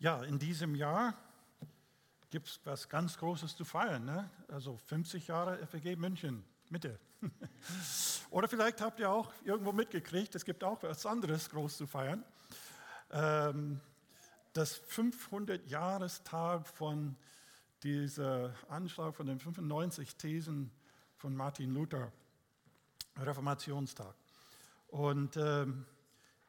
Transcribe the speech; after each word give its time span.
Ja, 0.00 0.22
in 0.22 0.38
diesem 0.38 0.76
Jahr 0.76 1.14
gibt 2.30 2.46
es 2.46 2.60
was 2.62 2.88
ganz 2.88 3.18
Großes 3.18 3.56
zu 3.56 3.64
feiern. 3.64 4.04
Ne? 4.04 4.30
Also 4.46 4.76
50 4.76 5.26
Jahre 5.26 5.66
FEG 5.66 5.98
München, 5.98 6.44
Mitte. 6.68 7.00
Oder 8.30 8.46
vielleicht 8.46 8.80
habt 8.80 9.00
ihr 9.00 9.10
auch 9.10 9.32
irgendwo 9.42 9.72
mitgekriegt, 9.72 10.36
es 10.36 10.44
gibt 10.44 10.62
auch 10.62 10.80
was 10.84 11.04
anderes 11.04 11.50
groß 11.50 11.78
zu 11.78 11.88
feiern. 11.88 12.24
Ähm, 13.10 13.80
das 14.52 14.80
500-Jahrestag 14.88 16.68
von 16.68 17.16
dieser 17.82 18.54
Anschlag 18.68 19.16
von 19.16 19.26
den 19.26 19.40
95 19.40 20.14
Thesen 20.14 20.70
von 21.16 21.34
Martin 21.34 21.74
Luther, 21.74 22.12
Reformationstag. 23.16 24.14
Und 24.86 25.36
ähm, 25.36 25.86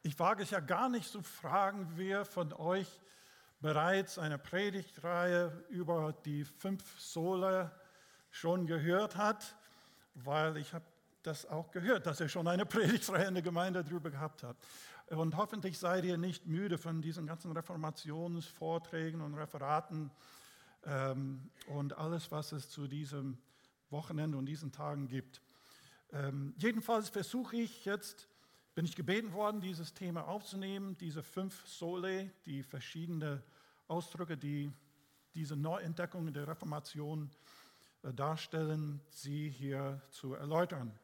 ich 0.03 0.19
wage 0.19 0.43
es 0.43 0.51
ja 0.51 0.59
gar 0.59 0.87
nicht 0.87 1.09
zu 1.09 1.23
fragen, 1.23 1.93
wer 1.95 2.25
von 2.25 2.53
euch 2.53 2.87
bereits 3.61 4.17
eine 4.17 4.37
Predigtreihe 4.37 5.65
über 5.69 6.13
die 6.25 6.45
fünf 6.45 6.99
Sole 6.99 7.71
schon 8.31 8.67
gehört 8.67 9.17
hat, 9.17 9.55
weil 10.13 10.57
ich 10.57 10.73
habe 10.73 10.85
das 11.23 11.45
auch 11.45 11.71
gehört, 11.71 12.05
dass 12.05 12.19
er 12.21 12.29
schon 12.29 12.47
eine 12.47 12.65
Predigtreihe 12.67 13.27
in 13.27 13.33
der 13.33 13.43
Gemeinde 13.43 13.83
darüber 13.83 14.09
gehabt 14.09 14.43
hat. 14.43 14.57
Und 15.07 15.35
hoffentlich 15.35 15.77
seid 15.77 16.05
ihr 16.05 16.17
nicht 16.17 16.45
müde 16.45 16.77
von 16.77 17.01
diesen 17.01 17.25
ganzen 17.25 17.51
Reformationsvorträgen 17.51 19.21
und 19.21 19.33
Referaten 19.33 20.11
ähm, 20.85 21.49
und 21.67 21.97
alles, 21.97 22.31
was 22.31 22.51
es 22.51 22.69
zu 22.69 22.87
diesem 22.87 23.37
Wochenende 23.89 24.37
und 24.37 24.45
diesen 24.45 24.71
Tagen 24.71 25.07
gibt. 25.07 25.41
Ähm, 26.11 26.53
jedenfalls 26.57 27.09
versuche 27.09 27.57
ich 27.57 27.85
jetzt, 27.85 28.28
bin 28.79 28.85
ich 28.85 28.95
gebeten 28.95 29.33
worden, 29.33 29.59
dieses 29.59 29.93
Thema 29.93 30.25
aufzunehmen, 30.29 30.95
diese 30.99 31.21
fünf 31.21 31.67
Sole, 31.67 32.31
die 32.45 32.63
verschiedenen 32.63 33.43
Ausdrücke, 33.89 34.37
die 34.37 34.71
diese 35.35 35.57
Neuentdeckungen 35.57 36.33
der 36.33 36.47
Reformation 36.47 37.29
äh, 38.03 38.13
darstellen, 38.13 39.01
sie 39.09 39.49
hier 39.49 40.01
zu 40.11 40.33
erläutern. 40.33 40.97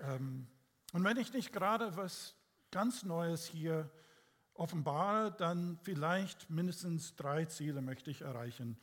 Ähm, 0.00 0.46
und 0.94 1.04
wenn 1.04 1.18
ich 1.18 1.34
nicht 1.34 1.52
gerade 1.52 1.94
was 1.94 2.34
ganz 2.70 3.02
Neues 3.02 3.44
hier 3.44 3.90
offenbare, 4.54 5.30
dann 5.30 5.78
vielleicht 5.82 6.48
mindestens 6.48 7.16
drei 7.16 7.44
Ziele 7.44 7.82
möchte 7.82 8.10
ich 8.10 8.22
erreichen. 8.22 8.78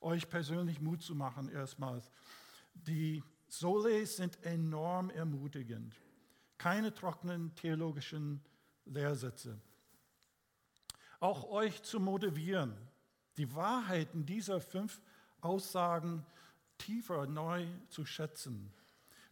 Euch 0.00 0.28
persönlich 0.28 0.80
Mut 0.80 1.02
zu 1.02 1.16
machen 1.16 1.48
erstmals. 1.48 2.08
Die 2.72 3.24
Soles 3.48 4.14
sind 4.14 4.40
enorm 4.44 5.10
ermutigend. 5.10 5.96
Keine 6.60 6.92
trockenen 6.92 7.54
theologischen 7.54 8.44
Lehrsätze. 8.84 9.58
Auch 11.18 11.48
euch 11.48 11.82
zu 11.82 11.98
motivieren, 11.98 12.76
die 13.38 13.54
Wahrheiten 13.54 14.26
dieser 14.26 14.60
fünf 14.60 15.00
Aussagen 15.40 16.26
tiefer 16.76 17.26
neu 17.26 17.66
zu 17.88 18.04
schätzen. 18.04 18.74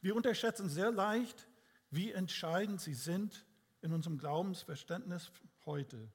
Wir 0.00 0.16
unterschätzen 0.16 0.70
sehr 0.70 0.90
leicht, 0.90 1.46
wie 1.90 2.12
entscheidend 2.12 2.80
sie 2.80 2.94
sind 2.94 3.44
in 3.82 3.92
unserem 3.92 4.16
Glaubensverständnis 4.16 5.30
heute. 5.66 6.08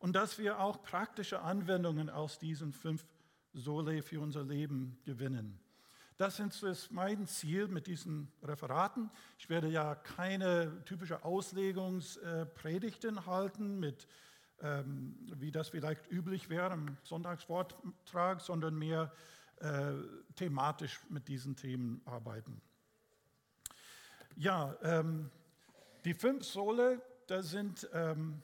Und 0.00 0.14
dass 0.16 0.38
wir 0.38 0.58
auch 0.58 0.82
praktische 0.82 1.40
Anwendungen 1.40 2.10
aus 2.10 2.40
diesen 2.40 2.72
fünf 2.72 3.06
Sole 3.52 4.02
für 4.02 4.20
unser 4.20 4.42
Leben 4.42 4.98
gewinnen. 5.04 5.63
Das 6.16 6.38
ist 6.38 6.92
mein 6.92 7.26
Ziel 7.26 7.66
mit 7.66 7.88
diesen 7.88 8.30
Referaten. 8.42 9.10
Ich 9.36 9.50
werde 9.50 9.68
ja 9.68 9.96
keine 9.96 10.84
typische 10.84 11.24
Auslegungspredigten 11.24 13.26
halten, 13.26 13.80
mit, 13.80 14.06
ähm, 14.60 15.16
wie 15.34 15.50
das 15.50 15.70
vielleicht 15.70 16.08
üblich 16.12 16.48
wäre 16.48 16.72
im 16.72 16.96
Sonntagsvortrag, 17.02 18.40
sondern 18.40 18.76
mehr 18.76 19.12
äh, 19.56 19.94
thematisch 20.36 21.00
mit 21.08 21.26
diesen 21.26 21.56
Themen 21.56 22.00
arbeiten. 22.04 22.62
Ja, 24.36 24.76
ähm, 24.82 25.32
die 26.04 26.14
fünf 26.14 26.44
Sole, 26.44 27.02
das 27.26 27.50
sind, 27.50 27.88
ähm, 27.92 28.40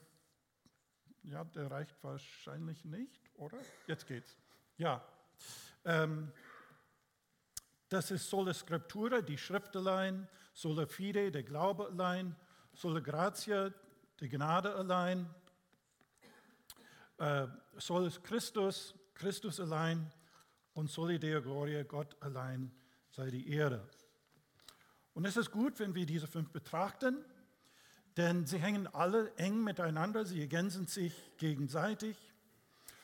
ja, 1.23 1.45
der 1.45 1.71
reicht 1.71 2.03
wahrscheinlich 2.03 2.83
nicht, 2.83 3.31
oder? 3.35 3.57
Jetzt 3.87 4.07
geht's. 4.07 4.35
Ja, 4.77 5.05
ähm, 5.85 6.33
das 7.91 8.11
ist 8.11 8.29
Sola 8.29 8.53
Scriptura, 8.53 9.21
die 9.21 9.37
Schrift 9.37 9.75
allein, 9.75 10.27
Sola 10.53 10.85
Fide, 10.85 11.31
der 11.31 11.43
Glaube 11.43 11.87
allein, 11.87 12.35
Sola 12.73 12.99
Gratia, 12.99 13.71
die 14.19 14.29
Gnade 14.29 14.73
allein, 14.75 15.29
äh, 17.17 17.47
Solus 17.77 18.21
Christus, 18.23 18.95
Christus 19.13 19.59
allein 19.59 20.11
und 20.73 20.89
Soli 20.89 21.19
Deo 21.19 21.41
Gloria, 21.41 21.83
Gott 21.83 22.15
allein 22.21 22.71
sei 23.09 23.29
die 23.29 23.51
Ehre. 23.51 23.87
Und 25.13 25.25
es 25.25 25.37
ist 25.37 25.51
gut, 25.51 25.79
wenn 25.79 25.93
wir 25.93 26.05
diese 26.05 26.27
fünf 26.27 26.49
betrachten 26.51 27.25
denn 28.17 28.45
sie 28.45 28.57
hängen 28.57 28.87
alle 28.87 29.33
eng 29.37 29.63
miteinander, 29.63 30.25
sie 30.25 30.41
ergänzen 30.41 30.85
sich 30.87 31.13
gegenseitig. 31.37 32.17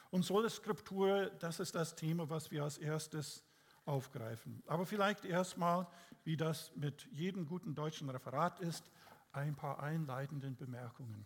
Und 0.10 0.24
Sola 0.24 0.50
Scriptura, 0.50 1.28
das 1.40 1.60
ist 1.60 1.76
das 1.76 1.96
Thema, 1.96 2.30
was 2.30 2.52
wir 2.52 2.64
als 2.64 2.78
erstes 2.78 3.44
aufgreifen. 3.88 4.62
Aber 4.68 4.86
vielleicht 4.86 5.26
erstmal, 5.26 5.88
wie 6.24 6.38
das 6.38 6.72
mit 6.76 7.08
jedem 7.12 7.48
guten 7.48 7.74
deutschen 7.74 8.10
Referat 8.10 8.60
ist, 8.60 8.90
ein 9.32 9.56
paar 9.56 9.82
einleitenden 9.82 10.56
Bemerkungen. 10.56 11.26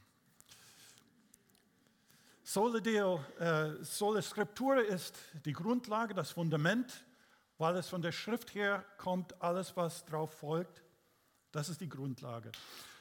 Sola, 2.43 2.79
Deo, 2.79 3.23
äh, 3.39 3.83
Sola 3.83 4.21
Scriptura 4.21 4.81
ist 4.81 5.17
die 5.45 5.53
Grundlage, 5.53 6.13
das 6.13 6.31
Fundament, 6.31 7.05
weil 7.57 7.77
es 7.77 7.87
von 7.87 8.01
der 8.01 8.11
Schrift 8.11 8.53
her 8.55 8.83
kommt, 8.97 9.41
alles, 9.41 9.77
was 9.77 10.03
darauf 10.05 10.33
folgt, 10.33 10.83
das 11.51 11.69
ist 11.69 11.79
die 11.81 11.89
Grundlage. 11.89 12.51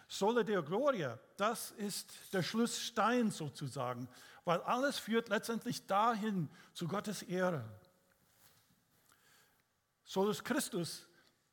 Sole 0.07 0.45
Deo 0.45 0.63
Gloria, 0.63 1.19
das 1.37 1.71
ist 1.73 2.13
der 2.33 2.43
Schlussstein 2.43 3.31
sozusagen, 3.31 4.09
weil 4.45 4.61
alles 4.63 4.99
führt 4.99 5.29
letztendlich 5.29 5.87
dahin 5.87 6.51
zu 6.73 6.89
Gottes 6.89 7.23
Ehre. 7.23 7.65
Solus 10.11 10.43
Christus, 10.43 11.07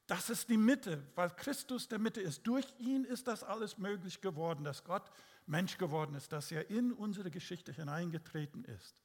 das 0.07 0.31
ist 0.31 0.49
die 0.49 0.57
Mitte, 0.57 1.05
weil 1.13 1.29
Christus 1.29 1.87
der 1.87 1.99
Mitte 1.99 2.21
ist. 2.21 2.41
Durch 2.47 2.65
ihn 2.79 3.03
ist 3.03 3.27
das 3.27 3.43
alles 3.43 3.77
möglich 3.77 4.19
geworden, 4.19 4.63
dass 4.63 4.83
Gott 4.83 5.11
Mensch 5.45 5.77
geworden 5.77 6.15
ist, 6.15 6.31
dass 6.31 6.51
er 6.51 6.67
in 6.71 6.91
unsere 6.91 7.29
Geschichte 7.29 7.71
hineingetreten 7.71 8.65
ist. 8.65 9.03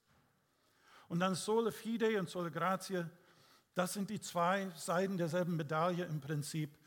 Und 1.07 1.21
dann 1.21 1.35
Sole 1.35 1.71
Fide 1.71 2.19
und 2.19 2.31
Sole 2.31 2.51
Gratia, 2.51 3.11
das 3.75 3.93
sind 3.93 4.09
die 4.09 4.23
zwei 4.23 4.71
Seiten 4.75 5.19
derselben 5.19 5.55
Medaille 5.55 6.07
im 6.07 6.23
Prinzip 6.23 6.79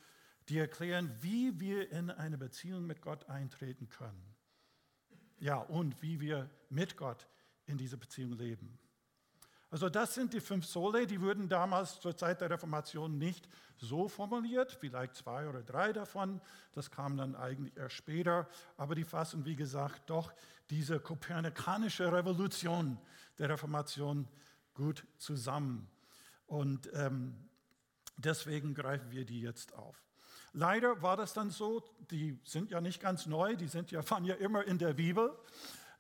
die 0.50 0.58
erklären, 0.58 1.16
wie 1.22 1.60
wir 1.60 1.92
in 1.92 2.10
eine 2.10 2.40
Beziehung 2.40 2.88
mit 2.88 3.00
Gott 3.00 3.30
eintreten 3.30 3.90
können. 3.90 4.36
Ja, 5.38 5.58
und 5.58 6.02
wie 6.02 6.20
wir 6.20 6.50
mit 6.70 6.98
Gott 6.98 7.28
in 7.68 7.78
dieser 7.78 7.98
Beziehung 7.98 8.34
leben. 8.34 8.80
Also 9.72 9.90
das 9.90 10.14
sind 10.14 10.34
die 10.34 10.40
fünf 10.40 10.66
Sole, 10.66 11.08
die 11.08 11.20
wurden 11.20 11.50
damals 11.50 12.00
zur 12.00 12.16
Zeit 12.16 12.40
der 12.42 12.50
Reformation 12.50 13.18
nicht 13.18 13.50
so 13.78 14.08
formuliert, 14.08 14.78
vielleicht 14.80 15.16
zwei 15.16 15.50
oder 15.50 15.64
drei 15.64 15.92
davon, 15.92 16.40
das 16.74 16.92
kam 16.92 17.18
dann 17.18 17.36
eigentlich 17.36 17.76
erst 17.76 17.96
später, 17.96 18.48
aber 18.78 18.96
die 18.96 19.04
fassen, 19.04 19.44
wie 19.46 19.56
gesagt, 19.56 20.10
doch 20.10 20.32
diese 20.70 21.00
kopernikanische 21.00 22.12
Revolution 22.12 22.98
der 23.38 23.50
Reformation 23.50 24.28
gut 24.74 25.06
zusammen. 25.18 25.90
Und 26.48 26.90
ähm, 26.94 27.36
deswegen 28.18 28.76
greifen 28.76 29.12
wir 29.12 29.26
die 29.26 29.42
jetzt 29.42 29.74
auf. 29.74 30.02
Leider 30.54 31.02
war 31.02 31.18
das 31.18 31.34
dann 31.34 31.50
so, 31.50 31.84
die 32.12 32.40
sind 32.46 32.72
ja 32.72 32.80
nicht 32.80 33.02
ganz 33.02 33.26
neu, 33.26 33.58
die 33.58 33.68
sind 33.68 33.92
ja, 33.92 34.10
waren 34.10 34.24
ja 34.24 34.36
immer 34.36 34.64
in 34.64 34.78
der 34.78 34.94
Bibel 34.94 35.38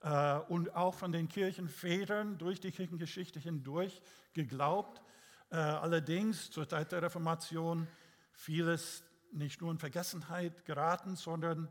äh, 0.06 0.38
und 0.50 0.76
auch 0.76 0.94
von 0.94 1.12
den 1.12 1.28
Kirchenvätern 1.28 2.38
durch 2.38 2.60
die 2.60 2.72
Kirchengeschichte 2.72 3.40
hindurch 3.40 4.02
geglaubt. 4.34 5.02
Äh, 5.50 5.56
allerdings 5.56 6.52
zur 6.52 6.70
Zeit 6.70 6.92
der 6.92 7.02
Reformation 7.02 7.88
vieles 8.32 9.04
nicht 9.32 9.62
nur 9.62 9.72
in 9.72 9.80
Vergessenheit 9.80 10.64
geraten, 10.64 11.16
sondern 11.16 11.70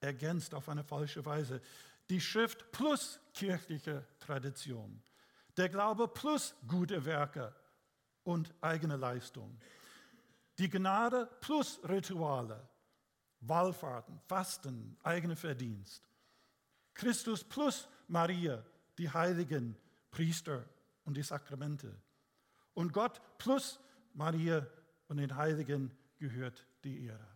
ergänzt 0.00 0.54
auf 0.54 0.68
eine 0.68 0.82
falsche 0.82 1.24
Weise. 1.26 1.60
Die 2.08 2.20
Schrift 2.20 2.72
plus 2.72 3.20
kirchliche 3.34 4.06
Tradition, 4.18 5.02
der 5.58 5.68
Glaube 5.68 6.08
plus 6.08 6.54
gute 6.66 7.04
Werke 7.04 7.54
und 8.24 8.54
eigene 8.62 8.96
Leistung. 8.96 9.58
Die 10.58 10.70
Gnade 10.70 11.28
plus 11.40 11.80
Rituale, 11.86 12.66
Wallfahrten, 13.40 14.20
Fasten, 14.26 14.96
eigener 15.02 15.36
Verdienst. 15.36 16.08
Christus 16.94 17.44
plus 17.44 17.88
Maria, 18.08 18.64
die 18.98 19.10
Heiligen, 19.10 19.76
Priester 20.10 20.64
und 21.04 21.16
die 21.16 21.22
Sakramente. 21.22 21.94
Und 22.74 22.92
Gott 22.92 23.20
plus 23.38 23.80
Maria 24.14 24.66
und 25.08 25.18
den 25.18 25.34
Heiligen 25.36 25.90
gehört 26.18 26.66
die 26.84 27.06
Ehre. 27.06 27.28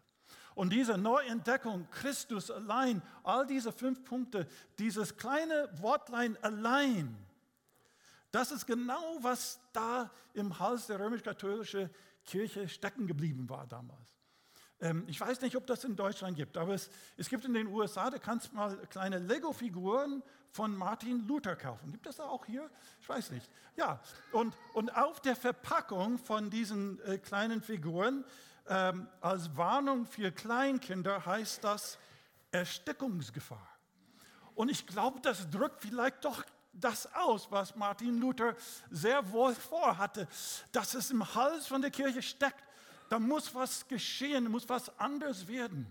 Und 0.54 0.70
diese 0.72 0.98
Neuentdeckung, 0.98 1.88
Christus 1.90 2.50
allein, 2.50 3.00
all 3.22 3.46
diese 3.46 3.72
fünf 3.72 4.04
Punkte, 4.04 4.48
dieses 4.78 5.16
kleine 5.16 5.68
Wortlein 5.80 6.36
allein, 6.42 7.16
das 8.30 8.50
ist 8.50 8.66
genau, 8.66 9.18
was 9.20 9.60
da 9.72 10.10
im 10.34 10.58
Hals 10.58 10.86
der 10.86 11.00
römisch-katholischen 11.00 11.90
Kirche 12.24 12.68
stecken 12.68 13.06
geblieben 13.06 13.48
war 13.48 13.66
damals. 13.66 14.17
Ähm, 14.80 15.04
ich 15.06 15.20
weiß 15.20 15.40
nicht, 15.40 15.56
ob 15.56 15.66
das 15.66 15.84
in 15.84 15.96
Deutschland 15.96 16.36
gibt, 16.36 16.56
aber 16.56 16.74
es, 16.74 16.90
es 17.16 17.28
gibt 17.28 17.44
in 17.44 17.54
den 17.54 17.66
USA, 17.66 18.10
da 18.10 18.18
kannst 18.18 18.52
du 18.52 18.56
mal 18.56 18.76
kleine 18.88 19.18
Lego-Figuren 19.18 20.22
von 20.50 20.76
Martin 20.76 21.26
Luther 21.26 21.56
kaufen. 21.56 21.92
Gibt 21.92 22.06
es 22.06 22.16
da 22.16 22.24
auch 22.24 22.44
hier? 22.46 22.68
Ich 23.00 23.08
weiß 23.08 23.30
nicht. 23.30 23.50
Ja, 23.76 24.00
und, 24.32 24.54
und 24.74 24.94
auf 24.96 25.20
der 25.20 25.36
Verpackung 25.36 26.18
von 26.18 26.50
diesen 26.50 27.00
äh, 27.02 27.18
kleinen 27.18 27.62
Figuren 27.62 28.24
ähm, 28.68 29.08
als 29.20 29.56
Warnung 29.56 30.06
für 30.06 30.30
Kleinkinder 30.30 31.24
heißt 31.24 31.64
das 31.64 31.98
Erstickungsgefahr. 32.50 33.68
Und 34.54 34.70
ich 34.70 34.86
glaube, 34.86 35.20
das 35.20 35.48
drückt 35.50 35.80
vielleicht 35.80 36.24
doch 36.24 36.44
das 36.72 37.12
aus, 37.14 37.50
was 37.50 37.74
Martin 37.76 38.18
Luther 38.18 38.54
sehr 38.90 39.30
wohl 39.32 39.54
vorhatte, 39.54 40.28
dass 40.72 40.94
es 40.94 41.10
im 41.10 41.34
Hals 41.34 41.66
von 41.66 41.80
der 41.80 41.90
Kirche 41.90 42.22
steckt. 42.22 42.62
Da 43.08 43.18
muss 43.18 43.54
was 43.54 43.86
geschehen, 43.88 44.50
muss 44.50 44.68
was 44.68 44.96
anders 44.98 45.46
werden. 45.48 45.86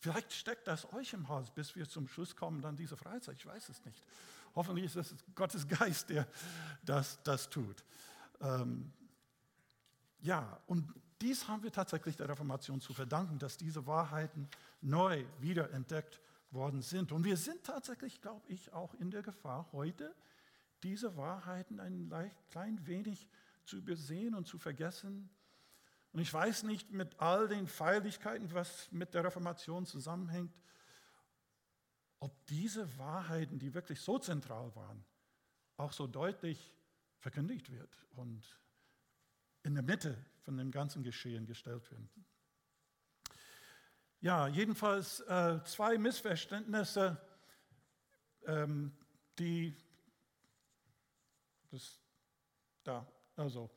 Vielleicht 0.00 0.32
steckt 0.32 0.66
das 0.66 0.92
euch 0.92 1.12
im 1.12 1.28
Hals, 1.28 1.50
bis 1.50 1.74
wir 1.76 1.88
zum 1.88 2.08
Schluss 2.08 2.36
kommen, 2.36 2.60
dann 2.60 2.76
diese 2.76 2.96
Freizeit. 2.96 3.36
Ich 3.36 3.46
weiß 3.46 3.68
es 3.70 3.84
nicht. 3.84 4.04
Hoffentlich 4.54 4.84
ist 4.84 4.96
es 4.96 5.14
Gottes 5.34 5.66
Geist, 5.66 6.10
der 6.10 6.28
das, 6.84 7.22
das 7.22 7.48
tut. 7.48 7.84
Ähm, 8.40 8.92
ja, 10.20 10.60
und 10.66 10.92
dies 11.20 11.48
haben 11.48 11.62
wir 11.62 11.72
tatsächlich 11.72 12.16
der 12.16 12.28
Reformation 12.28 12.80
zu 12.80 12.92
verdanken, 12.92 13.38
dass 13.38 13.56
diese 13.56 13.86
Wahrheiten 13.86 14.48
neu 14.82 15.24
wiederentdeckt 15.40 16.20
worden 16.50 16.82
sind. 16.82 17.12
Und 17.12 17.24
wir 17.24 17.36
sind 17.36 17.64
tatsächlich, 17.64 18.20
glaube 18.20 18.46
ich, 18.48 18.72
auch 18.72 18.94
in 18.94 19.10
der 19.10 19.22
Gefahr, 19.22 19.66
heute 19.72 20.14
diese 20.82 21.16
Wahrheiten 21.16 21.80
ein 21.80 22.12
klein 22.50 22.86
wenig 22.86 23.26
zu 23.64 23.78
übersehen 23.78 24.34
und 24.34 24.46
zu 24.46 24.58
vergessen. 24.58 25.30
Und 26.14 26.20
ich 26.20 26.32
weiß 26.32 26.62
nicht 26.62 26.92
mit 26.92 27.18
all 27.18 27.48
den 27.48 27.66
Feierlichkeiten, 27.66 28.54
was 28.54 28.90
mit 28.92 29.14
der 29.14 29.24
Reformation 29.24 29.84
zusammenhängt, 29.84 30.56
ob 32.20 32.46
diese 32.46 32.96
Wahrheiten, 32.98 33.58
die 33.58 33.74
wirklich 33.74 34.00
so 34.00 34.20
zentral 34.20 34.72
waren, 34.76 35.04
auch 35.76 35.92
so 35.92 36.06
deutlich 36.06 36.72
verkündigt 37.18 37.68
wird 37.72 38.06
und 38.12 38.44
in 39.64 39.74
der 39.74 39.82
Mitte 39.82 40.24
von 40.42 40.56
dem 40.56 40.70
ganzen 40.70 41.02
Geschehen 41.02 41.46
gestellt 41.46 41.90
werden. 41.90 42.08
Ja, 44.20 44.46
jedenfalls 44.46 45.18
äh, 45.18 45.64
zwei 45.64 45.98
Missverständnisse, 45.98 47.20
ähm, 48.46 48.96
die, 49.36 49.76
das, 51.72 51.98
da, 52.84 53.04
also, 53.34 53.68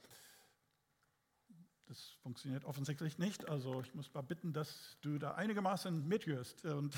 das 1.88 2.18
funktioniert 2.22 2.66
offensichtlich 2.66 3.18
nicht. 3.18 3.48
Also 3.48 3.82
ich 3.82 3.94
muss 3.96 4.14
mal 4.14 4.22
bitten, 4.22 4.54
dass 4.54 4.98
du 5.02 5.18
da 5.18 5.36
einigermaßen 5.36 6.08
mithörst 6.08 6.66
und 6.66 6.94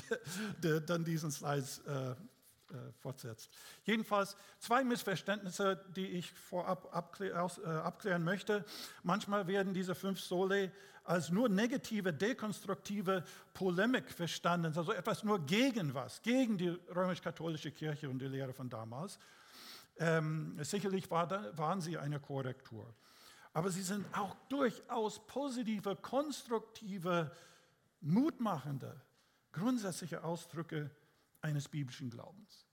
dann 0.86 1.04
diesen 1.04 1.30
Slides 1.30 1.78
äh, 1.80 2.10
äh, 2.72 2.92
fortsetzt. 3.00 3.50
Jedenfalls 3.84 4.36
zwei 4.58 4.84
Missverständnisse, 4.84 5.84
die 5.96 6.06
ich 6.06 6.32
vorab 6.32 6.88
äh, 7.20 7.32
abklären 7.32 8.22
möchte. 8.22 8.64
Manchmal 9.02 9.46
werden 9.46 9.74
diese 9.74 9.94
fünf 9.94 10.20
Sole 10.20 10.70
als 11.02 11.30
nur 11.30 11.48
negative, 11.48 12.12
dekonstruktive 12.12 13.24
Polemik 13.54 14.10
verstanden, 14.12 14.72
also 14.76 14.92
etwas 14.92 15.24
nur 15.24 15.44
gegen 15.46 15.94
was, 15.94 16.22
gegen 16.22 16.58
die 16.58 16.68
römisch-katholische 16.68 17.72
Kirche 17.72 18.08
und 18.08 18.20
die 18.20 18.26
Lehre 18.28 18.52
von 18.52 18.68
damals. 18.68 19.18
Ähm, 19.98 20.56
sicherlich 20.62 21.10
war 21.10 21.26
da, 21.26 21.56
waren 21.58 21.80
sie 21.80 21.98
eine 21.98 22.20
Korrektur. 22.20 22.94
Aber 23.52 23.70
sie 23.70 23.82
sind 23.82 24.06
auch 24.16 24.36
durchaus 24.48 25.26
positive, 25.26 25.96
konstruktive, 25.96 27.30
mutmachende, 28.00 29.00
grundsätzliche 29.52 30.22
Ausdrücke 30.22 30.90
eines 31.40 31.68
biblischen 31.68 32.10
Glaubens. 32.10 32.66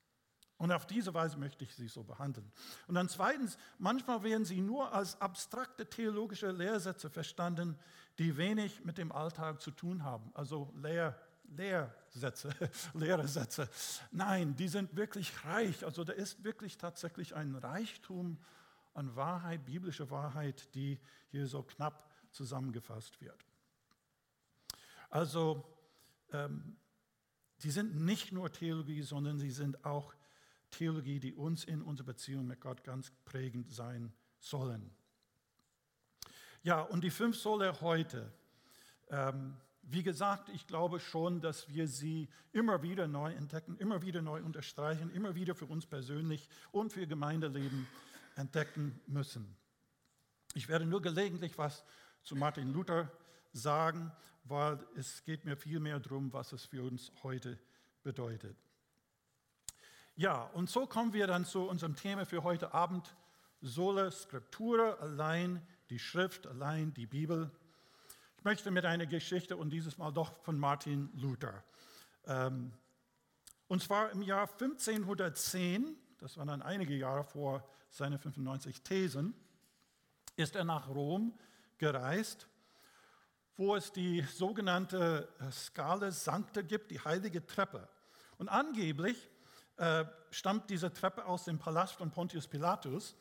Und 0.57 0.71
auf 0.71 0.87
diese 0.87 1.13
Weise 1.13 1.37
möchte 1.37 1.63
ich 1.63 1.75
sie 1.75 1.87
so 1.87 2.03
behandeln. 2.03 2.51
Und 2.87 2.95
dann 2.95 3.09
zweitens, 3.09 3.57
manchmal 3.77 4.23
werden 4.23 4.45
sie 4.45 4.59
nur 4.59 4.91
als 4.91 5.19
abstrakte 5.21 5.87
theologische 5.87 6.51
Lehrsätze 6.51 7.09
verstanden, 7.09 7.77
die 8.17 8.37
wenig 8.37 8.83
mit 8.83 8.97
dem 8.97 9.11
Alltag 9.11 9.61
zu 9.61 9.69
tun 9.69 10.03
haben. 10.03 10.31
Also 10.33 10.73
Lehr, 10.75 11.15
Lehrsätze, 11.55 12.49
Lehrsätze. 12.95 13.69
Nein, 14.11 14.55
die 14.55 14.67
sind 14.67 14.95
wirklich 14.95 15.45
reich. 15.45 15.85
Also 15.85 16.03
da 16.03 16.13
ist 16.13 16.43
wirklich 16.43 16.77
tatsächlich 16.79 17.35
ein 17.35 17.55
Reichtum 17.55 18.39
an 18.97 19.15
Wahrheit, 19.15 19.65
biblische 19.65 20.09
Wahrheit, 20.09 20.73
die 20.75 20.99
hier 21.29 21.47
so 21.47 21.63
knapp 21.63 22.11
zusammengefasst 22.31 23.21
wird. 23.21 23.45
Also 25.09 25.63
ähm, 26.31 26.77
Sie 27.57 27.71
sind 27.71 27.95
nicht 27.95 28.31
nur 28.31 28.51
Theologie, 28.51 29.01
sondern 29.01 29.39
sie 29.39 29.49
sind 29.49 29.83
auch 29.83 30.13
Theologie, 30.69 31.19
die 31.19 31.33
uns 31.33 31.63
in 31.63 31.81
unserer 31.81 32.07
Beziehung 32.07 32.45
mit 32.45 32.61
Gott 32.61 32.83
ganz 32.83 33.11
prägend 33.25 33.71
sein 33.71 34.13
sollen. 34.39 34.91
Ja, 36.61 36.81
und 36.81 37.03
die 37.03 37.09
fünf 37.09 37.37
Solle 37.37 37.81
heute. 37.81 38.31
Ähm, 39.09 39.55
wie 39.81 40.03
gesagt, 40.03 40.49
ich 40.49 40.67
glaube 40.67 40.99
schon, 40.99 41.39
dass 41.39 41.69
wir 41.69 41.87
sie 41.87 42.27
immer 42.51 42.83
wieder 42.83 43.07
neu 43.07 43.33
entdecken, 43.33 43.77
immer 43.77 44.01
wieder 44.01 44.21
neu 44.21 44.43
unterstreichen, 44.43 45.09
immer 45.11 45.33
wieder 45.33 45.55
für 45.55 45.65
uns 45.65 45.85
persönlich 45.85 46.49
und 46.71 46.91
für 46.91 47.07
Gemeindeleben 47.07 47.87
entdecken 48.37 48.99
müssen. 49.07 49.57
Ich 50.53 50.69
werde 50.69 50.85
nur 50.85 51.01
gelegentlich 51.01 51.57
was 51.57 51.83
zu 52.23 52.35
Martin 52.35 52.71
Luther 52.71 53.11
sagen, 53.53 54.11
weil 54.43 54.79
es 54.95 55.23
geht 55.23 55.45
mir 55.45 55.57
viel 55.57 55.79
mehr 55.79 55.99
darum, 55.99 56.31
was 56.31 56.53
es 56.53 56.65
für 56.65 56.83
uns 56.83 57.11
heute 57.23 57.59
bedeutet. 58.03 58.55
Ja, 60.15 60.43
und 60.53 60.69
so 60.69 60.87
kommen 60.87 61.13
wir 61.13 61.27
dann 61.27 61.45
zu 61.45 61.67
unserem 61.67 61.95
Thema 61.95 62.25
für 62.25 62.43
heute 62.43 62.73
Abend, 62.73 63.15
Sola 63.61 64.09
Scriptura, 64.11 64.93
allein 64.93 65.65
die 65.89 65.99
Schrift, 65.99 66.47
allein 66.47 66.93
die 66.93 67.05
Bibel. 67.05 67.51
Ich 68.37 68.43
möchte 68.43 68.71
mit 68.71 68.85
einer 68.85 69.05
Geschichte 69.05 69.57
und 69.57 69.71
dieses 69.71 69.97
Mal 69.97 70.11
doch 70.11 70.33
von 70.43 70.57
Martin 70.57 71.09
Luther. 71.15 71.63
Ähm, 72.25 72.71
und 73.67 73.83
zwar 73.83 74.11
im 74.11 74.21
Jahr 74.21 74.49
1510, 74.49 75.95
das 76.19 76.37
waren 76.37 76.47
dann 76.47 76.61
einige 76.61 76.95
Jahre 76.95 77.23
vor 77.23 77.67
seinen 77.89 78.19
95 78.19 78.81
Thesen, 78.81 79.33
ist 80.35 80.55
er 80.55 80.63
nach 80.63 80.87
Rom 80.87 81.37
gereist 81.77 82.47
wo 83.57 83.75
es 83.75 83.91
die 83.91 84.21
sogenannte 84.21 85.27
äh, 85.39 85.51
Skala 85.51 86.11
Sancta 86.11 86.61
gibt, 86.61 86.91
die 86.91 86.99
heilige 86.99 87.45
Treppe. 87.45 87.89
Und 88.37 88.49
angeblich 88.49 89.29
äh, 89.77 90.05
stammt 90.29 90.69
diese 90.69 90.93
Treppe 90.93 91.25
aus 91.25 91.45
dem 91.45 91.57
Palast 91.57 91.95
von 91.95 92.11
Pontius 92.11 92.47
Pilatus, 92.47 93.15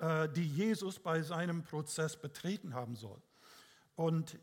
äh, 0.00 0.30
die 0.30 0.46
Jesus 0.46 0.98
bei 0.98 1.20
seinem 1.20 1.62
Prozess 1.62 2.16
betreten 2.16 2.74
haben 2.74 2.96
soll. 2.96 3.20
Und 3.96 4.38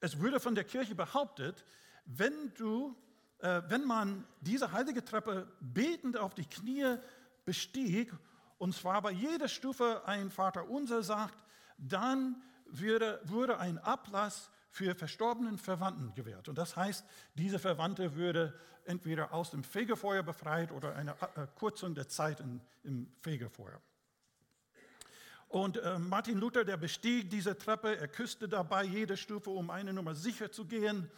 es 0.00 0.20
würde 0.20 0.38
von 0.38 0.54
der 0.54 0.64
Kirche 0.64 0.94
behauptet, 0.94 1.64
wenn, 2.04 2.54
du, 2.54 2.96
äh, 3.38 3.62
wenn 3.66 3.84
man 3.84 4.24
diese 4.40 4.70
heilige 4.70 5.04
Treppe 5.04 5.48
betend 5.58 6.16
auf 6.16 6.34
die 6.34 6.44
Knie 6.44 6.96
bestieg, 7.44 8.12
und 8.58 8.74
zwar 8.74 9.00
bei 9.02 9.12
jeder 9.12 9.48
Stufe 9.48 10.02
ein 10.06 10.30
Vater 10.30 10.68
unser 10.68 11.02
sagt, 11.02 11.38
dann 11.78 12.42
würde, 12.66 13.20
wurde 13.24 13.58
ein 13.58 13.78
Ablass 13.78 14.50
für 14.70 14.94
verstorbenen 14.94 15.58
Verwandten 15.58 16.14
gewährt. 16.14 16.48
Und 16.48 16.58
das 16.58 16.76
heißt, 16.76 17.04
diese 17.34 17.58
Verwandte 17.58 18.14
würde 18.14 18.52
entweder 18.84 19.32
aus 19.32 19.50
dem 19.50 19.64
Fegefeuer 19.64 20.22
befreit 20.22 20.72
oder 20.72 20.94
eine 20.94 21.12
äh, 21.12 21.46
Kürzung 21.58 21.94
der 21.94 22.08
Zeit 22.08 22.40
in, 22.40 22.60
im 22.84 23.12
Fegefeuer. 23.20 23.80
Und 25.48 25.78
äh, 25.78 25.98
Martin 25.98 26.38
Luther, 26.38 26.64
der 26.64 26.76
bestieg 26.76 27.30
diese 27.30 27.56
Treppe, 27.56 27.96
er 27.96 28.08
küsste 28.08 28.48
dabei 28.48 28.84
jede 28.84 29.16
Stufe, 29.16 29.50
um 29.50 29.70
eine 29.70 29.92
Nummer 29.92 30.14
sicher 30.14 30.52
zu 30.52 30.66
gehen. 30.66 31.10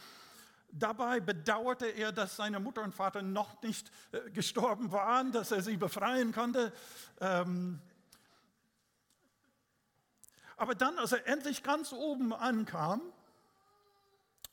Dabei 0.72 1.20
bedauerte 1.20 1.86
er, 1.86 2.12
dass 2.12 2.36
seine 2.36 2.60
Mutter 2.60 2.82
und 2.82 2.94
Vater 2.94 3.22
noch 3.22 3.60
nicht 3.62 3.90
äh, 4.12 4.30
gestorben 4.30 4.92
waren, 4.92 5.32
dass 5.32 5.50
er 5.50 5.62
sie 5.62 5.76
befreien 5.76 6.32
konnte. 6.32 6.72
Ähm, 7.20 7.80
aber 10.56 10.74
dann, 10.74 10.98
als 10.98 11.12
er 11.12 11.26
endlich 11.26 11.62
ganz 11.62 11.92
oben 11.92 12.32
ankam, 12.32 13.00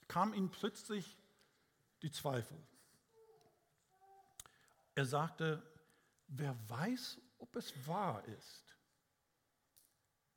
kam 0.07 0.33
ihm 0.33 0.49
plötzlich 0.49 1.17
die 2.01 2.11
Zweifel. 2.11 2.57
Er 4.95 5.05
sagte, 5.05 5.61
wer 6.27 6.55
weiß, 6.69 7.19
ob 7.39 7.55
es 7.55 7.73
wahr 7.85 8.23
ist? 8.25 8.75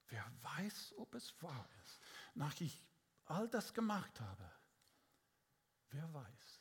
Wer 0.09 0.25
weiß, 0.43 0.95
ob 0.99 1.15
es 1.15 1.41
wahr 1.41 1.69
ist? 1.85 2.01
Nach 2.35 2.61
ich 2.61 2.83
all 3.27 3.49
das 3.49 3.73
gemacht 3.73 4.21
habe? 4.21 4.60
Wer 5.91 6.13
weiß? 6.13 6.61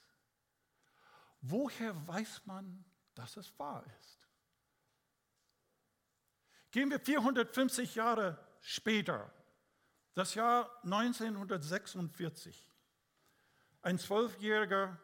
Woher 1.41 2.07
weiß 2.07 2.45
man, 2.45 2.83
dass 3.15 3.37
es 3.37 3.57
wahr 3.57 3.85
ist? 3.99 4.27
Gehen 6.71 6.89
wir 6.91 6.99
450 6.99 7.95
Jahre 7.95 8.37
später, 8.61 9.31
das 10.13 10.35
Jahr 10.35 10.69
1946. 10.83 12.69
Ein 13.81 13.97
Zwölfjähriger 13.97 14.99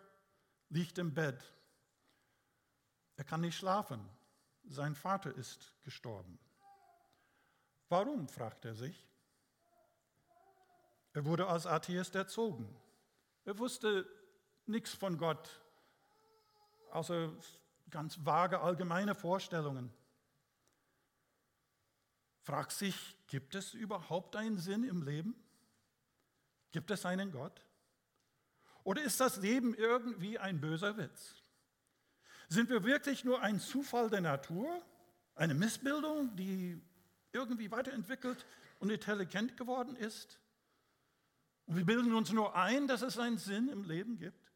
liegt 0.69 0.97
im 0.97 1.13
Bett. 1.13 1.53
Er 3.15 3.23
kann 3.23 3.41
nicht 3.41 3.57
schlafen. 3.57 4.07
Sein 4.67 4.95
Vater 4.95 5.33
ist 5.35 5.73
gestorben. 5.83 6.37
Warum, 7.87 8.27
fragt 8.27 8.65
er 8.65 8.75
sich. 8.75 9.07
Er 11.13 11.23
wurde 11.23 11.47
als 11.47 11.65
Atheist 11.65 12.15
erzogen. 12.15 12.75
Er 13.45 13.57
wusste 13.59 14.07
nichts 14.65 14.93
von 14.93 15.17
Gott, 15.17 15.49
außer 16.91 17.31
ganz 17.91 18.25
vage 18.25 18.59
allgemeine 18.59 19.13
Vorstellungen. 19.13 19.93
Fragt 22.41 22.71
sich, 22.71 23.15
gibt 23.27 23.55
es 23.55 23.73
überhaupt 23.73 24.35
einen 24.35 24.57
Sinn 24.57 24.83
im 24.83 25.03
Leben? 25.03 25.35
Gibt 26.71 26.91
es 26.91 27.05
einen 27.05 27.31
Gott? 27.31 27.61
Oder 28.83 29.03
ist 29.03 29.19
das 29.19 29.37
Leben 29.37 29.73
irgendwie 29.73 30.37
ein 30.37 30.59
böser 30.59 30.97
Witz? 30.97 31.35
Sind 32.49 32.69
wir 32.69 32.83
wirklich 32.83 33.23
nur 33.23 33.41
ein 33.41 33.59
Zufall 33.59 34.09
der 34.09 34.21
Natur, 34.21 34.83
eine 35.35 35.53
Missbildung, 35.53 36.35
die 36.35 36.81
irgendwie 37.31 37.71
weiterentwickelt 37.71 38.45
und 38.79 38.89
intelligent 38.89 39.57
geworden 39.57 39.95
ist? 39.95 40.39
Und 41.65 41.77
wir 41.77 41.85
bilden 41.85 42.13
uns 42.13 42.31
nur 42.31 42.55
ein, 42.55 42.87
dass 42.87 43.01
es 43.01 43.17
einen 43.17 43.37
Sinn 43.37 43.69
im 43.69 43.83
Leben 43.83 44.17
gibt? 44.17 44.51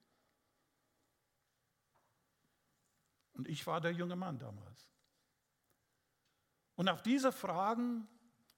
Und 3.34 3.48
ich 3.48 3.66
war 3.66 3.82
der 3.82 3.92
junge 3.92 4.16
Mann 4.16 4.38
damals. 4.38 4.88
Und 6.76 6.88
auf 6.90 7.02
diese 7.02 7.32
Fragen, 7.32 8.08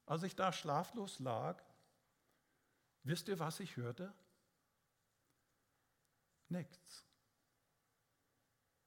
als 0.05 0.24
ich 0.24 0.36
da 0.36 0.51
schlaflos 0.51 1.20
lag, 1.20 1.63
wisst 3.03 3.27
ihr, 3.27 3.39
was 3.39 3.60
ich 3.60 3.77
hörte? 3.77 4.13
Nichts. 6.50 7.05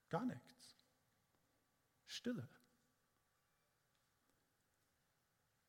Gar 0.09 0.25
nichts. 0.25 0.77
Stille. 2.05 2.47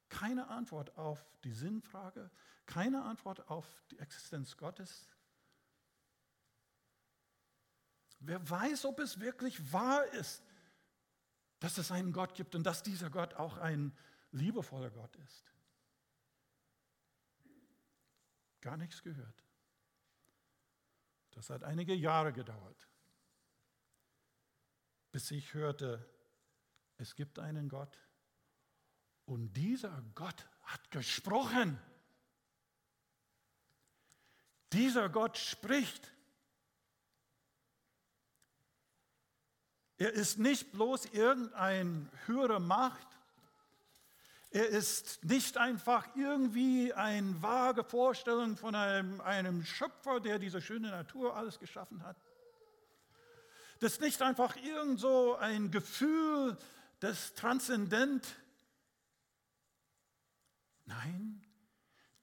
Keine 0.09 0.49
Antwort 0.49 0.97
auf 0.97 1.25
die 1.43 1.53
Sinnfrage, 1.53 2.31
keine 2.67 3.05
Antwort 3.05 3.49
auf 3.49 3.67
die 3.91 3.99
Existenz 3.99 4.57
Gottes. 4.57 5.09
Wer 8.21 8.49
weiß, 8.49 8.85
ob 8.87 8.99
es 9.01 9.21
wirklich 9.21 9.73
wahr 9.73 10.05
ist, 10.15 10.43
dass 11.61 11.79
es 11.79 11.91
einen 11.91 12.13
Gott 12.13 12.35
gibt 12.35 12.55
und 12.55 12.65
dass 12.65 12.83
dieser 12.83 13.11
Gott 13.11 13.35
auch 13.35 13.57
ein 13.59 13.97
liebevoller 14.33 14.91
Gott 14.91 15.15
ist. 15.17 15.45
Gar 18.61 18.77
nichts 18.77 19.03
gehört. 19.03 19.45
Das 21.31 21.51
hat 21.51 21.63
einige 21.65 21.95
Jahre 21.95 22.33
gedauert, 22.33 22.89
bis 25.13 25.31
ich 25.31 25.55
hörte, 25.55 26.09
es 26.97 27.15
gibt 27.15 27.39
einen 27.39 27.69
Gott 27.69 27.99
und 29.27 29.53
dieser 29.53 30.03
Gott 30.15 30.49
hat 30.63 30.91
gesprochen. 30.91 31.79
Dieser 34.77 35.09
Gott 35.09 35.39
spricht. 35.39 36.13
Er 39.97 40.13
ist 40.13 40.39
nicht 40.39 40.73
bloß 40.73 41.07
irgendeine 41.07 42.11
höhere 42.27 42.61
Macht. 42.61 43.07
Er 44.51 44.69
ist 44.69 45.25
nicht 45.25 45.57
einfach 45.57 46.15
irgendwie 46.15 46.93
eine 46.93 47.41
vage 47.41 47.85
Vorstellung 47.85 48.59
von 48.59 48.75
einem, 48.75 49.23
einem 49.23 49.65
Schöpfer, 49.65 50.21
der 50.21 50.39
diese 50.39 50.61
schöne 50.61 50.91
Natur 50.91 51.35
alles 51.35 51.59
geschaffen 51.59 52.03
hat. 52.03 52.19
Das 53.81 53.93
ist 53.93 54.03
nicht 54.03 54.21
einfach 54.21 54.57
irgend 54.57 55.01
so 55.01 55.37
ein 55.37 55.71
Gefühl, 55.71 56.59
das 57.01 57.33
transzendent. 57.33 58.27
Nein, 60.85 61.46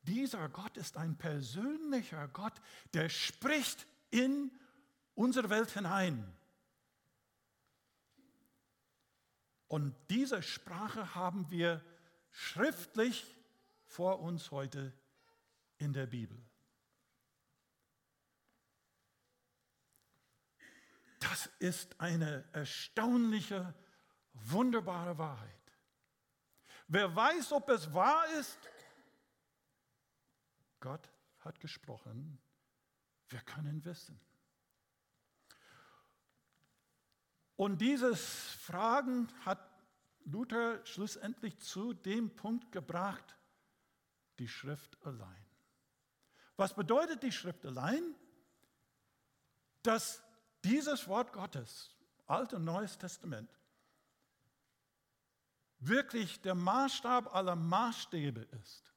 dieser 0.04 0.50
Gott 0.50 0.78
ist 0.78 0.98
ein 0.98 1.18
persönlicher 1.18 2.28
Gott, 2.30 2.54
der 2.94 3.10
spricht 3.10 3.88
in 4.12 4.52
unsere 5.16 5.50
Welt 5.50 5.72
hinein. 5.72 6.34
Und 9.68 9.96
diese 10.10 10.44
Sprache 10.44 11.16
haben 11.16 11.50
wir 11.50 11.84
schriftlich 12.32 13.26
vor 13.86 14.20
uns 14.20 14.52
heute 14.52 14.94
in 15.78 15.94
der 15.94 16.06
Bibel. 16.06 16.38
Das 21.20 21.48
ist 21.60 22.00
eine 22.00 22.44
erstaunliche, 22.52 23.74
wunderbare 24.34 25.18
Wahrheit. 25.18 25.50
Wer 26.88 27.16
weiß, 27.16 27.54
ob 27.54 27.70
es 27.70 27.94
wahr 27.94 28.26
ist, 28.40 28.60
Gott 30.84 31.10
hat 31.40 31.62
gesprochen, 31.62 32.38
wir 33.30 33.40
können 33.40 33.86
wissen. 33.86 34.20
Und 37.56 37.78
dieses 37.80 38.52
Fragen 38.52 39.30
hat 39.46 39.66
Luther 40.26 40.86
schlussendlich 40.86 41.58
zu 41.60 41.94
dem 41.94 42.36
Punkt 42.36 42.74
gebracht, 42.74 43.38
die 44.40 44.50
Schrift 44.50 45.02
allein. 45.06 45.46
Was 46.58 46.74
bedeutet 46.74 47.24
die 47.24 47.32
Schrift 47.32 47.66
allein? 47.66 48.04
Dass 49.84 50.22
dieses 50.66 51.08
Wort 51.08 51.32
Gottes, 51.32 51.96
Altes 52.26 52.60
und 52.60 52.66
Neues 52.66 52.98
Testament, 52.98 53.58
wirklich 55.80 56.42
der 56.42 56.56
Maßstab 56.56 57.34
aller 57.34 57.56
Maßstäbe 57.56 58.42
ist 58.42 58.93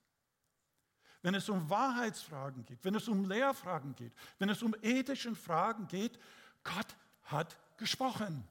wenn 1.26 1.34
es 1.34 1.48
um 1.48 1.68
Wahrheitsfragen 1.68 2.64
geht, 2.64 2.84
wenn 2.84 2.94
es 2.94 3.08
um 3.08 3.28
Lehrfragen 3.28 3.96
geht, 3.96 4.12
wenn 4.38 4.48
es 4.48 4.62
um 4.62 4.76
ethische 4.80 5.34
Fragen 5.34 5.88
geht, 5.88 6.20
Gott 6.62 6.96
hat 7.24 7.58
gesprochen. 7.78 8.46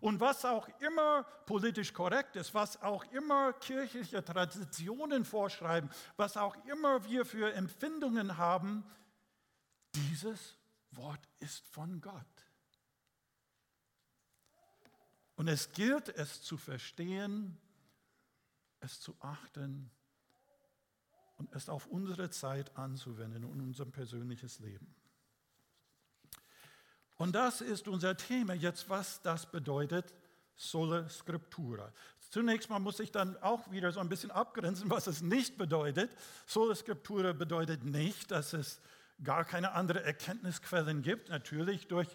Und 0.00 0.20
was 0.20 0.44
auch 0.44 0.68
immer 0.80 1.22
politisch 1.46 1.94
korrekt 1.94 2.36
ist, 2.36 2.52
was 2.52 2.82
auch 2.82 3.02
immer 3.12 3.54
kirchliche 3.54 4.22
Traditionen 4.22 5.24
vorschreiben, 5.24 5.88
was 6.18 6.36
auch 6.36 6.54
immer 6.66 7.02
wir 7.02 7.24
für 7.24 7.50
Empfindungen 7.54 8.36
haben, 8.36 8.84
dieses 9.94 10.54
Wort 10.90 11.26
ist 11.38 11.66
von 11.68 11.98
Gott. 12.02 12.44
Und 15.34 15.48
es 15.48 15.72
gilt, 15.72 16.10
es 16.10 16.42
zu 16.42 16.58
verstehen, 16.58 17.58
es 18.80 19.00
zu 19.00 19.16
achten 19.20 19.90
und 21.38 21.52
es 21.54 21.68
auf 21.68 21.86
unsere 21.86 22.30
Zeit 22.30 22.76
anzuwenden 22.76 23.44
und 23.44 23.60
unser 23.60 23.86
persönliches 23.86 24.58
Leben. 24.58 24.94
Und 27.16 27.34
das 27.34 27.60
ist 27.60 27.88
unser 27.88 28.16
Thema 28.16 28.54
jetzt, 28.54 28.88
was 28.88 29.22
das 29.22 29.50
bedeutet, 29.50 30.14
Sola 30.54 31.08
Scriptura. 31.08 31.92
Zunächst 32.30 32.68
mal 32.68 32.80
muss 32.80 33.00
ich 33.00 33.12
dann 33.12 33.36
auch 33.38 33.70
wieder 33.70 33.90
so 33.92 34.00
ein 34.00 34.08
bisschen 34.08 34.30
abgrenzen, 34.30 34.90
was 34.90 35.06
es 35.06 35.22
nicht 35.22 35.56
bedeutet. 35.56 36.10
Sola 36.46 36.74
Scriptura 36.74 37.32
bedeutet 37.32 37.84
nicht, 37.84 38.30
dass 38.30 38.52
es 38.52 38.80
gar 39.22 39.44
keine 39.44 39.72
anderen 39.72 40.04
Erkenntnisquellen 40.04 41.02
gibt. 41.02 41.28
Natürlich 41.28 41.88
durch 41.88 42.08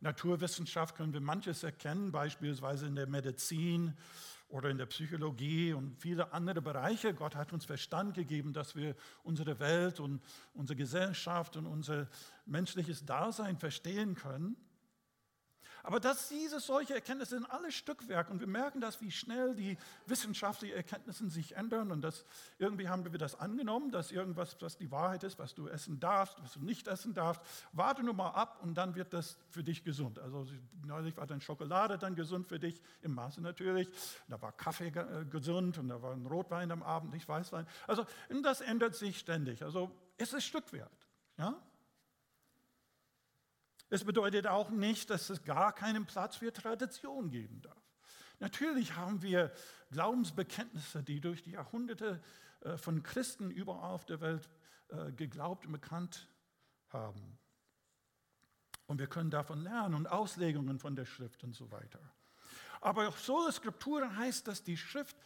Naturwissenschaft 0.00 0.96
können 0.96 1.12
wir 1.12 1.20
manches 1.20 1.62
erkennen, 1.62 2.10
beispielsweise 2.10 2.86
in 2.86 2.96
der 2.96 3.06
Medizin 3.06 3.96
oder 4.50 4.68
in 4.68 4.78
der 4.78 4.86
Psychologie 4.86 5.72
und 5.72 5.96
viele 5.98 6.32
andere 6.32 6.60
Bereiche. 6.60 7.14
Gott 7.14 7.36
hat 7.36 7.52
uns 7.52 7.64
Verstand 7.64 8.14
gegeben, 8.14 8.52
dass 8.52 8.74
wir 8.76 8.94
unsere 9.22 9.58
Welt 9.60 10.00
und 10.00 10.20
unsere 10.54 10.76
Gesellschaft 10.76 11.56
und 11.56 11.66
unser 11.66 12.08
menschliches 12.46 13.04
Dasein 13.04 13.56
verstehen 13.56 14.14
können. 14.14 14.56
Aber 15.82 16.00
dass 16.00 16.28
diese 16.28 16.60
solche 16.60 16.94
Erkenntnisse 16.94 17.36
sind 17.36 17.50
alles 17.50 17.74
Stückwerk 17.74 18.30
und 18.30 18.40
wir 18.40 18.46
merken 18.46 18.80
das, 18.80 19.00
wie 19.00 19.10
schnell 19.10 19.54
die 19.54 19.78
wissenschaftlichen 20.06 20.76
Erkenntnisse 20.76 21.28
sich 21.28 21.56
ändern 21.56 21.90
und 21.90 22.02
das, 22.02 22.24
irgendwie 22.58 22.88
haben 22.88 23.04
wir 23.04 23.18
das 23.18 23.38
angenommen, 23.38 23.90
dass 23.90 24.12
irgendwas, 24.12 24.56
was 24.60 24.76
die 24.76 24.90
Wahrheit 24.90 25.24
ist, 25.24 25.38
was 25.38 25.54
du 25.54 25.68
essen 25.68 26.00
darfst, 26.00 26.40
was 26.42 26.54
du 26.54 26.60
nicht 26.60 26.88
essen 26.88 27.14
darfst. 27.14 27.42
Warte 27.72 28.02
nur 28.02 28.14
mal 28.14 28.30
ab 28.30 28.60
und 28.62 28.74
dann 28.74 28.94
wird 28.94 29.12
das 29.12 29.38
für 29.48 29.62
dich 29.62 29.84
gesund. 29.84 30.18
Also 30.18 30.46
neulich 30.86 31.16
war 31.16 31.26
dann 31.26 31.40
Schokolade 31.40 31.98
dann 31.98 32.14
gesund 32.14 32.48
für 32.48 32.58
dich, 32.58 32.80
im 33.02 33.14
Maße 33.14 33.40
natürlich. 33.40 33.88
Da 34.28 34.40
war 34.40 34.52
Kaffee 34.52 34.88
äh, 34.88 35.24
gesund 35.24 35.78
und 35.78 35.88
da 35.88 36.02
war 36.02 36.12
ein 36.12 36.26
Rotwein 36.26 36.70
am 36.70 36.82
Abend, 36.82 37.12
nicht 37.12 37.28
Weißwein. 37.28 37.66
Also 37.86 38.06
das 38.42 38.60
ändert 38.60 38.94
sich 38.94 39.18
ständig. 39.18 39.62
Also 39.62 39.90
es 40.16 40.32
ist 40.32 40.44
Stückwerk. 40.44 40.90
Ja? 41.38 41.60
Es 43.90 44.04
bedeutet 44.04 44.46
auch 44.46 44.70
nicht, 44.70 45.10
dass 45.10 45.28
es 45.30 45.42
gar 45.42 45.74
keinen 45.74 46.06
Platz 46.06 46.36
für 46.36 46.52
Tradition 46.52 47.30
geben 47.30 47.60
darf. 47.60 47.76
Natürlich 48.38 48.94
haben 48.94 49.20
wir 49.20 49.52
Glaubensbekenntnisse, 49.90 51.02
die 51.02 51.20
durch 51.20 51.42
die 51.42 51.50
Jahrhunderte 51.50 52.22
äh, 52.60 52.78
von 52.78 53.02
Christen 53.02 53.50
überall 53.50 53.90
auf 53.90 54.06
der 54.06 54.20
Welt 54.20 54.48
äh, 54.88 55.12
geglaubt 55.12 55.66
und 55.66 55.72
bekannt 55.72 56.28
haben. 56.88 57.36
Und 58.86 58.98
wir 59.00 59.08
können 59.08 59.30
davon 59.30 59.60
lernen 59.60 59.96
und 59.96 60.06
Auslegungen 60.06 60.78
von 60.78 60.94
der 60.94 61.04
Schrift 61.04 61.42
und 61.42 61.54
so 61.54 61.70
weiter. 61.72 62.00
Aber 62.80 63.10
Sola 63.12 63.52
Scriptura 63.52 64.14
heißt, 64.14 64.46
dass 64.46 64.62
die 64.62 64.76
Schrift 64.76 65.16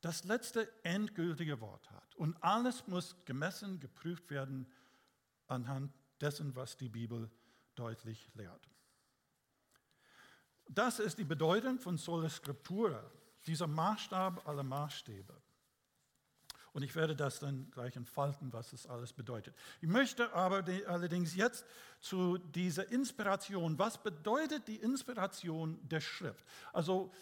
das 0.00 0.24
letzte 0.24 0.70
endgültige 0.84 1.60
Wort 1.60 1.90
hat. 1.90 2.14
Und 2.14 2.40
alles 2.42 2.86
muss 2.86 3.16
gemessen, 3.24 3.80
geprüft 3.80 4.30
werden 4.30 4.66
anhand 5.48 5.92
dessen, 6.20 6.54
was 6.54 6.76
die 6.76 6.88
Bibel 6.88 7.28
sagt 7.28 7.43
deutlich 7.74 8.28
lehrt. 8.34 8.68
Das 10.68 10.98
ist 10.98 11.18
die 11.18 11.24
Bedeutung 11.24 11.78
von 11.78 11.98
Sola 11.98 12.28
Scriptura, 12.28 13.02
dieser 13.46 13.66
Maßstab 13.66 14.46
aller 14.48 14.62
Maßstäbe. 14.62 15.34
Und 16.72 16.82
ich 16.82 16.96
werde 16.96 17.14
das 17.14 17.38
dann 17.38 17.70
gleich 17.70 17.94
entfalten, 17.94 18.52
was 18.52 18.72
es 18.72 18.86
alles 18.86 19.12
bedeutet. 19.12 19.54
Ich 19.80 19.88
möchte 19.88 20.32
aber 20.32 20.64
allerdings 20.88 21.36
jetzt 21.36 21.64
zu 22.00 22.38
dieser 22.38 22.90
Inspiration, 22.90 23.78
was 23.78 24.02
bedeutet 24.02 24.66
die 24.66 24.76
Inspiration 24.76 25.78
der 25.88 26.00
Schrift? 26.00 26.44
Also 26.72 27.12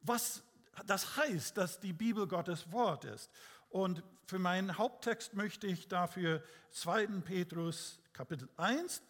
was 0.00 0.42
das 0.84 1.16
heißt, 1.16 1.56
dass 1.56 1.80
die 1.80 1.92
Bibel 1.92 2.26
Gottes 2.26 2.70
Wort 2.72 3.04
ist. 3.04 3.30
Und 3.70 4.02
für 4.26 4.38
meinen 4.38 4.76
Haupttext 4.76 5.34
möchte 5.34 5.66
ich 5.66 5.88
dafür 5.88 6.42
2. 6.72 7.06
Petrus 7.24 7.98
Kapitel 8.12 8.48
1, 8.56 9.02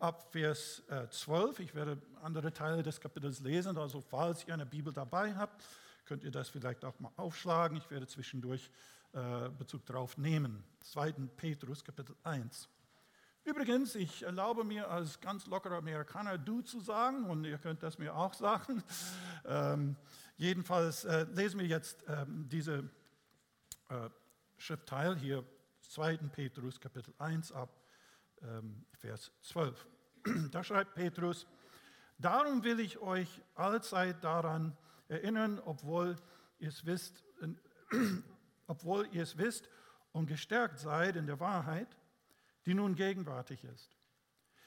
ab 0.00 0.32
Vers 0.32 0.82
12. 1.10 1.58
Äh, 1.58 1.62
ich 1.62 1.74
werde 1.74 2.00
andere 2.22 2.52
Teile 2.52 2.82
des 2.82 3.00
Kapitels 3.00 3.40
lesen, 3.40 3.76
also 3.76 4.00
falls 4.00 4.46
ihr 4.46 4.54
eine 4.54 4.66
Bibel 4.66 4.92
dabei 4.92 5.34
habt, 5.34 5.64
könnt 6.04 6.24
ihr 6.24 6.30
das 6.30 6.48
vielleicht 6.48 6.84
auch 6.84 6.98
mal 7.00 7.12
aufschlagen. 7.16 7.76
Ich 7.76 7.90
werde 7.90 8.06
zwischendurch 8.06 8.70
äh, 9.12 9.48
Bezug 9.58 9.84
darauf 9.86 10.16
nehmen. 10.18 10.64
2. 10.80 11.12
Petrus, 11.36 11.84
Kapitel 11.84 12.14
1. 12.24 12.68
Übrigens, 13.44 13.94
ich 13.94 14.22
erlaube 14.22 14.64
mir 14.64 14.90
als 14.90 15.20
ganz 15.20 15.46
lockerer 15.46 15.78
Amerikaner 15.78 16.36
du 16.36 16.60
zu 16.60 16.80
sagen 16.80 17.24
und 17.24 17.44
ihr 17.44 17.56
könnt 17.56 17.82
das 17.82 17.98
mir 17.98 18.14
auch 18.14 18.34
sagen. 18.34 18.82
Ähm, 19.50 19.96
jedenfalls 20.36 21.04
äh, 21.04 21.24
lesen 21.32 21.58
wir 21.60 21.66
jetzt 21.66 22.04
ähm, 22.06 22.46
diese 22.50 22.90
äh, 23.88 24.10
Schriftteil 24.58 25.16
hier, 25.16 25.42
2. 25.88 26.18
Petrus 26.18 26.78
Kapitel 26.78 27.14
1 27.18 27.52
ab 27.52 27.70
Vers 28.98 29.32
12. 29.42 29.86
Da 30.50 30.62
schreibt 30.62 30.94
Petrus, 30.94 31.46
darum 32.18 32.64
will 32.64 32.80
ich 32.80 32.98
euch 32.98 33.42
allzeit 33.54 34.22
daran 34.22 34.76
erinnern, 35.08 35.60
obwohl 35.64 36.16
ihr 36.58 36.68
es 36.68 36.84
wisst, 36.84 37.24
obwohl 38.66 39.08
ihr 39.12 39.22
es 39.22 39.38
wisst 39.38 39.68
und 40.12 40.26
gestärkt 40.26 40.78
seid 40.78 41.16
in 41.16 41.26
der 41.26 41.40
Wahrheit, 41.40 41.96
die 42.66 42.74
nun 42.74 42.94
gegenwärtig 42.94 43.64
ist. 43.64 43.96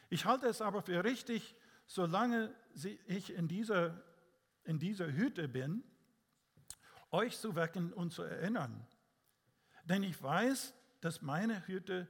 Ich 0.09 0.25
halte 0.25 0.47
es 0.47 0.61
aber 0.61 0.81
für 0.81 1.03
richtig, 1.03 1.55
solange 1.85 2.53
ich 3.05 3.33
in 3.33 3.47
dieser, 3.47 4.01
in 4.63 4.79
dieser 4.79 5.11
Hütte 5.13 5.47
bin, 5.47 5.83
euch 7.11 7.37
zu 7.37 7.55
wecken 7.55 7.93
und 7.93 8.11
zu 8.11 8.23
erinnern. 8.23 8.87
Denn 9.83 10.03
ich 10.03 10.21
weiß, 10.21 10.73
dass 11.01 11.21
meine 11.21 11.67
Hütte 11.67 12.07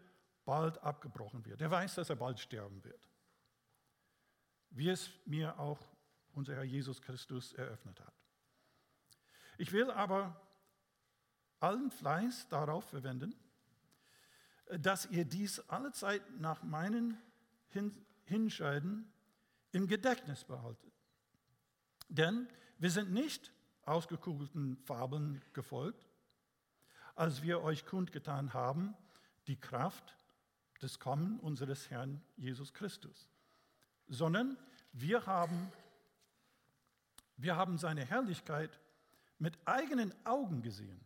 bald 0.51 0.83
abgebrochen 0.83 1.45
wird. 1.45 1.61
Er 1.61 1.71
weiß, 1.71 1.95
dass 1.95 2.09
er 2.09 2.17
bald 2.17 2.37
sterben 2.37 2.83
wird. 2.83 3.07
Wie 4.69 4.89
es 4.89 5.09
mir 5.25 5.57
auch 5.57 5.79
unser 6.33 6.55
Herr 6.55 6.65
Jesus 6.65 7.01
Christus 7.01 7.53
eröffnet 7.53 8.01
hat. 8.01 8.13
Ich 9.57 9.71
will 9.71 9.89
aber 9.89 10.41
allen 11.61 11.89
Fleiß 11.89 12.49
darauf 12.49 12.83
verwenden, 12.83 13.33
dass 14.77 15.05
ihr 15.05 15.23
dies 15.23 15.61
allezeit 15.69 16.21
nach 16.37 16.63
meinen 16.63 17.17
Hinscheiden 18.25 19.09
im 19.71 19.87
Gedächtnis 19.87 20.43
behaltet. 20.43 20.91
Denn 22.09 22.49
wir 22.77 22.91
sind 22.91 23.13
nicht 23.13 23.53
ausgekugelten 23.83 24.75
Fabeln 24.79 25.41
gefolgt, 25.53 26.09
als 27.15 27.41
wir 27.41 27.61
euch 27.61 27.85
kundgetan 27.85 28.53
haben, 28.53 28.97
die 29.47 29.57
Kraft 29.57 30.17
des 30.81 30.99
Kommen 30.99 31.39
unseres 31.39 31.89
Herrn 31.89 32.21
Jesus 32.37 32.73
Christus, 32.73 33.29
sondern 34.07 34.57
wir 34.93 35.25
haben, 35.25 35.71
wir 37.37 37.55
haben 37.55 37.77
seine 37.77 38.03
Herrlichkeit 38.03 38.79
mit 39.37 39.57
eigenen 39.65 40.13
Augen 40.25 40.61
gesehen. 40.61 40.99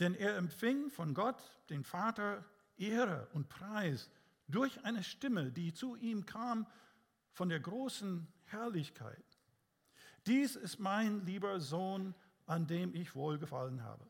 Denn 0.00 0.14
er 0.14 0.36
empfing 0.36 0.90
von 0.90 1.14
Gott, 1.14 1.42
den 1.70 1.84
Vater, 1.84 2.44
Ehre 2.76 3.28
und 3.32 3.48
Preis 3.48 4.10
durch 4.48 4.84
eine 4.84 5.02
Stimme, 5.02 5.52
die 5.52 5.72
zu 5.72 5.96
ihm 5.96 6.26
kam 6.26 6.66
von 7.32 7.48
der 7.48 7.60
großen 7.60 8.26
Herrlichkeit. 8.44 9.24
Dies 10.26 10.56
ist 10.56 10.78
mein 10.78 11.24
lieber 11.24 11.60
Sohn, 11.60 12.14
an 12.46 12.66
dem 12.66 12.94
ich 12.94 13.14
wohlgefallen 13.14 13.82
habe. 13.82 14.06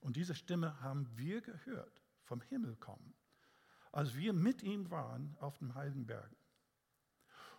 Und 0.00 0.16
diese 0.16 0.34
Stimme 0.34 0.80
haben 0.80 1.08
wir 1.16 1.40
gehört 1.40 2.02
vom 2.24 2.40
Himmel 2.42 2.76
kommen 2.76 3.14
als 3.92 4.14
wir 4.16 4.32
mit 4.32 4.62
ihm 4.62 4.90
waren 4.90 5.36
auf 5.40 5.58
dem 5.58 5.74
heiligen 5.74 6.06
Berg. 6.06 6.30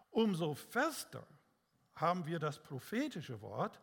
Umso 0.10 0.56
fester 0.56 1.26
haben 1.96 2.26
wir 2.26 2.39
das 2.39 2.62
prophetische 2.62 3.39
Wort, 3.41 3.80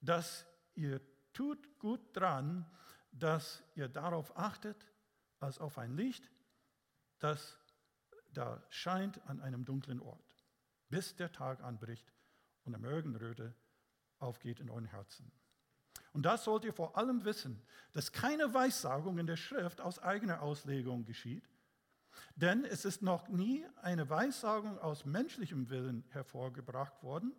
dass 0.00 0.44
ihr 0.74 1.00
tut 1.32 1.78
gut 1.78 2.00
dran, 2.16 2.66
dass 3.12 3.62
ihr 3.74 3.88
darauf 3.88 4.36
achtet, 4.36 4.88
als 5.38 5.58
auf 5.58 5.78
ein 5.78 5.96
Licht, 5.96 6.30
das 7.18 7.58
da 8.32 8.62
scheint 8.70 9.24
an 9.28 9.40
einem 9.40 9.64
dunklen 9.64 10.00
Ort, 10.00 10.44
bis 10.88 11.14
der 11.16 11.32
Tag 11.32 11.62
anbricht 11.62 12.12
und 12.64 12.74
eine 12.74 12.86
Morgenröte 12.86 13.54
aufgeht 14.18 14.60
in 14.60 14.70
euren 14.70 14.86
Herzen. 14.86 15.30
Und 16.12 16.24
das 16.24 16.44
sollt 16.44 16.64
ihr 16.64 16.72
vor 16.72 16.96
allem 16.96 17.24
wissen, 17.24 17.62
dass 17.92 18.12
keine 18.12 18.52
Weissagung 18.54 19.18
in 19.18 19.26
der 19.26 19.36
Schrift 19.36 19.80
aus 19.80 19.98
eigener 19.98 20.42
Auslegung 20.42 21.04
geschieht, 21.04 21.48
denn 22.36 22.64
es 22.64 22.84
ist 22.84 23.02
noch 23.02 23.28
nie 23.28 23.64
eine 23.82 24.08
Weissagung 24.08 24.78
aus 24.78 25.04
menschlichem 25.04 25.70
Willen 25.70 26.04
hervorgebracht 26.10 27.02
worden, 27.02 27.34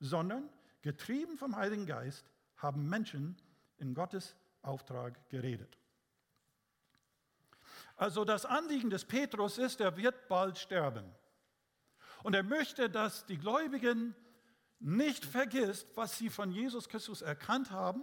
sondern 0.00 0.48
getrieben 0.82 1.36
vom 1.36 1.56
Heiligen 1.56 1.86
Geist 1.86 2.30
haben 2.56 2.88
Menschen 2.88 3.36
in 3.78 3.94
Gottes 3.94 4.36
Auftrag 4.62 5.28
geredet. 5.28 5.78
Also 7.96 8.24
das 8.24 8.46
Anliegen 8.46 8.90
des 8.90 9.04
Petrus 9.04 9.58
ist, 9.58 9.80
er 9.80 9.96
wird 9.96 10.28
bald 10.28 10.58
sterben. 10.58 11.04
Und 12.22 12.34
er 12.34 12.44
möchte, 12.44 12.88
dass 12.88 13.26
die 13.26 13.38
Gläubigen 13.38 14.14
nicht 14.80 15.24
vergisst, 15.24 15.88
was 15.96 16.16
sie 16.16 16.30
von 16.30 16.52
Jesus 16.52 16.88
Christus 16.88 17.22
erkannt 17.22 17.70
haben. 17.70 18.02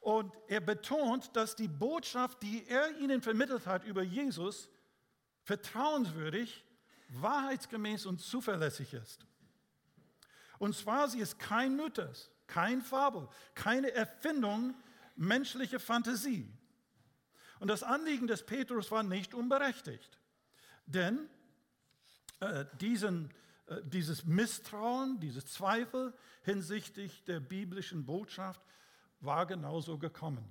Und 0.00 0.34
er 0.48 0.60
betont, 0.60 1.34
dass 1.34 1.56
die 1.56 1.68
Botschaft, 1.68 2.42
die 2.42 2.66
er 2.66 2.98
ihnen 2.98 3.22
vermittelt 3.22 3.66
hat 3.66 3.84
über 3.84 4.02
Jesus, 4.02 4.68
vertrauenswürdig, 5.48 6.62
wahrheitsgemäß 7.08 8.04
und 8.04 8.20
zuverlässig 8.20 8.92
ist. 8.92 9.24
Und 10.58 10.76
zwar, 10.76 11.08
sie 11.08 11.20
ist 11.20 11.38
kein 11.38 11.74
Mythos, 11.74 12.30
kein 12.46 12.82
Fabel, 12.82 13.28
keine 13.54 13.90
Erfindung 13.92 14.74
menschlicher 15.16 15.80
Fantasie. 15.80 16.52
Und 17.60 17.68
das 17.68 17.82
Anliegen 17.82 18.26
des 18.26 18.44
Petrus 18.44 18.90
war 18.90 19.02
nicht 19.02 19.32
unberechtigt, 19.32 20.18
denn 20.84 21.30
äh, 22.40 22.66
diesen, 22.78 23.32
äh, 23.68 23.80
dieses 23.84 24.26
Misstrauen, 24.26 25.18
dieses 25.18 25.46
Zweifel 25.46 26.12
hinsichtlich 26.42 27.24
der 27.24 27.40
biblischen 27.40 28.04
Botschaft 28.04 28.60
war 29.20 29.46
genauso 29.46 29.96
gekommen. 29.96 30.44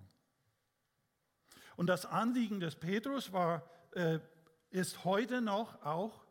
Und 1.76 1.86
das 1.86 2.08
Anliegen 2.08 2.60
des 2.60 2.76
Petrus 2.76 3.32
war, 3.32 3.70
äh, 3.92 4.20
ist 4.70 5.06
heute 5.06 5.42
noch 5.42 5.84
auch 5.84 6.26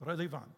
relevant. 0.00 0.56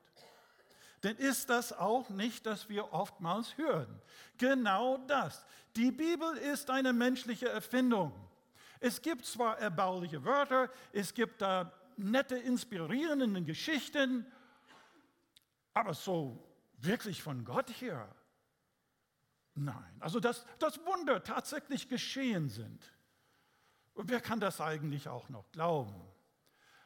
Denn 1.02 1.16
ist 1.16 1.50
das 1.50 1.72
auch 1.72 2.08
nicht, 2.10 2.46
dass 2.46 2.68
wir 2.68 2.92
oftmals 2.92 3.56
hören? 3.58 4.00
Genau 4.38 4.98
das. 5.08 5.44
Die 5.74 5.90
Bibel 5.90 6.36
ist 6.36 6.70
eine 6.70 6.92
menschliche 6.92 7.48
Erfindung. 7.48 8.12
Es 8.78 9.02
gibt 9.02 9.24
zwar 9.26 9.58
erbauliche 9.58 10.24
Wörter, 10.24 10.70
es 10.92 11.12
gibt 11.14 11.42
da 11.42 11.72
nette, 11.96 12.36
inspirierende 12.36 13.42
Geschichten, 13.42 14.26
aber 15.74 15.94
so 15.94 16.48
wirklich 16.78 17.22
von 17.22 17.44
Gott 17.44 17.70
her? 17.80 18.14
Nein. 19.54 19.96
Also, 20.00 20.20
dass, 20.20 20.46
dass 20.58 20.84
Wunder 20.84 21.22
tatsächlich 21.22 21.88
geschehen 21.88 22.48
sind. 22.48 22.82
Und 23.94 24.08
wer 24.08 24.20
kann 24.20 24.40
das 24.40 24.60
eigentlich 24.60 25.08
auch 25.08 25.28
noch 25.28 25.50
glauben? 25.52 25.94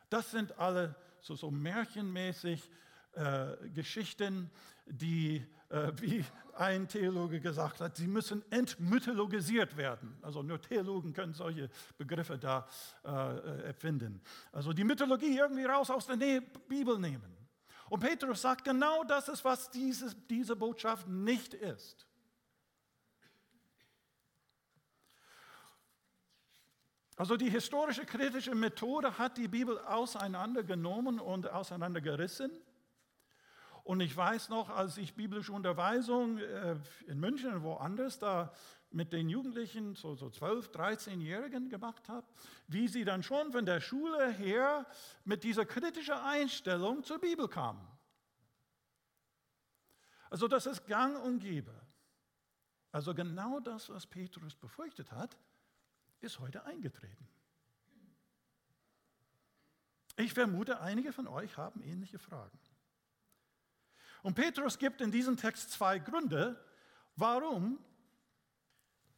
Das 0.09 0.31
sind 0.31 0.59
alle 0.59 0.95
so, 1.21 1.35
so 1.35 1.51
märchenmäßig 1.51 2.71
äh, 3.13 3.69
Geschichten, 3.75 4.51
die, 4.87 5.45
äh, 5.69 5.93
wie 5.97 6.25
ein 6.55 6.89
Theologe 6.89 7.41
gesagt 7.41 7.81
hat, 7.81 7.97
sie 7.97 8.07
müssen 8.07 8.45
entmythologisiert 8.51 9.77
werden. 9.77 10.17
Also 10.23 10.43
nur 10.43 10.61
Theologen 10.61 11.13
können 11.13 11.35
solche 11.35 11.69
Begriffe 11.99 12.39
da 12.39 12.67
äh, 13.05 13.67
erfinden. 13.67 14.21
Also 14.53 14.73
die 14.73 14.85
Mythologie 14.85 15.39
irgendwie 15.39 15.65
raus 15.65 15.91
aus 15.91 16.07
der 16.07 16.17
Nähe, 16.17 16.41
Bibel 16.41 16.99
nehmen. 16.99 17.37
Und 17.89 18.01
Petrus 18.01 18.43
sagt, 18.43 18.65
genau 18.65 19.05
das 19.05 19.29
ist, 19.29 19.45
was 19.45 19.71
dieses, 19.71 20.17
diese 20.29 20.57
Botschaft 20.57 21.07
nicht 21.09 21.55
ist. 21.55 22.07
Also 27.17 27.39
die 27.39 27.49
historische 27.49 28.05
kritische 28.05 28.55
Methode 28.55 29.17
hat 29.17 29.39
die 29.39 29.49
Bibel 29.49 29.79
auseinandergenommen 29.79 31.19
und 31.19 31.51
auseinandergerissen. 31.51 32.51
Und 33.85 34.01
ich 34.01 34.15
weiß 34.15 34.51
noch, 34.51 34.69
als 34.69 34.99
ich 34.99 35.15
biblische 35.15 35.53
Unterweisung 35.53 36.39
äh, 36.39 36.77
in 37.07 37.19
München 37.19 37.55
und 37.55 37.63
woanders 37.63 38.19
da 38.19 38.53
mit 38.91 39.13
den 39.13 39.29
Jugendlichen, 39.29 39.95
so, 39.95 40.15
so 40.15 40.29
12, 40.29 40.69
13-Jährigen 40.71 41.71
gemacht 41.71 42.09
habe, 42.09 42.27
wie 42.67 42.87
sie 42.89 43.05
dann 43.05 43.23
schon 43.23 43.53
von 43.53 43.65
der 43.65 43.81
Schule 43.81 44.31
her 44.33 44.87
mit 45.25 45.43
dieser 45.43 45.65
kritischen 45.65 46.15
Einstellung 46.15 47.03
zur 47.03 47.19
Bibel 47.19 47.49
kamen. 47.49 47.87
Also 50.29 50.49
das 50.49 50.67
ist 50.67 50.87
gang 50.87 51.23
und 51.25 51.39
gäbe. 51.39 51.75
Also 52.93 53.15
genau 53.15 53.61
das, 53.61 53.89
was 53.89 54.07
Petrus 54.07 54.55
befürchtet 54.55 55.13
hat, 55.13 55.37
ist 56.21 56.39
heute 56.39 56.65
eingetreten. 56.65 57.29
Ich 60.17 60.33
vermute, 60.33 60.81
einige 60.81 61.13
von 61.13 61.27
euch 61.27 61.57
haben 61.57 61.83
ähnliche 61.83 62.19
Fragen. 62.19 62.59
Und 64.23 64.35
Petrus 64.35 64.79
gibt 64.79 65.01
in 65.01 65.11
diesem 65.11 65.37
Text 65.37 65.71
zwei 65.71 65.99
Gründe, 65.99 66.61
warum 67.17 67.79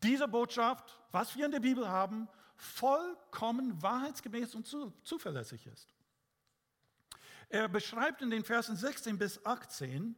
diese 0.02 0.28
Botschaft, 0.28 1.00
was 1.12 1.36
wir 1.36 1.46
in 1.46 1.52
der 1.52 1.60
Bibel 1.60 1.88
haben, 1.88 2.28
vollkommen 2.56 3.80
wahrheitsgemäß 3.80 4.54
und 4.54 4.66
zuverlässig 5.04 5.66
ist. 5.66 5.94
Er 7.48 7.68
beschreibt 7.68 8.20
in 8.20 8.30
den 8.30 8.44
Versen 8.44 8.76
16 8.76 9.16
bis 9.16 9.44
18, 9.46 10.14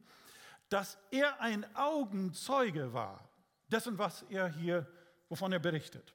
dass 0.69 0.97
er 1.11 1.39
ein 1.39 1.75
Augenzeuge 1.75 2.91
war, 2.93 3.29
dessen, 3.67 3.97
was 3.97 4.23
er 4.23 4.49
hier, 4.49 4.91
wovon 5.29 5.53
er 5.53 5.59
berichtet. 5.59 6.13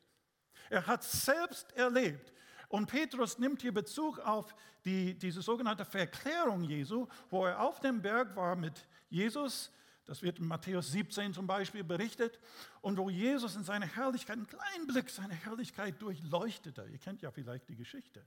Er 0.71 0.87
hat 0.87 1.03
selbst 1.05 1.73
erlebt. 1.73 2.33
Und 2.69 2.87
Petrus 2.87 3.39
nimmt 3.39 3.63
hier 3.63 3.73
Bezug 3.73 4.19
auf 4.19 4.55
die, 4.85 5.15
diese 5.15 5.43
sogenannte 5.43 5.85
Verklärung 5.85 6.65
Jesu, 6.65 7.07
wo 7.31 7.47
er 7.47 7.61
auf 7.61 7.81
dem 7.81 8.03
Berg 8.03 8.35
war 8.35 8.57
mit 8.57 8.87
Jesus. 9.09 9.71
Das 10.05 10.23
wird 10.23 10.39
in 10.39 10.47
Matthäus 10.47 10.91
17 10.93 11.35
zum 11.35 11.47
Beispiel 11.47 11.85
berichtet. 11.85 12.39
Und 12.81 12.97
wo 12.97 13.11
Jesus 13.11 13.57
in 13.57 13.65
seiner 13.65 13.87
Herrlichkeit, 13.87 14.37
einen 14.37 14.47
kleinen 14.47 14.87
Blick 14.87 15.11
seiner 15.11 15.35
Herrlichkeit 15.35 16.01
durchleuchtete. 16.01 16.87
Ihr 16.91 16.99
kennt 16.99 17.23
ja 17.23 17.31
vielleicht 17.31 17.69
die 17.69 17.77
Geschichte. 17.77 18.25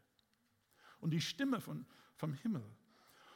Und 1.00 1.12
die 1.12 1.22
Stimme 1.22 1.62
von, 1.62 1.86
vom 2.16 2.34
Himmel. 2.34 2.64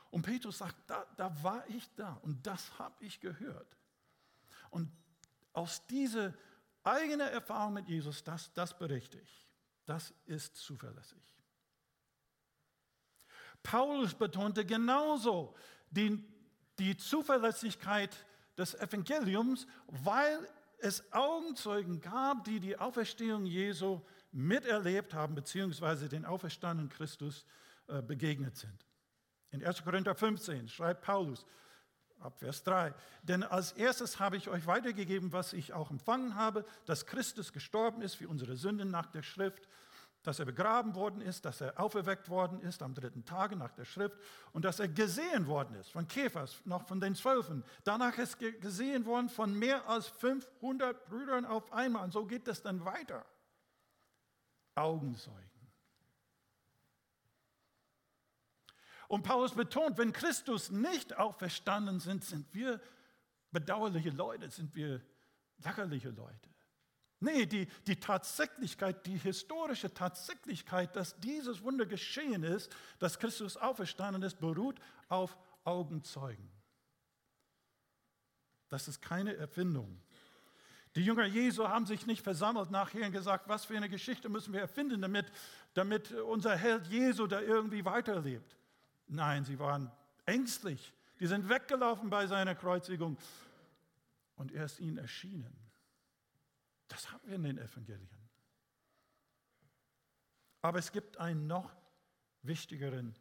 Und 0.09 0.21
Petrus 0.21 0.59
sagt, 0.59 0.75
da, 0.87 1.05
da 1.17 1.43
war 1.43 1.67
ich 1.69 1.89
da 1.95 2.13
und 2.21 2.45
das 2.45 2.77
habe 2.77 3.03
ich 3.03 3.19
gehört. 3.19 3.77
Und 4.69 4.91
aus 5.53 5.87
dieser 5.87 6.33
eigene 6.83 7.29
Erfahrung 7.29 7.73
mit 7.73 7.87
Jesus, 7.87 8.23
das, 8.23 8.51
das 8.53 8.77
berichte 8.77 9.17
ich. 9.19 9.47
Das 9.85 10.13
ist 10.25 10.55
zuverlässig. 10.55 11.21
Paulus 13.61 14.13
betonte 14.13 14.65
genauso 14.65 15.55
die, 15.89 16.23
die 16.79 16.97
Zuverlässigkeit 16.97 18.25
des 18.57 18.75
Evangeliums, 18.75 19.65
weil 19.87 20.47
es 20.79 21.11
Augenzeugen 21.13 22.01
gab, 22.01 22.43
die 22.43 22.59
die 22.59 22.77
Auferstehung 22.77 23.45
Jesu 23.45 24.01
miterlebt 24.31 25.13
haben, 25.13 25.35
beziehungsweise 25.35 26.09
den 26.09 26.25
auferstandenen 26.25 26.89
Christus 26.89 27.45
äh, 27.87 28.01
begegnet 28.01 28.57
sind. 28.57 28.85
In 29.51 29.63
1. 29.63 29.83
Korinther 29.83 30.15
15 30.15 30.67
schreibt 30.67 31.01
Paulus, 31.03 31.45
ab 32.23 32.39
Vers 32.39 32.63
3. 32.63 32.93
Denn 33.23 33.43
als 33.43 33.73
erstes 33.73 34.19
habe 34.19 34.37
ich 34.37 34.49
euch 34.49 34.65
weitergegeben, 34.65 35.33
was 35.33 35.53
ich 35.53 35.73
auch 35.73 35.91
empfangen 35.91 36.35
habe, 36.35 36.65
dass 36.85 37.05
Christus 37.05 37.53
gestorben 37.53 38.01
ist 38.01 38.15
für 38.15 38.27
unsere 38.27 38.55
Sünden 38.55 38.91
nach 38.91 39.07
der 39.07 39.23
Schrift, 39.23 39.67
dass 40.23 40.39
er 40.39 40.45
begraben 40.45 40.95
worden 40.95 41.21
ist, 41.21 41.43
dass 41.43 41.59
er 41.61 41.79
auferweckt 41.79 42.29
worden 42.29 42.61
ist 42.61 42.81
am 42.81 42.93
dritten 42.93 43.25
Tage 43.25 43.55
nach 43.55 43.71
der 43.71 43.85
Schrift 43.85 44.17
und 44.53 44.63
dass 44.63 44.79
er 44.79 44.87
gesehen 44.87 45.47
worden 45.47 45.75
ist 45.75 45.91
von 45.91 46.07
Käfers, 46.07 46.61
noch 46.65 46.87
von 46.87 46.99
den 47.01 47.13
Zwölfen. 47.13 47.63
Danach 47.83 48.17
ist 48.17 48.39
gesehen 48.39 49.05
worden 49.05 49.27
von 49.29 49.53
mehr 49.57 49.87
als 49.87 50.07
500 50.07 51.05
Brüdern 51.05 51.45
auf 51.45 51.71
einmal. 51.73 52.05
Und 52.05 52.13
so 52.13 52.25
geht 52.25 52.47
es 52.47 52.61
dann 52.61 52.85
weiter. 52.85 53.25
Augenzeugen. 54.75 55.52
Und 59.07 59.23
Paulus 59.23 59.53
betont, 59.53 59.97
wenn 59.97 60.13
Christus 60.13 60.71
nicht 60.71 61.17
auferstanden 61.17 61.99
sind, 61.99 62.23
sind 62.23 62.53
wir 62.53 62.81
bedauerliche 63.51 64.09
Leute, 64.09 64.49
sind 64.49 64.75
wir 64.75 65.01
lächerliche 65.63 66.09
Leute. 66.09 66.49
Nee, 67.19 67.45
die, 67.45 67.67
die 67.87 67.95
Tatsächlichkeit, 67.95 69.05
die 69.05 69.17
historische 69.17 69.93
Tatsächlichkeit, 69.93 70.93
dass 70.95 71.17
dieses 71.21 71.63
Wunder 71.63 71.85
geschehen 71.85 72.43
ist, 72.43 72.75
dass 72.99 73.17
Christus 73.17 73.55
auferstanden 73.55 74.23
ist, 74.23 74.39
beruht 74.39 74.77
auf 75.07 75.37
Augenzeugen. 75.63 76.51
Das 78.67 78.89
ist 78.89 79.01
keine 79.01 79.37
Erfindung. 79.37 80.01
Die 80.95 81.05
Jünger 81.05 81.25
Jesu 81.25 81.67
haben 81.67 81.85
sich 81.85 82.05
nicht 82.05 82.23
versammelt 82.23 82.71
nachher 82.71 83.05
und 83.05 83.13
gesagt, 83.13 83.47
was 83.47 83.65
für 83.65 83.77
eine 83.77 83.89
Geschichte 83.89 84.29
müssen 84.29 84.53
wir 84.53 84.59
erfinden, 84.59 85.01
damit, 85.01 85.31
damit 85.73 86.11
unser 86.11 86.55
Held 86.55 86.87
Jesu 86.87 87.25
da 87.25 87.39
irgendwie 87.39 87.85
weiterlebt. 87.85 88.57
Nein, 89.07 89.45
sie 89.45 89.59
waren 89.59 89.91
ängstlich. 90.25 90.93
Die 91.19 91.27
sind 91.27 91.47
weggelaufen 91.49 92.09
bei 92.09 92.27
seiner 92.27 92.55
Kreuzigung 92.55 93.17
und 94.35 94.51
er 94.51 94.65
ist 94.65 94.79
ihnen 94.79 94.97
erschienen. 94.97 95.55
Das 96.87 97.11
haben 97.11 97.21
wir 97.25 97.35
in 97.35 97.43
den 97.43 97.57
Evangelien. 97.57 98.09
Aber 100.61 100.79
es 100.79 100.91
gibt 100.91 101.17
einen 101.17 101.47
noch 101.47 101.71
wichtigeren 102.41 103.15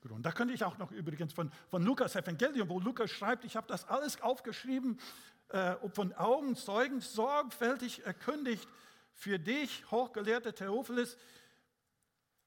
Grund. 0.00 0.24
Da 0.24 0.32
könnte 0.32 0.54
ich 0.54 0.64
auch 0.64 0.78
noch 0.78 0.92
übrigens 0.92 1.32
von, 1.32 1.50
von 1.68 1.82
Lukas 1.82 2.16
Evangelium, 2.16 2.68
wo 2.68 2.80
Lukas 2.80 3.10
schreibt, 3.10 3.44
ich 3.44 3.56
habe 3.56 3.66
das 3.66 3.86
alles 3.88 4.20
aufgeschrieben, 4.20 4.98
äh, 5.48 5.76
von 5.90 6.12
Augenzeugen 6.14 7.00
sorgfältig 7.00 8.04
erkündigt 8.04 8.68
für 9.12 9.38
dich, 9.38 9.90
hochgelehrter 9.90 10.54
Theophilus, 10.54 11.16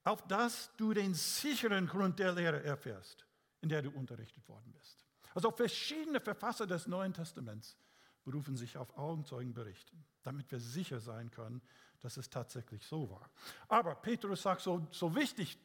auf 0.03 0.25
dass 0.27 0.71
du 0.77 0.93
den 0.93 1.13
sicheren 1.13 1.87
Grund 1.87 2.19
der 2.19 2.33
Lehre 2.33 2.63
erfährst, 2.63 3.25
in 3.61 3.69
der 3.69 3.81
du 3.81 3.91
unterrichtet 3.91 4.47
worden 4.47 4.71
bist. 4.71 5.05
Also 5.33 5.51
verschiedene 5.51 6.19
Verfasser 6.19 6.65
des 6.65 6.87
Neuen 6.87 7.13
Testaments 7.13 7.77
berufen 8.23 8.57
sich 8.57 8.77
auf 8.77 8.97
Augenzeugenberichte, 8.97 9.95
damit 10.23 10.51
wir 10.51 10.59
sicher 10.59 10.99
sein 10.99 11.31
können, 11.31 11.61
dass 11.99 12.17
es 12.17 12.29
tatsächlich 12.29 12.85
so 12.85 13.09
war. 13.09 13.29
Aber 13.67 13.95
Petrus 13.95 14.41
sagt, 14.41 14.61
so, 14.61 14.87
so 14.91 15.15
wichtig 15.15 15.57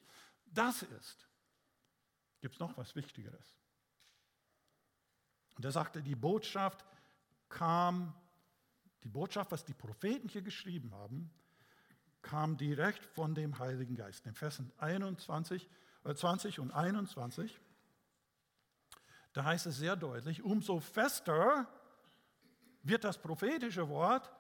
das 0.46 0.82
ist, 0.82 1.28
gibt 2.40 2.54
es 2.54 2.60
noch 2.60 2.76
was 2.76 2.94
Wichtigeres. 2.94 3.56
Und 5.56 5.64
er 5.64 5.72
sagte, 5.72 6.02
die 6.02 6.16
Botschaft 6.16 6.84
kam, 7.48 8.14
die 9.02 9.08
Botschaft, 9.08 9.52
was 9.52 9.64
die 9.64 9.74
Propheten 9.74 10.28
hier 10.28 10.42
geschrieben 10.42 10.92
haben, 10.94 11.30
kam 12.24 12.56
direkt 12.56 13.04
von 13.04 13.34
dem 13.34 13.58
Heiligen 13.60 13.94
Geist. 13.94 14.26
In 14.26 14.34
Versen 14.34 14.72
21, 14.78 15.68
äh 16.04 16.14
20 16.14 16.58
und 16.58 16.72
21, 16.72 17.60
da 19.32 19.44
heißt 19.44 19.66
es 19.66 19.76
sehr 19.76 19.94
deutlich, 19.94 20.42
umso 20.42 20.80
fester 20.80 21.68
wird 22.82 23.04
das 23.04 23.18
prophetische 23.18 23.88
Wort 23.88 24.30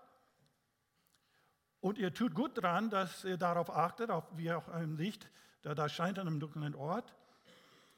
und 1.80 1.98
ihr 1.98 2.12
tut 2.12 2.34
gut 2.34 2.58
daran, 2.58 2.90
dass 2.90 3.24
ihr 3.24 3.36
darauf 3.36 3.70
achtet, 3.70 4.10
auf, 4.10 4.24
wie 4.36 4.50
auch 4.50 4.68
ein 4.68 4.96
Licht, 4.96 5.30
da, 5.62 5.74
da 5.74 5.88
scheint 5.88 6.18
an 6.18 6.26
einem 6.26 6.40
dunklen 6.40 6.74
Ort, 6.74 7.14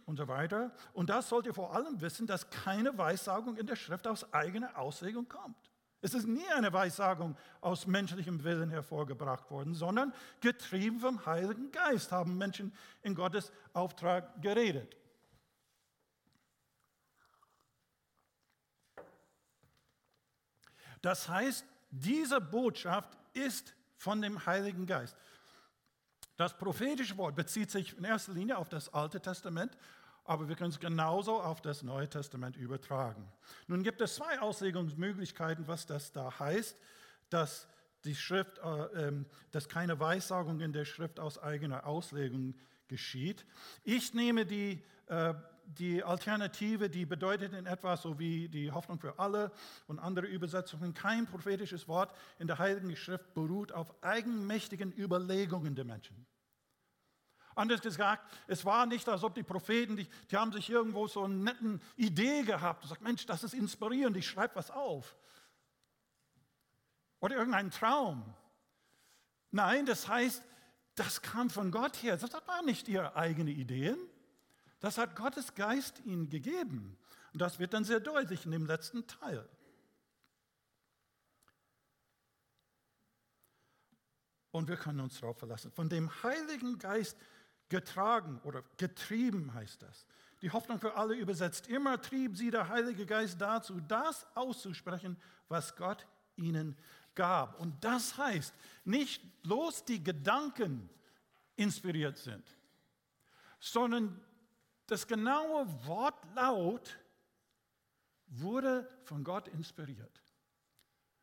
und 0.06 0.16
so 0.16 0.28
weiter. 0.28 0.72
Und 0.94 1.10
das 1.10 1.28
sollt 1.28 1.46
ihr 1.46 1.54
vor 1.54 1.74
allem 1.74 2.00
wissen, 2.00 2.26
dass 2.26 2.48
keine 2.48 2.96
Weissagung 2.96 3.56
in 3.56 3.66
der 3.66 3.76
Schrift 3.76 4.06
aus 4.06 4.32
eigener 4.32 4.78
Auslegung 4.78 5.28
kommt. 5.28 5.70
Es 6.06 6.14
ist 6.14 6.28
nie 6.28 6.46
eine 6.54 6.72
Weissagung 6.72 7.36
aus 7.60 7.88
menschlichem 7.88 8.44
Willen 8.44 8.70
hervorgebracht 8.70 9.50
worden, 9.50 9.74
sondern 9.74 10.14
getrieben 10.40 11.00
vom 11.00 11.26
Heiligen 11.26 11.72
Geist 11.72 12.12
haben 12.12 12.38
Menschen 12.38 12.72
in 13.02 13.16
Gottes 13.16 13.50
Auftrag 13.72 14.40
geredet. 14.40 14.96
Das 21.02 21.28
heißt, 21.28 21.66
diese 21.90 22.40
Botschaft 22.40 23.18
ist 23.32 23.74
von 23.96 24.22
dem 24.22 24.46
Heiligen 24.46 24.86
Geist. 24.86 25.16
Das 26.36 26.56
prophetische 26.56 27.16
Wort 27.16 27.34
bezieht 27.34 27.72
sich 27.72 27.98
in 27.98 28.04
erster 28.04 28.32
Linie 28.32 28.58
auf 28.58 28.68
das 28.68 28.94
Alte 28.94 29.20
Testament, 29.20 29.76
aber 30.26 30.48
wir 30.48 30.56
können 30.56 30.70
es 30.70 30.80
genauso 30.80 31.40
auf 31.40 31.60
das 31.60 31.82
Neue 31.82 32.08
Testament 32.08 32.56
übertragen. 32.56 33.26
Nun 33.66 33.82
gibt 33.82 34.00
es 34.00 34.16
zwei 34.16 34.40
Auslegungsmöglichkeiten, 34.40 35.66
was 35.68 35.86
das 35.86 36.12
da 36.12 36.38
heißt, 36.38 36.76
dass 37.30 37.68
die 38.04 38.14
Schrift, 38.14 38.58
äh, 38.58 39.08
äh, 39.08 39.24
dass 39.50 39.68
keine 39.68 39.98
Weissagung 39.98 40.60
in 40.60 40.72
der 40.72 40.84
Schrift 40.84 41.18
aus 41.18 41.38
eigener 41.38 41.86
Auslegung 41.86 42.54
geschieht. 42.88 43.44
Ich 43.84 44.14
nehme 44.14 44.46
die 44.46 44.82
äh, 45.06 45.34
die 45.66 46.02
Alternative, 46.02 46.88
die 46.88 47.06
bedeutet 47.06 47.52
in 47.52 47.66
etwa 47.66 47.96
so 47.96 48.18
wie 48.18 48.48
die 48.48 48.70
Hoffnung 48.70 48.98
für 48.98 49.18
alle 49.18 49.50
und 49.86 49.98
andere 49.98 50.26
Übersetzungen, 50.26 50.94
kein 50.94 51.26
prophetisches 51.26 51.88
Wort 51.88 52.14
in 52.38 52.46
der 52.46 52.58
Heiligen 52.58 52.94
Schrift 52.94 53.34
beruht 53.34 53.72
auf 53.72 53.92
eigenmächtigen 54.02 54.92
Überlegungen 54.96 55.74
der 55.74 55.84
Menschen. 55.84 56.26
Anders 57.56 57.80
gesagt, 57.80 58.30
es 58.46 58.66
war 58.66 58.84
nicht, 58.84 59.08
als 59.08 59.24
ob 59.24 59.34
die 59.34 59.42
Propheten, 59.42 59.96
die, 59.96 60.06
die 60.30 60.36
haben 60.36 60.52
sich 60.52 60.68
irgendwo 60.68 61.08
so 61.08 61.24
eine 61.24 61.34
nette 61.34 61.80
Idee 61.96 62.42
gehabt 62.42 62.82
und 62.82 62.90
sagt, 62.90 63.00
Mensch, 63.00 63.24
das 63.24 63.42
ist 63.44 63.54
inspirierend, 63.54 64.14
ich 64.18 64.28
schreibe 64.28 64.56
was 64.56 64.70
auf. 64.70 65.16
Oder 67.18 67.36
irgendein 67.36 67.70
Traum. 67.70 68.34
Nein, 69.50 69.86
das 69.86 70.06
heißt, 70.06 70.44
das 70.96 71.22
kam 71.22 71.48
von 71.48 71.70
Gott 71.70 72.02
her. 72.02 72.18
Das 72.18 72.30
waren 72.46 72.66
nicht 72.66 72.88
ihre 72.88 73.16
eigenen 73.16 73.54
Ideen. 73.56 73.96
Das 74.80 74.98
hat 74.98 75.16
Gottes 75.16 75.54
Geist 75.54 76.04
ihnen 76.04 76.28
gegeben. 76.28 76.98
Und 77.32 77.40
das 77.40 77.58
wird 77.58 77.72
dann 77.72 77.84
sehr 77.84 78.00
deutlich 78.00 78.44
in 78.44 78.50
dem 78.50 78.66
letzten 78.66 79.06
Teil. 79.06 79.48
Und 84.50 84.68
wir 84.68 84.76
können 84.76 85.00
uns 85.00 85.20
darauf 85.20 85.38
verlassen. 85.38 85.72
Von 85.72 85.88
dem 85.88 86.10
Heiligen 86.22 86.78
Geist 86.78 87.16
getragen 87.68 88.40
oder 88.44 88.62
getrieben 88.76 89.54
heißt 89.54 89.82
das. 89.82 90.06
Die 90.42 90.50
Hoffnung 90.50 90.78
für 90.78 90.94
alle 90.94 91.14
übersetzt. 91.14 91.66
Immer 91.68 92.00
trieb 92.00 92.36
sie 92.36 92.50
der 92.50 92.68
Heilige 92.68 93.06
Geist 93.06 93.40
dazu, 93.40 93.80
das 93.80 94.26
auszusprechen, 94.36 95.16
was 95.48 95.74
Gott 95.76 96.06
ihnen 96.36 96.76
gab. 97.14 97.58
Und 97.58 97.82
das 97.82 98.16
heißt, 98.18 98.54
nicht 98.84 99.42
bloß 99.42 99.84
die 99.84 100.02
Gedanken 100.02 100.88
inspiriert 101.56 102.18
sind, 102.18 102.44
sondern 103.58 104.20
das 104.86 105.06
genaue 105.06 105.66
Wortlaut 105.86 106.98
wurde 108.28 108.88
von 109.04 109.24
Gott 109.24 109.48
inspiriert. 109.48 110.20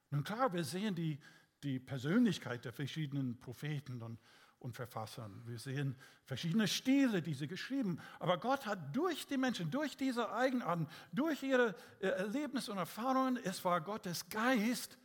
Nun 0.09 0.23
klar, 0.23 0.51
wir 0.53 0.63
sehen 0.63 0.95
die, 0.95 1.19
die 1.63 1.79
Persönlichkeit 1.79 2.65
der 2.65 2.73
verschiedenen 2.73 3.39
Propheten 3.39 4.01
und, 4.01 4.19
und 4.63 4.73
Verfassern. 4.73 5.41
Wir 5.45 5.59
sehen 5.59 5.95
verschiedene 6.23 6.67
Stile, 6.67 7.21
die 7.21 7.33
sie 7.33 7.47
geschrieben 7.47 7.99
Aber 8.19 8.37
Gott 8.37 8.65
hat 8.65 8.95
durch 8.95 9.27
die 9.27 9.37
Menschen, 9.37 9.69
durch 9.69 9.97
diese 9.97 10.31
Eigenarten, 10.31 10.87
durch 11.11 11.43
ihre 11.43 11.75
äh, 11.99 12.07
Erlebnisse 12.07 12.71
und 12.71 12.77
Erfahrungen, 12.77 13.37
es 13.43 13.63
war 13.65 13.81
Gottes 13.81 14.27
Geist, 14.29 14.97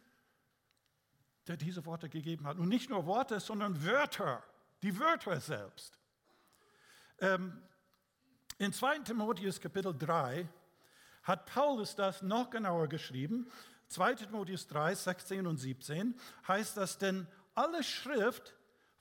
der 1.48 1.56
diese 1.56 1.84
Worte 1.86 2.08
gegeben 2.08 2.46
hat. 2.46 2.58
Und 2.58 2.68
nicht 2.68 2.88
nur 2.88 3.04
Worte, 3.06 3.40
sondern 3.40 3.84
Wörter, 3.84 4.44
die 4.82 4.98
Wörter 4.98 5.40
selbst. 5.40 5.98
Ähm, 7.18 7.60
in 8.58 8.72
2. 8.72 9.00
Timotheus 9.00 9.60
Kapitel 9.60 9.96
3 9.96 10.48
hat 11.24 11.46
Paulus 11.46 11.96
das 11.96 12.22
noch 12.22 12.50
genauer 12.50 12.88
geschrieben. 12.88 13.50
2. 13.88 14.14
Timotheus 14.14 14.68
3, 14.68 14.94
16 14.94 15.46
und 15.48 15.56
17 15.56 16.14
heißt 16.46 16.76
das, 16.76 16.98
denn 16.98 17.26
alle 17.54 17.82
Schrift 17.82 18.54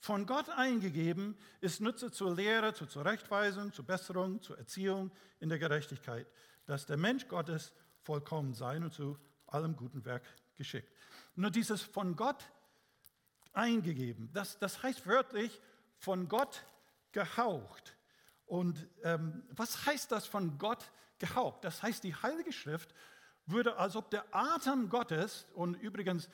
von 0.07 0.25
Gott 0.25 0.47
eingegeben 0.47 1.37
ist 1.59 1.81
Nütze 1.81 2.09
zur 2.09 2.33
Lehre, 2.33 2.73
zur 2.73 2.87
Zurechtweisung, 2.87 3.73
zur 3.73 3.83
Besserung, 3.83 4.41
zur 4.41 4.57
Erziehung 4.57 5.11
in 5.41 5.49
der 5.49 5.59
Gerechtigkeit, 5.59 6.25
dass 6.65 6.85
der 6.85 6.95
Mensch 6.95 7.27
Gottes 7.27 7.73
vollkommen 8.03 8.53
sei 8.53 8.77
und 8.77 8.93
zu 8.93 9.19
allem 9.47 9.75
guten 9.75 10.05
Werk 10.05 10.23
geschickt. 10.55 10.89
Nur 11.35 11.51
dieses 11.51 11.81
von 11.81 12.15
Gott 12.15 12.49
eingegeben, 13.51 14.29
das, 14.31 14.57
das 14.59 14.81
heißt 14.81 15.05
wörtlich 15.07 15.59
von 15.97 16.29
Gott 16.29 16.65
gehaucht. 17.11 17.97
Und 18.45 18.87
ähm, 19.03 19.43
was 19.49 19.87
heißt 19.87 20.09
das 20.13 20.25
von 20.25 20.57
Gott 20.57 20.89
gehaucht? 21.19 21.65
Das 21.65 21.83
heißt, 21.83 22.01
die 22.05 22.15
Heilige 22.15 22.53
Schrift 22.53 22.93
würde, 23.45 23.75
als 23.75 23.97
ob 23.97 24.09
der 24.09 24.23
Atem 24.31 24.87
Gottes, 24.87 25.47
und 25.53 25.73
übrigens 25.75 26.29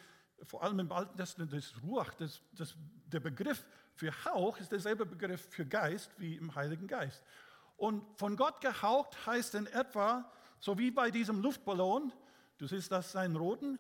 vor 0.45 0.63
allem 0.63 0.79
im 0.79 0.91
Alten 0.91 1.17
Testament 1.17 1.53
das 1.53 1.73
Ruach, 1.84 2.13
das, 2.15 2.41
das, 2.53 2.75
der 3.08 3.19
Begriff 3.19 3.65
für 3.95 4.12
Hauch 4.25 4.60
ist 4.60 4.71
derselbe 4.71 5.06
Begriff 5.06 5.47
für 5.49 5.65
Geist 5.65 6.12
wie 6.17 6.36
im 6.36 6.53
Heiligen 6.56 6.88
Geist. 6.88 7.21
Und 7.77 8.03
von 8.17 8.36
Gott 8.36 8.62
gehaucht 8.62 9.25
heißt 9.25 9.56
in 9.56 9.67
etwa, 9.67 10.32
so 10.60 10.77
wie 10.77 10.91
bei 10.91 11.12
diesem 11.12 11.41
Luftballon, 11.41 12.13
du 12.58 12.67
siehst 12.67 12.91
das 12.91 13.12
seinen 13.12 13.36
roten, 13.36 13.77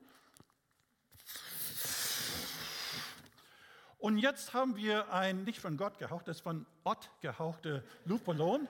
Und 4.03 4.17
jetzt 4.17 4.53
haben 4.53 4.75
wir 4.75 5.13
ein 5.13 5.45
nicht 5.45 5.61
von 5.61 5.77
Gott 5.77 5.97
gehauchtes, 5.97 6.41
von 6.41 6.65
Ott 6.83 7.09
gehauchte 7.21 7.85
Luftballon. 8.03 8.67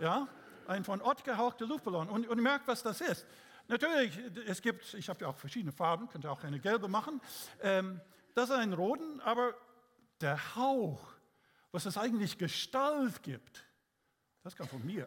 Ja, 0.00 0.26
ein 0.66 0.82
von 0.82 1.00
Ott 1.00 1.22
gehauchter 1.22 1.64
Luftballon. 1.64 2.08
Und, 2.08 2.26
und 2.26 2.42
merkt, 2.42 2.66
was 2.66 2.82
das 2.82 3.00
ist. 3.00 3.24
Natürlich, 3.68 4.18
es 4.46 4.60
gibt, 4.60 4.92
ich 4.94 5.08
habe 5.08 5.20
ja 5.20 5.28
auch 5.28 5.36
verschiedene 5.36 5.72
Farben, 5.72 6.08
könnt 6.08 6.24
ihr 6.24 6.30
auch 6.30 6.44
eine 6.44 6.60
gelbe 6.60 6.88
machen. 6.88 7.20
Ähm, 7.62 8.00
das 8.34 8.50
ist 8.50 8.56
ein 8.56 8.72
roten, 8.72 9.20
aber 9.20 9.54
der 10.20 10.54
Hauch, 10.56 11.14
was 11.72 11.86
es 11.86 11.96
eigentlich 11.96 12.36
Gestalt 12.36 13.22
gibt, 13.22 13.64
das 14.42 14.54
kam 14.54 14.68
von 14.68 14.84
mir. 14.84 15.06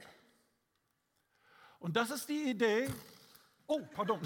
Und 1.79 1.95
das 1.95 2.09
ist 2.09 2.27
die 2.27 2.49
Idee, 2.49 2.89
oh, 3.67 3.81
pardon, 3.93 4.19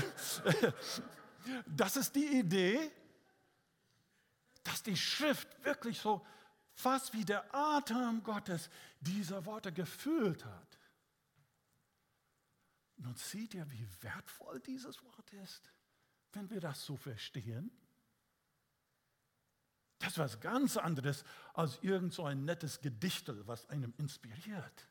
das 1.65 1.98
ist 1.98 2.15
die 2.15 2.39
Idee, 2.39 2.91
dass 4.63 4.82
die 4.84 4.96
Schrift 4.96 5.63
wirklich 5.65 6.00
so 6.00 6.26
fast 6.74 7.13
wie 7.13 7.26
der 7.26 7.54
Atem 7.54 8.24
Gottes 8.24 8.70
diese 9.00 9.46
Worte 9.46 9.72
gefüllt 9.72 10.46
hat. 10.46 10.71
Nun 13.02 13.16
seht 13.16 13.54
ihr, 13.56 13.70
wie 13.72 13.88
wertvoll 14.02 14.60
dieses 14.60 15.04
Wort 15.04 15.34
ist, 15.34 15.74
wenn 16.34 16.50
wir 16.50 16.60
das 16.60 16.86
so 16.86 16.96
verstehen. 16.96 17.72
Das 20.00 20.14
ist 20.14 20.18
was 20.18 20.40
ganz 20.40 20.78
anderes 20.78 21.24
als 21.54 21.80
irgend 21.82 22.14
so 22.14 22.26
ein 22.26 22.46
nettes 22.46 22.82
Gedichtel, 22.82 23.46
was 23.48 23.68
einem 23.70 23.94
inspiriert. 23.98 24.88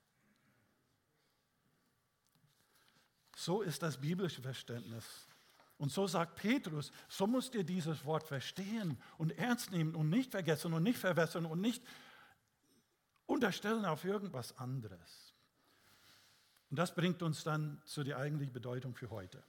So 3.36 3.62
ist 3.62 3.82
das 3.82 4.00
biblische 4.00 4.42
Verständnis 4.42 5.26
und 5.78 5.90
so 5.90 6.06
sagt 6.06 6.34
Petrus, 6.34 6.92
so 7.08 7.26
musst 7.26 7.54
ihr 7.54 7.64
dieses 7.64 8.04
Wort 8.04 8.24
verstehen 8.24 9.00
und 9.16 9.30
ernst 9.38 9.70
nehmen 9.70 9.94
und 9.94 10.10
nicht 10.10 10.30
vergessen 10.30 10.74
und 10.74 10.82
nicht 10.82 10.98
verwässern 10.98 11.46
und 11.46 11.60
nicht 11.60 11.82
unterstellen 13.24 13.86
auf 13.86 14.04
irgendwas 14.04 14.56
anderes. 14.58 15.29
Und 16.70 16.78
das 16.78 16.94
bringt 16.94 17.22
uns 17.22 17.42
dann 17.42 17.82
zu 17.84 18.04
der 18.04 18.18
eigentlichen 18.18 18.52
Bedeutung 18.52 18.94
für 18.94 19.10
heute. 19.10 19.42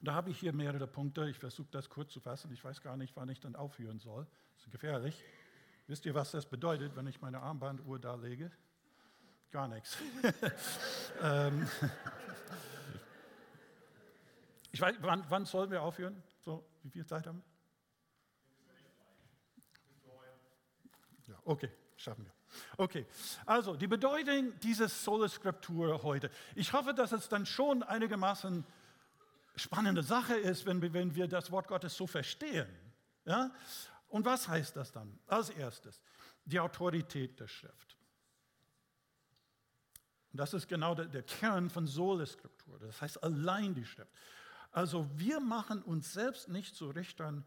Und 0.00 0.08
da 0.08 0.14
habe 0.14 0.30
ich 0.30 0.38
hier 0.38 0.52
mehrere 0.52 0.86
Punkte. 0.86 1.28
Ich 1.28 1.38
versuche 1.38 1.68
das 1.70 1.88
kurz 1.90 2.12
zu 2.12 2.20
fassen. 2.20 2.50
Ich 2.52 2.64
weiß 2.64 2.80
gar 2.80 2.96
nicht, 2.96 3.14
wann 3.14 3.28
ich 3.28 3.40
dann 3.40 3.54
aufhören 3.54 4.00
soll. 4.00 4.26
Das 4.54 4.64
ist 4.64 4.72
gefährlich. 4.72 5.22
Wisst 5.86 6.06
ihr, 6.06 6.14
was 6.14 6.30
das 6.30 6.46
bedeutet, 6.46 6.96
wenn 6.96 7.06
ich 7.06 7.20
meine 7.20 7.40
Armbanduhr 7.40 7.98
da 7.98 8.14
lege? 8.14 8.50
Gar 9.50 9.68
nichts. 9.68 9.98
ähm, 11.22 11.68
ich 14.72 14.80
weiß, 14.80 14.96
wann, 15.00 15.24
wann 15.28 15.44
sollen 15.44 15.70
wir 15.70 15.82
aufhören? 15.82 16.22
So, 16.40 16.66
wie 16.82 16.90
viel 16.90 17.04
Zeit 17.04 17.26
haben 17.26 17.42
wir? 21.26 21.34
Ja, 21.34 21.40
okay, 21.44 21.70
schaffen 21.96 22.24
wir. 22.24 22.41
Okay, 22.76 23.06
also 23.46 23.76
die 23.76 23.86
Bedeutung 23.86 24.58
dieses 24.60 25.04
Sola 25.04 25.28
Scriptura 25.28 26.02
heute. 26.02 26.30
Ich 26.54 26.72
hoffe, 26.72 26.94
dass 26.94 27.12
es 27.12 27.28
dann 27.28 27.46
schon 27.46 27.82
einigermaßen 27.82 28.64
spannende 29.56 30.02
Sache 30.02 30.34
ist, 30.34 30.66
wenn 30.66 30.80
wir, 30.80 30.92
wenn 30.92 31.14
wir 31.14 31.28
das 31.28 31.50
Wort 31.50 31.68
Gottes 31.68 31.94
so 31.94 32.06
verstehen. 32.06 32.68
Ja? 33.24 33.50
Und 34.08 34.24
was 34.24 34.48
heißt 34.48 34.76
das 34.76 34.92
dann? 34.92 35.18
Als 35.26 35.50
erstes, 35.50 36.00
die 36.44 36.60
Autorität 36.60 37.38
der 37.40 37.48
Schrift. 37.48 37.96
Und 40.32 40.38
das 40.38 40.54
ist 40.54 40.66
genau 40.66 40.94
der, 40.94 41.06
der 41.06 41.22
Kern 41.22 41.68
von 41.68 41.86
Sola-Skriptur. 41.86 42.78
Das 42.78 43.00
heißt 43.00 43.22
allein 43.22 43.74
die 43.74 43.84
Schrift. 43.84 44.10
Also 44.70 45.08
wir 45.14 45.40
machen 45.40 45.82
uns 45.82 46.12
selbst 46.12 46.48
nicht 46.48 46.74
zu 46.74 46.88
Richtern 46.90 47.44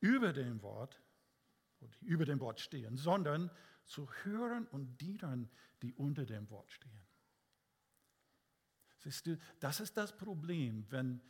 über 0.00 0.32
dem 0.32 0.62
Wort, 0.62 1.00
über 2.02 2.24
dem 2.24 2.38
Wort 2.40 2.60
stehen, 2.60 2.96
sondern 2.96 3.50
zu 3.88 4.08
Hörern 4.22 4.66
und 4.66 5.00
Dienern, 5.00 5.50
die 5.82 5.92
unter 5.94 6.24
dem 6.24 6.48
Wort 6.50 6.70
stehen. 6.70 7.08
Siehst 8.98 9.26
du, 9.26 9.38
das 9.60 9.80
ist 9.80 9.96
das 9.96 10.16
Problem, 10.16 10.84
wenn, 10.90 11.22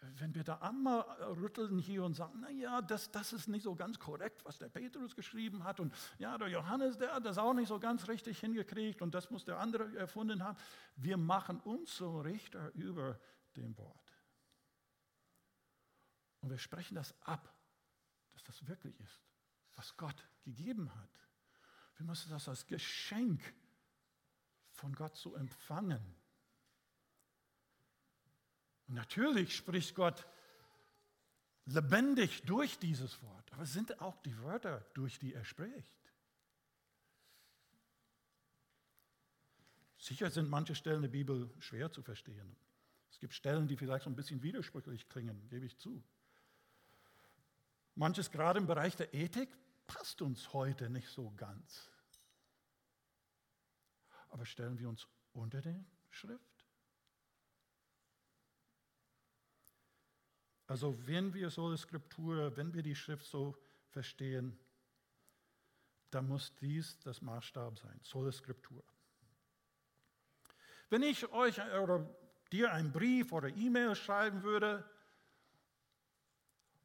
wenn 0.00 0.34
wir 0.34 0.44
da 0.44 0.58
einmal 0.58 1.00
rütteln 1.40 1.78
hier 1.78 2.04
und 2.04 2.14
sagen, 2.14 2.40
naja, 2.40 2.80
das, 2.80 3.10
das 3.10 3.32
ist 3.32 3.48
nicht 3.48 3.64
so 3.64 3.74
ganz 3.74 3.98
korrekt, 3.98 4.44
was 4.44 4.58
der 4.58 4.68
Petrus 4.68 5.14
geschrieben 5.16 5.64
hat 5.64 5.80
und 5.80 5.92
ja, 6.18 6.38
der 6.38 6.48
Johannes, 6.48 6.96
der 6.96 7.14
hat 7.14 7.24
das 7.24 7.38
auch 7.38 7.54
nicht 7.54 7.68
so 7.68 7.78
ganz 7.78 8.08
richtig 8.08 8.38
hingekriegt 8.38 9.02
und 9.02 9.14
das 9.14 9.30
muss 9.30 9.44
der 9.44 9.58
andere 9.58 9.96
erfunden 9.96 10.42
haben. 10.42 10.58
Wir 10.94 11.16
machen 11.16 11.60
uns 11.60 11.96
zum 11.96 12.20
Richter 12.20 12.72
über 12.74 13.18
dem 13.56 13.76
Wort. 13.76 14.12
Und 16.40 16.50
wir 16.50 16.58
sprechen 16.58 16.94
das 16.94 17.12
ab, 17.22 17.52
dass 18.32 18.44
das 18.44 18.66
wirklich 18.68 18.98
ist, 19.00 19.20
was 19.76 19.96
Gott 19.96 20.28
gegeben 20.42 20.92
hat. 20.94 21.10
Wir 21.96 22.06
müssen 22.06 22.30
das 22.30 22.48
als 22.48 22.66
Geschenk 22.66 23.40
von 24.70 24.94
Gott 24.94 25.16
zu 25.16 25.34
empfangen. 25.34 26.16
Und 28.88 28.94
natürlich 28.94 29.56
spricht 29.56 29.94
Gott 29.94 30.26
lebendig 31.64 32.42
durch 32.42 32.78
dieses 32.78 33.22
Wort, 33.22 33.52
aber 33.52 33.62
es 33.62 33.72
sind 33.72 34.00
auch 34.00 34.16
die 34.22 34.38
Wörter, 34.38 34.80
durch 34.94 35.18
die 35.18 35.34
er 35.34 35.44
spricht. 35.44 35.96
Sicher 39.98 40.30
sind 40.30 40.48
manche 40.48 40.74
Stellen 40.74 41.02
der 41.02 41.08
Bibel 41.08 41.50
schwer 41.58 41.90
zu 41.90 42.02
verstehen. 42.02 42.56
Es 43.10 43.18
gibt 43.18 43.34
Stellen, 43.34 43.66
die 43.66 43.76
vielleicht 43.76 44.04
so 44.04 44.10
ein 44.10 44.14
bisschen 44.14 44.42
widersprüchlich 44.42 45.08
klingen, 45.08 45.48
gebe 45.48 45.66
ich 45.66 45.78
zu. 45.78 46.04
Manches 47.96 48.30
gerade 48.30 48.58
im 48.58 48.66
Bereich 48.66 48.94
der 48.94 49.12
Ethik 49.14 49.48
passt 49.86 50.22
uns 50.22 50.52
heute 50.52 50.90
nicht 50.90 51.08
so 51.08 51.32
ganz. 51.36 51.90
Aber 54.28 54.44
stellen 54.44 54.78
wir 54.78 54.88
uns 54.88 55.06
unter 55.32 55.60
die 55.60 55.84
Schrift? 56.10 56.64
Also 60.66 61.06
wenn 61.06 61.32
wir 61.32 61.50
so 61.50 61.70
die 61.70 61.78
Skriptur, 61.78 62.56
wenn 62.56 62.74
wir 62.74 62.82
die 62.82 62.96
Schrift 62.96 63.26
so 63.26 63.56
verstehen, 63.88 64.58
dann 66.10 66.28
muss 66.28 66.54
dies 66.56 66.98
das 67.00 67.22
Maßstab 67.22 67.78
sein, 67.78 68.00
Sola 68.02 68.32
Skriptur. 68.32 68.82
Wenn 70.88 71.02
ich 71.02 71.28
euch 71.30 71.60
oder 71.60 72.08
dir 72.52 72.72
einen 72.72 72.92
Brief 72.92 73.32
oder 73.32 73.48
E-Mail 73.48 73.94
schreiben 73.94 74.42
würde 74.42 74.88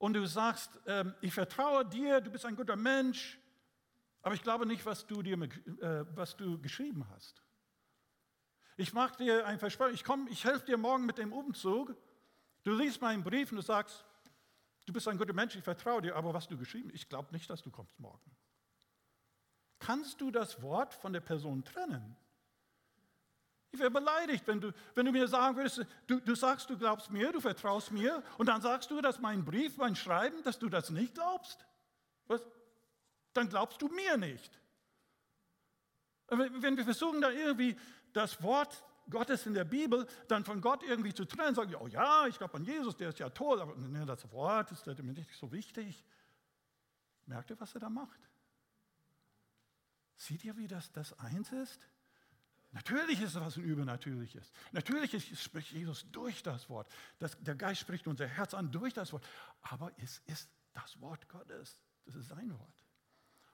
und 0.01 0.13
du 0.13 0.25
sagst, 0.25 0.79
ähm, 0.87 1.13
ich 1.21 1.31
vertraue 1.31 1.85
dir, 1.85 2.21
du 2.21 2.31
bist 2.31 2.43
ein 2.43 2.55
guter 2.55 2.75
Mensch, 2.75 3.39
aber 4.23 4.33
ich 4.33 4.41
glaube 4.41 4.65
nicht, 4.65 4.83
was 4.83 5.05
du, 5.05 5.21
dir, 5.21 5.39
äh, 5.39 6.05
was 6.15 6.35
du 6.35 6.59
geschrieben 6.59 7.07
hast. 7.11 7.43
Ich 8.77 8.93
mache 8.93 9.17
dir 9.17 9.45
ein 9.45 9.59
Versprechen, 9.59 9.93
ich, 9.93 10.03
komm, 10.03 10.27
ich 10.27 10.43
helfe 10.43 10.65
dir 10.65 10.77
morgen 10.77 11.05
mit 11.05 11.19
dem 11.19 11.31
Umzug. 11.31 11.95
Du 12.63 12.73
liest 12.73 12.99
meinen 12.99 13.23
Brief 13.23 13.51
und 13.51 13.57
du 13.57 13.61
sagst, 13.61 14.03
du 14.87 14.93
bist 14.93 15.07
ein 15.07 15.19
guter 15.19 15.33
Mensch, 15.33 15.55
ich 15.55 15.63
vertraue 15.63 16.01
dir, 16.01 16.15
aber 16.15 16.33
was 16.33 16.47
du 16.47 16.57
geschrieben 16.57 16.89
hast, 16.89 16.95
ich 16.95 17.07
glaube 17.07 17.31
nicht, 17.31 17.47
dass 17.47 17.61
du 17.61 17.69
kommst 17.69 17.99
morgen. 17.99 18.35
Kannst 19.77 20.19
du 20.19 20.31
das 20.31 20.63
Wort 20.63 20.95
von 20.95 21.13
der 21.13 21.21
Person 21.21 21.63
trennen? 21.63 22.17
Ich 23.71 23.79
wäre 23.79 23.91
beleidigt, 23.91 24.45
wenn 24.47 24.59
du, 24.59 24.73
wenn 24.95 25.05
du 25.05 25.11
mir 25.11 25.27
sagen 25.27 25.55
würdest, 25.55 25.85
du, 26.07 26.19
du 26.19 26.35
sagst, 26.35 26.69
du 26.69 26.77
glaubst 26.77 27.09
mir, 27.09 27.31
du 27.31 27.39
vertraust 27.39 27.91
mir, 27.91 28.21
und 28.37 28.47
dann 28.47 28.61
sagst 28.61 28.91
du, 28.91 29.01
dass 29.01 29.19
mein 29.19 29.45
Brief, 29.45 29.77
mein 29.77 29.95
Schreiben, 29.95 30.43
dass 30.43 30.59
du 30.59 30.67
das 30.67 30.89
nicht 30.89 31.13
glaubst. 31.13 31.65
Was? 32.27 32.41
dann 33.33 33.49
glaubst 33.49 33.81
du 33.81 33.87
mir 33.87 34.17
nicht. 34.17 34.59
Wenn 36.27 36.77
wir 36.77 36.83
versuchen, 36.83 37.21
da 37.21 37.29
irgendwie 37.29 37.77
das 38.13 38.41
Wort 38.41 38.83
Gottes 39.09 39.45
in 39.45 39.53
der 39.53 39.65
Bibel 39.65 40.07
dann 40.27 40.45
von 40.45 40.61
Gott 40.61 40.83
irgendwie 40.83 41.13
zu 41.13 41.25
trennen, 41.25 41.55
sagen, 41.55 41.75
oh 41.75 41.87
ja, 41.87 42.27
ich 42.27 42.37
glaube 42.37 42.55
an 42.55 42.63
Jesus, 42.63 42.95
der 42.95 43.09
ist 43.09 43.19
ja 43.19 43.29
toll, 43.29 43.61
aber 43.61 43.75
nee, 43.75 44.05
das 44.05 44.31
Wort 44.31 44.71
ist 44.71 44.85
mir 44.85 45.13
nicht 45.13 45.33
so 45.35 45.51
wichtig. 45.51 46.05
Merkt 47.25 47.49
ihr, 47.49 47.59
was 47.59 47.73
er 47.73 47.81
da 47.81 47.89
macht? 47.89 48.19
Seht 50.15 50.45
ihr, 50.45 50.55
wie 50.55 50.67
das, 50.67 50.91
das 50.91 51.17
eins 51.19 51.51
ist? 51.51 51.87
Natürlich 52.71 53.21
ist 53.21 53.35
es 53.35 53.41
was 53.41 53.57
Übernatürliches. 53.57 54.51
Natürlich 54.71 55.39
spricht 55.41 55.71
Jesus 55.71 56.09
durch 56.11 56.41
das 56.41 56.69
Wort. 56.69 56.89
Das, 57.19 57.37
der 57.41 57.55
Geist 57.55 57.81
spricht 57.81 58.07
unser 58.07 58.27
Herz 58.27 58.53
an 58.53 58.71
durch 58.71 58.93
das 58.93 59.11
Wort. 59.11 59.25
Aber 59.61 59.91
es 59.97 60.19
ist 60.25 60.49
das 60.73 60.99
Wort 61.01 61.27
Gottes. 61.27 61.81
Das 62.05 62.15
ist 62.15 62.29
sein 62.29 62.57
Wort. 62.57 62.81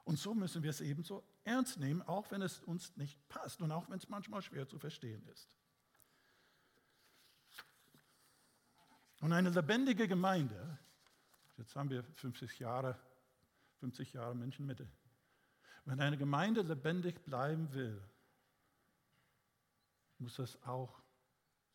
Und 0.03 0.19
so 0.19 0.36
müssen 0.36 0.62
wir 0.62 0.69
es 0.69 0.82
ebenso 0.82 1.23
ernst 1.43 1.80
nehmen, 1.80 2.01
auch 2.03 2.30
wenn 2.32 2.41
es 2.41 2.60
uns 2.62 2.95
nicht 2.95 3.27
passt 3.27 3.62
und 3.62 3.71
auch 3.71 3.89
wenn 3.89 3.97
es 3.97 4.08
manchmal 4.08 4.41
schwer 4.41 4.67
zu 4.67 4.77
verstehen 4.77 5.27
ist. 5.27 5.58
Und 9.19 9.34
eine 9.34 9.49
lebendige 9.49 10.08
Gemeinde, 10.08 10.77
jetzt 11.58 11.75
haben 11.75 11.89
wir 11.89 12.03
50 12.03 12.60
Jahre, 12.60 12.97
50 13.80 14.13
Jahre 14.13 14.36
Menschenmitte, 14.36 14.88
wenn 15.86 15.99
eine 15.99 16.17
Gemeinde 16.17 16.62
lebendig 16.62 17.25
bleiben 17.25 17.73
will, 17.73 18.01
muss 20.19 20.39
es 20.39 20.62
auch 20.63 21.01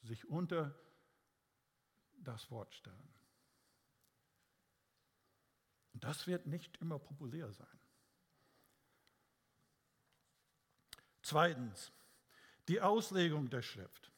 sich 0.02 0.28
unter 0.28 0.74
das 2.18 2.50
Wort 2.50 2.74
stellen. 2.74 3.14
Das 5.94 6.26
wird 6.26 6.46
nicht 6.46 6.76
immer 6.78 6.98
populär 6.98 7.52
sein. 7.52 7.78
Zweitens, 11.22 11.92
die 12.68 12.80
Auslegung 12.80 13.48
der 13.50 13.62
Schrift. 13.62 14.10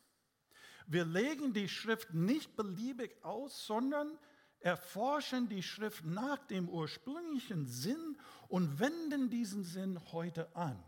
Wir 0.86 1.04
legen 1.04 1.52
die 1.52 1.68
Schrift 1.68 2.12
nicht 2.14 2.56
beliebig 2.56 3.22
aus, 3.22 3.66
sondern 3.66 4.18
erforschen 4.60 5.48
die 5.48 5.62
Schrift 5.62 6.04
nach 6.04 6.38
dem 6.46 6.68
ursprünglichen 6.68 7.66
Sinn 7.66 8.18
und 8.48 8.78
wenden 8.78 9.28
diesen 9.28 9.62
Sinn 9.62 10.00
heute 10.12 10.54
an. 10.56 10.82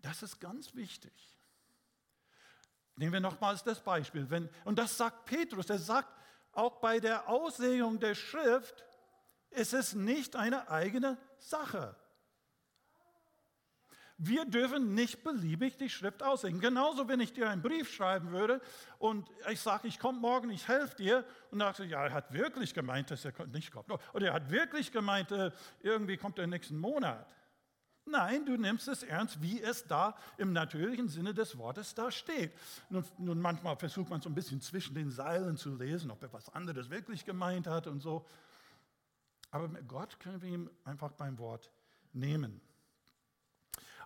Das 0.00 0.22
ist 0.22 0.40
ganz 0.40 0.74
wichtig. 0.74 1.12
Nehmen 2.96 3.12
wir 3.12 3.20
nochmals 3.20 3.62
das 3.64 3.80
Beispiel. 3.80 4.28
Wenn, 4.30 4.48
und 4.64 4.78
das 4.78 4.96
sagt 4.96 5.24
Petrus, 5.26 5.68
er 5.68 5.78
sagt, 5.78 6.08
auch 6.52 6.80
bei 6.80 7.00
der 7.00 7.28
Auslegung 7.28 7.98
der 7.98 8.14
Schrift 8.14 8.84
ist 9.50 9.74
es 9.74 9.94
nicht 9.94 10.36
eine 10.36 10.68
eigene 10.70 11.18
Sache. 11.38 11.96
Wir 14.16 14.44
dürfen 14.44 14.94
nicht 14.94 15.24
beliebig 15.24 15.76
die 15.76 15.90
Schrift 15.90 16.22
auslegen. 16.22 16.60
Genauso, 16.60 17.08
wenn 17.08 17.18
ich 17.18 17.32
dir 17.32 17.50
einen 17.50 17.62
Brief 17.62 17.92
schreiben 17.92 18.30
würde 18.30 18.60
und 18.98 19.28
ich 19.50 19.60
sage, 19.60 19.88
ich 19.88 19.98
komme 19.98 20.20
morgen, 20.20 20.50
ich 20.50 20.68
helfe 20.68 20.94
dir 20.94 21.24
und 21.50 21.58
dann 21.58 21.68
sagst 21.68 21.80
du, 21.80 21.84
ja, 21.84 22.04
er 22.04 22.12
hat 22.12 22.32
wirklich 22.32 22.74
gemeint, 22.74 23.10
dass 23.10 23.24
er 23.24 23.32
nicht 23.48 23.72
kommt. 23.72 23.90
Oder 23.90 24.28
er 24.28 24.32
hat 24.32 24.50
wirklich 24.50 24.92
gemeint, 24.92 25.32
äh, 25.32 25.50
irgendwie 25.80 26.16
kommt 26.16 26.38
er 26.38 26.46
nächsten 26.46 26.78
Monat. 26.78 27.26
Nein, 28.06 28.44
du 28.44 28.56
nimmst 28.56 28.86
es 28.88 29.02
ernst, 29.02 29.40
wie 29.40 29.62
es 29.62 29.86
da 29.86 30.14
im 30.36 30.52
natürlichen 30.52 31.08
Sinne 31.08 31.32
des 31.32 31.56
Wortes 31.56 31.94
da 31.94 32.10
steht. 32.10 32.52
Nun, 32.90 33.04
nun, 33.16 33.40
manchmal 33.40 33.76
versucht 33.76 34.10
man 34.10 34.20
so 34.20 34.28
ein 34.28 34.34
bisschen 34.34 34.60
zwischen 34.60 34.94
den 34.94 35.10
Seilen 35.10 35.56
zu 35.56 35.74
lesen, 35.74 36.10
ob 36.10 36.22
er 36.22 36.32
was 36.32 36.48
anderes 36.50 36.90
wirklich 36.90 37.24
gemeint 37.24 37.66
hat 37.66 37.86
und 37.86 38.00
so. 38.00 38.26
Aber 39.50 39.68
mit 39.68 39.88
Gott 39.88 40.20
können 40.20 40.42
wir 40.42 40.50
ihn 40.50 40.70
einfach 40.84 41.12
beim 41.12 41.38
Wort 41.38 41.70
nehmen. 42.12 42.60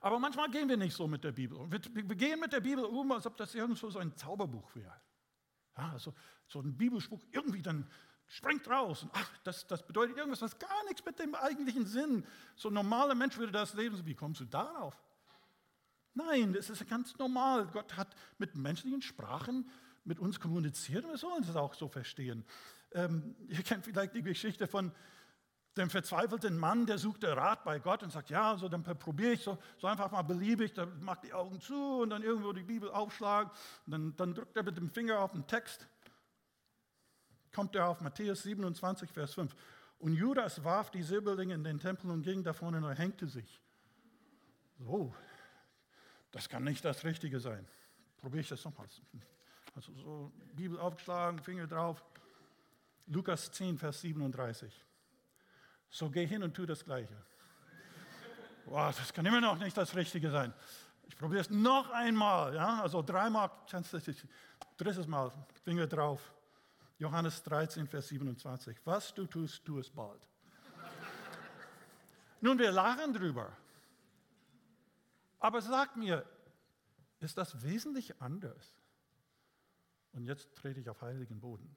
Aber 0.00 0.18
manchmal 0.20 0.48
gehen 0.50 0.68
wir 0.68 0.76
nicht 0.76 0.94
so 0.94 1.08
mit 1.08 1.24
der 1.24 1.32
Bibel. 1.32 1.58
Wir, 1.70 1.80
wir 2.08 2.16
gehen 2.16 2.38
mit 2.38 2.52
der 2.52 2.60
Bibel 2.60 2.84
um, 2.84 3.10
als 3.10 3.26
ob 3.26 3.36
das 3.36 3.54
irgendwo 3.54 3.90
so 3.90 3.98
ein 3.98 4.14
Zauberbuch 4.16 4.74
wäre. 4.76 4.94
Ja, 5.76 5.90
also, 5.92 6.14
so 6.46 6.60
ein 6.60 6.76
Bibelspruch 6.76 7.24
irgendwie 7.32 7.62
dann 7.62 7.88
springt 8.28 8.68
raus. 8.68 9.02
Und 9.02 9.10
ach, 9.14 9.30
das, 9.44 9.66
das 9.66 9.86
bedeutet 9.86 10.16
irgendwas, 10.16 10.42
was 10.42 10.58
gar 10.58 10.84
nichts 10.84 11.04
mit 11.04 11.18
dem 11.18 11.34
eigentlichen 11.34 11.86
Sinn. 11.86 12.24
So 12.56 12.68
ein 12.68 12.74
normaler 12.74 13.14
Mensch 13.14 13.36
würde 13.36 13.52
das 13.52 13.74
lesen. 13.74 14.04
Wie 14.06 14.14
kommst 14.14 14.40
du 14.40 14.44
darauf? 14.44 14.94
Nein, 16.14 16.52
das 16.52 16.70
ist 16.70 16.88
ganz 16.88 17.16
normal. 17.18 17.66
Gott 17.72 17.96
hat 17.96 18.14
mit 18.38 18.54
menschlichen 18.54 19.02
Sprachen 19.02 19.70
mit 20.04 20.18
uns 20.18 20.40
kommuniziert 20.40 21.04
und 21.04 21.10
wir 21.10 21.18
sollen 21.18 21.44
es 21.44 21.54
auch 21.54 21.74
so 21.74 21.88
verstehen. 21.88 22.44
Ähm, 22.92 23.36
ihr 23.48 23.62
kennt 23.62 23.84
vielleicht 23.84 24.14
die 24.14 24.22
Geschichte 24.22 24.66
von 24.66 24.90
dem 25.76 25.90
verzweifelten 25.90 26.58
Mann, 26.58 26.86
der 26.86 26.98
sucht 26.98 27.24
Rat 27.24 27.62
bei 27.62 27.78
Gott 27.78 28.02
und 28.02 28.10
sagt, 28.10 28.30
ja, 28.30 28.56
so 28.56 28.68
dann 28.68 28.82
probiere 28.82 29.32
ich 29.32 29.42
so, 29.42 29.58
so 29.76 29.86
einfach 29.86 30.10
mal 30.10 30.22
beliebig, 30.22 30.72
dann 30.72 31.00
macht 31.02 31.24
die 31.24 31.32
Augen 31.32 31.60
zu 31.60 32.00
und 32.00 32.10
dann 32.10 32.22
irgendwo 32.22 32.52
die 32.52 32.64
Bibel 32.64 32.90
aufschlagen 32.90 33.52
und 33.86 33.92
dann, 33.92 34.16
dann 34.16 34.34
drückt 34.34 34.56
er 34.56 34.64
mit 34.64 34.76
dem 34.76 34.90
Finger 34.90 35.20
auf 35.20 35.32
den 35.32 35.46
Text, 35.46 35.86
kommt 37.58 37.74
er 37.74 37.88
auf 37.88 38.00
Matthäus 38.00 38.44
27, 38.44 39.10
Vers 39.10 39.34
5. 39.34 39.52
Und 39.98 40.14
Judas 40.14 40.62
warf 40.62 40.92
die 40.92 41.02
Silberlinge 41.02 41.54
in 41.54 41.64
den 41.64 41.80
Tempel 41.80 42.08
und 42.08 42.22
ging 42.22 42.44
davon 42.44 42.72
und 42.72 42.94
hängte 42.94 43.26
sich. 43.26 43.60
So, 44.78 45.12
das 46.30 46.48
kann 46.48 46.62
nicht 46.62 46.84
das 46.84 47.02
Richtige 47.02 47.40
sein. 47.40 47.66
Probiere 48.18 48.42
ich 48.42 48.48
das 48.48 48.64
nochmals. 48.64 49.00
Also 49.74 49.92
so 49.92 50.32
Bibel 50.54 50.78
aufgeschlagen, 50.78 51.40
Finger 51.40 51.66
drauf. 51.66 52.04
Lukas 53.08 53.50
10, 53.50 53.76
Vers 53.76 54.02
37. 54.02 54.72
So 55.90 56.08
geh 56.10 56.26
hin 56.26 56.44
und 56.44 56.54
tu 56.54 56.64
das 56.64 56.84
Gleiche. 56.84 57.16
Boah, 58.66 58.94
das 58.96 59.12
kann 59.12 59.26
immer 59.26 59.40
noch 59.40 59.58
nicht 59.58 59.76
das 59.76 59.96
Richtige 59.96 60.30
sein. 60.30 60.54
Ich 61.08 61.16
probiere 61.16 61.40
es 61.40 61.50
noch 61.50 61.90
einmal, 61.90 62.54
ja, 62.54 62.82
also 62.82 63.02
dreimal, 63.02 63.50
drittes 64.76 65.08
Mal, 65.08 65.32
Finger 65.64 65.88
drauf. 65.88 66.32
Johannes 66.98 67.42
13, 67.44 67.86
Vers 67.86 68.08
27. 68.08 68.76
Was 68.84 69.14
du 69.14 69.26
tust, 69.26 69.64
tu 69.64 69.78
es 69.78 69.88
bald. 69.90 70.28
Nun, 72.40 72.58
wir 72.58 72.72
lachen 72.72 73.12
drüber. 73.12 73.56
Aber 75.38 75.62
sag 75.62 75.96
mir, 75.96 76.26
ist 77.20 77.38
das 77.38 77.62
wesentlich 77.62 78.20
anders? 78.20 78.76
Und 80.12 80.24
jetzt 80.24 80.54
trete 80.56 80.80
ich 80.80 80.88
auf 80.88 81.00
heiligen 81.02 81.40
Boden. 81.40 81.76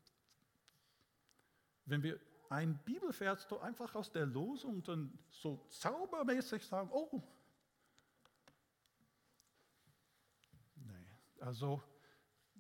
Wenn 1.86 2.02
wir 2.02 2.20
ein 2.50 2.78
Bibelvers 2.84 3.48
so 3.48 3.60
einfach 3.60 3.96
aus 3.96 4.12
der 4.12 4.26
Losung 4.26 4.84
dann 4.84 5.18
so 5.30 5.66
zaubermäßig 5.70 6.66
sagen, 6.66 6.90
oh, 6.92 7.22
nee, 10.76 11.08
also 11.40 11.82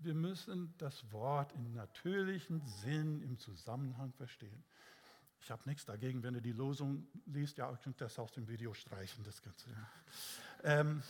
wir 0.03 0.13
müssen 0.13 0.73
das 0.77 1.11
Wort 1.11 1.53
im 1.53 1.73
natürlichen 1.73 2.61
Sinn, 2.65 3.21
im 3.21 3.37
Zusammenhang 3.37 4.11
verstehen. 4.13 4.63
Ich 5.39 5.49
habe 5.49 5.61
nichts 5.65 5.85
dagegen, 5.85 6.21
wenn 6.23 6.35
ihr 6.35 6.41
die 6.41 6.51
Losung 6.51 7.07
liest. 7.25 7.57
Ja, 7.57 7.69
ihr 7.71 7.77
könnt 7.77 7.99
das 7.99 8.17
aus 8.19 8.31
dem 8.31 8.47
Video 8.47 8.73
streichen, 8.73 9.23
das 9.23 9.41
Ganze. 9.41 9.69
Ähm, 10.63 11.01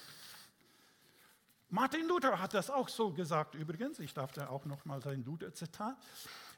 Martin 1.69 2.07
Luther 2.07 2.39
hat 2.39 2.53
das 2.53 2.69
auch 2.69 2.89
so 2.89 3.11
gesagt 3.11 3.55
übrigens. 3.55 3.99
Ich 3.99 4.13
darf 4.13 4.31
da 4.31 4.47
auch 4.47 4.65
nochmal 4.65 5.01
sein 5.01 5.23
Luther-Zitat. 5.23 5.97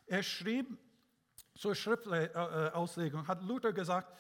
Er 0.08 0.24
schrieb 0.24 0.68
zur 1.56 1.76
Schriftauslegung, 1.76 3.28
hat 3.28 3.44
Luther 3.44 3.74
gesagt, 3.74 4.12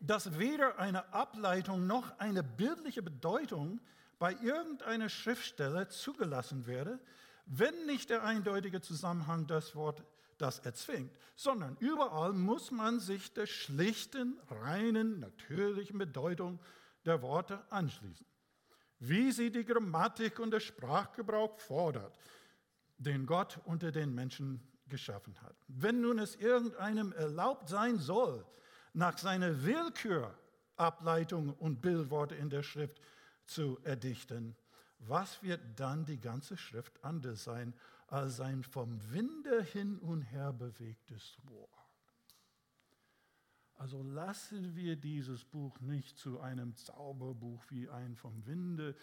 dass 0.00 0.38
weder 0.38 0.78
eine 0.78 1.12
Ableitung 1.12 1.86
noch 1.86 2.18
eine 2.18 2.42
bildliche 2.42 3.02
Bedeutung 3.02 3.80
bei 4.18 4.32
irgendeiner 4.34 5.08
Schriftstelle 5.08 5.88
zugelassen 5.88 6.66
werde, 6.66 7.00
wenn 7.46 7.86
nicht 7.86 8.10
der 8.10 8.24
eindeutige 8.24 8.80
Zusammenhang 8.80 9.46
das 9.46 9.74
Wort 9.74 10.04
das 10.38 10.58
erzwingt, 10.60 11.12
sondern 11.36 11.76
überall 11.78 12.32
muss 12.32 12.70
man 12.70 13.00
sich 13.00 13.32
der 13.32 13.46
schlichten, 13.46 14.40
reinen, 14.48 15.20
natürlichen 15.20 15.98
Bedeutung 15.98 16.58
der 17.04 17.22
Worte 17.22 17.62
anschließen, 17.70 18.26
wie 18.98 19.30
sie 19.32 19.50
die 19.50 19.64
Grammatik 19.64 20.38
und 20.38 20.50
der 20.50 20.60
Sprachgebrauch 20.60 21.58
fordert, 21.58 22.18
den 22.98 23.26
Gott 23.26 23.60
unter 23.64 23.92
den 23.92 24.14
Menschen 24.14 24.60
geschaffen 24.88 25.40
hat. 25.42 25.56
Wenn 25.68 26.00
nun 26.00 26.18
es 26.18 26.36
irgendeinem 26.36 27.12
erlaubt 27.12 27.68
sein 27.68 27.98
soll, 27.98 28.44
nach 28.92 29.18
seiner 29.18 29.64
Willkür 29.64 30.36
Ableitungen 30.76 31.54
und 31.54 31.80
Bildworte 31.80 32.34
in 32.34 32.50
der 32.50 32.62
Schrift 32.62 33.00
zu 33.46 33.78
erdichten, 33.84 34.56
was 35.08 35.42
wird 35.42 35.60
dann 35.76 36.04
die 36.04 36.20
ganze 36.20 36.56
Schrift 36.56 37.02
anders 37.04 37.44
sein 37.44 37.74
als 38.08 38.40
ein 38.40 38.62
vom 38.62 39.00
Winde 39.12 39.62
hin 39.62 39.98
und 39.98 40.22
her 40.22 40.52
bewegtes 40.52 41.36
Rohr? 41.48 41.68
Also 43.82 44.00
lassen 44.02 44.76
wir 44.76 44.94
dieses 44.94 45.44
Buch 45.44 45.80
nicht 45.80 46.16
zu 46.16 46.40
einem 46.40 46.76
Zauberbuch 46.76 47.64
wie 47.68 47.88
ein 47.88 48.14
vom 48.14 48.46
Winde 48.46 48.94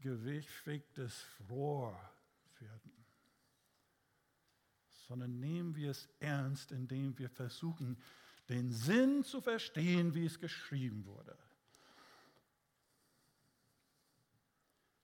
gewegtes 0.00 1.26
Rohr 1.48 1.98
werden, 2.60 2.92
sondern 5.08 5.40
nehmen 5.40 5.74
wir 5.74 5.90
es 5.90 6.08
ernst, 6.20 6.70
indem 6.70 7.18
wir 7.18 7.28
versuchen, 7.28 8.00
den 8.48 8.70
Sinn 8.70 9.24
zu 9.24 9.40
verstehen, 9.40 10.14
wie 10.14 10.26
es 10.26 10.38
geschrieben 10.38 11.04
wurde. 11.06 11.36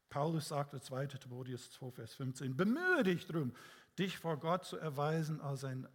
Paulus 0.08 0.48
sagte 0.48 0.80
2. 0.80 1.06
Timotheus 1.06 1.70
2, 1.72 1.90
Vers 1.90 2.14
15, 2.14 2.56
bemühe 2.56 3.02
dich 3.02 3.26
darum, 3.26 3.52
dich 3.98 4.18
vor 4.18 4.38
Gott 4.38 4.64
zu 4.64 4.76
erweisen 4.76 5.40
als 5.40 5.64
ein 5.64 5.88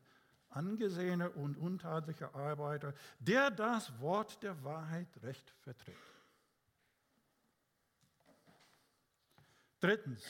angesehener 0.50 1.36
und 1.38 1.58
untadeliger 1.58 2.36
Arbeiter, 2.36 2.94
der 3.20 3.52
das 3.52 4.00
Wort 4.00 4.42
der 4.44 4.62
Wahrheit 4.64 5.08
recht 5.24 5.50
vertritt. 5.62 5.96
Drittens, 9.80 10.24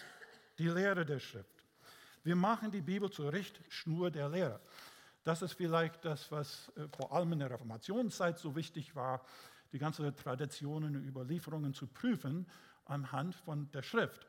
die 0.57 0.67
Lehre 0.67 1.05
der 1.05 1.19
Schrift. 1.19 1.65
Wir 2.23 2.35
machen 2.35 2.71
die 2.71 2.81
Bibel 2.81 3.09
zur 3.09 3.33
Richtschnur 3.33 4.11
der 4.11 4.29
Lehre. 4.29 4.61
Das 5.23 5.41
ist 5.41 5.53
vielleicht 5.53 6.05
das, 6.05 6.31
was 6.31 6.71
äh, 6.75 6.87
vor 6.95 7.11
allem 7.11 7.33
in 7.33 7.39
der 7.39 7.51
Reformationszeit 7.51 8.39
so 8.39 8.55
wichtig 8.55 8.95
war, 8.95 9.25
die 9.71 9.79
ganzen 9.79 10.15
Traditionen 10.15 10.95
und 10.95 11.05
Überlieferungen 11.05 11.73
zu 11.73 11.87
prüfen 11.87 12.47
anhand 12.85 13.35
von 13.35 13.71
der 13.71 13.83
Schrift. 13.83 14.27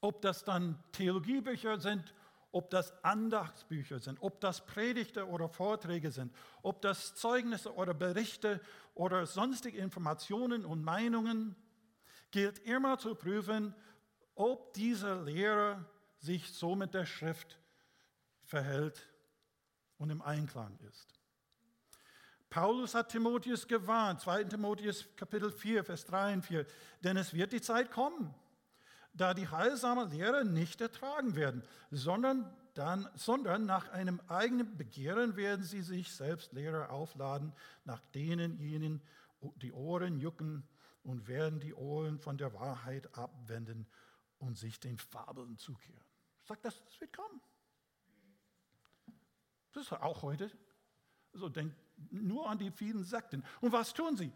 Ob 0.00 0.22
das 0.22 0.44
dann 0.44 0.82
Theologiebücher 0.92 1.78
sind, 1.78 2.14
ob 2.52 2.70
das 2.70 2.92
Andachtsbücher 3.04 4.00
sind, 4.00 4.18
ob 4.22 4.40
das 4.40 4.66
Predigte 4.66 5.28
oder 5.28 5.48
Vorträge 5.48 6.10
sind, 6.10 6.34
ob 6.62 6.82
das 6.82 7.14
Zeugnisse 7.14 7.74
oder 7.74 7.94
Berichte 7.94 8.60
oder 8.94 9.26
sonstige 9.26 9.78
Informationen 9.78 10.64
und 10.64 10.82
Meinungen, 10.82 11.54
gilt 12.30 12.58
immer 12.60 12.98
zu 12.98 13.14
prüfen, 13.14 13.74
ob 14.34 14.72
diese 14.74 15.22
Lehre 15.22 15.84
sich 16.18 16.52
so 16.52 16.74
mit 16.74 16.94
der 16.94 17.06
Schrift 17.06 17.60
verhält 18.42 19.08
und 19.98 20.10
im 20.10 20.22
Einklang 20.22 20.78
ist. 20.88 21.19
Paulus 22.50 22.96
hat 22.96 23.10
Timotheus 23.10 23.66
gewarnt, 23.66 24.20
2. 24.20 24.44
Timotheus 24.44 25.06
Kapitel 25.16 25.52
4, 25.52 25.84
Vers 25.84 26.04
3 26.06 26.34
und 26.34 26.42
4, 26.42 26.66
denn 27.02 27.16
es 27.16 27.32
wird 27.32 27.52
die 27.52 27.60
Zeit 27.60 27.92
kommen, 27.92 28.34
da 29.12 29.34
die 29.34 29.48
heilsame 29.48 30.04
Lehre 30.06 30.44
nicht 30.44 30.80
ertragen 30.80 31.36
werden, 31.36 31.62
sondern, 31.92 32.52
dann, 32.74 33.08
sondern 33.14 33.66
nach 33.66 33.88
einem 33.90 34.20
eigenen 34.26 34.76
Begehren 34.76 35.36
werden 35.36 35.64
sie 35.64 35.82
sich 35.82 36.12
selbst 36.12 36.52
Lehrer 36.52 36.90
aufladen, 36.90 37.52
nach 37.84 38.00
denen 38.14 38.58
ihnen 38.58 39.00
die 39.62 39.72
Ohren 39.72 40.18
jucken 40.18 40.66
und 41.04 41.28
werden 41.28 41.60
die 41.60 41.74
Ohren 41.74 42.18
von 42.18 42.36
der 42.36 42.52
Wahrheit 42.52 43.16
abwenden 43.16 43.86
und 44.38 44.58
sich 44.58 44.80
den 44.80 44.98
Fabeln 44.98 45.56
zukehren. 45.56 46.04
Sagt 46.42 46.64
das, 46.64 46.82
das 46.84 47.00
wird 47.00 47.12
kommen. 47.12 47.40
Das 49.72 49.84
ist 49.84 49.92
auch 49.92 50.22
heute. 50.22 50.50
So 51.32 51.48
denkt 51.48 51.76
nur 52.10 52.48
an 52.48 52.58
die 52.58 52.70
vielen 52.70 53.04
Sekten. 53.04 53.44
Und 53.60 53.72
was 53.72 53.92
tun 53.92 54.16
sie? 54.16 54.32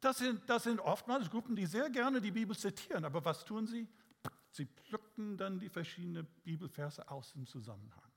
Das 0.00 0.18
sind, 0.18 0.48
das 0.48 0.64
sind 0.64 0.80
oftmals 0.80 1.28
Gruppen, 1.30 1.56
die 1.56 1.66
sehr 1.66 1.90
gerne 1.90 2.20
die 2.20 2.30
Bibel 2.30 2.56
zitieren. 2.56 3.04
Aber 3.04 3.24
was 3.24 3.44
tun 3.44 3.66
sie? 3.66 3.88
Sie 4.50 4.66
pflücken 4.66 5.36
dann 5.36 5.58
die 5.58 5.68
verschiedenen 5.68 6.26
Bibelverse 6.44 7.08
aus 7.10 7.32
dem 7.32 7.46
Zusammenhang. 7.46 8.10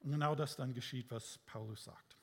Und 0.00 0.12
genau 0.12 0.34
das 0.34 0.56
dann 0.56 0.74
geschieht, 0.74 1.10
was 1.10 1.38
Paulus 1.46 1.84
sagt. 1.84 2.16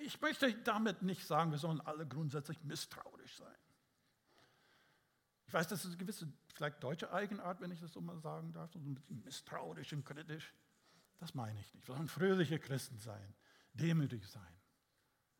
Ich 0.00 0.20
möchte 0.20 0.52
damit 0.62 1.02
nicht 1.02 1.24
sagen, 1.26 1.52
wir 1.52 1.58
sollen 1.58 1.80
alle 1.80 2.06
grundsätzlich 2.06 2.62
misstrauisch 2.64 3.36
sein. 3.36 3.56
Ich 5.46 5.54
weiß, 5.54 5.68
das 5.68 5.80
ist 5.84 5.86
eine 5.86 5.96
gewisse, 5.98 6.32
vielleicht 6.54 6.82
deutsche 6.82 7.12
Eigenart, 7.12 7.60
wenn 7.60 7.70
ich 7.70 7.80
das 7.80 7.92
so 7.92 8.00
mal 8.00 8.18
sagen 8.18 8.52
darf, 8.52 8.72
so 8.72 8.78
ein 8.80 8.94
bisschen 8.94 9.22
misstrauisch 9.22 9.92
und 9.92 10.04
kritisch. 10.04 10.52
Das 11.18 11.34
meine 11.34 11.58
ich 11.60 11.74
nicht. 11.74 11.88
Wir 11.88 11.94
sollen 11.94 12.08
fröhliche 12.08 12.58
Christen 12.58 12.98
sein, 12.98 13.34
demütig 13.72 14.26
sein, 14.26 14.60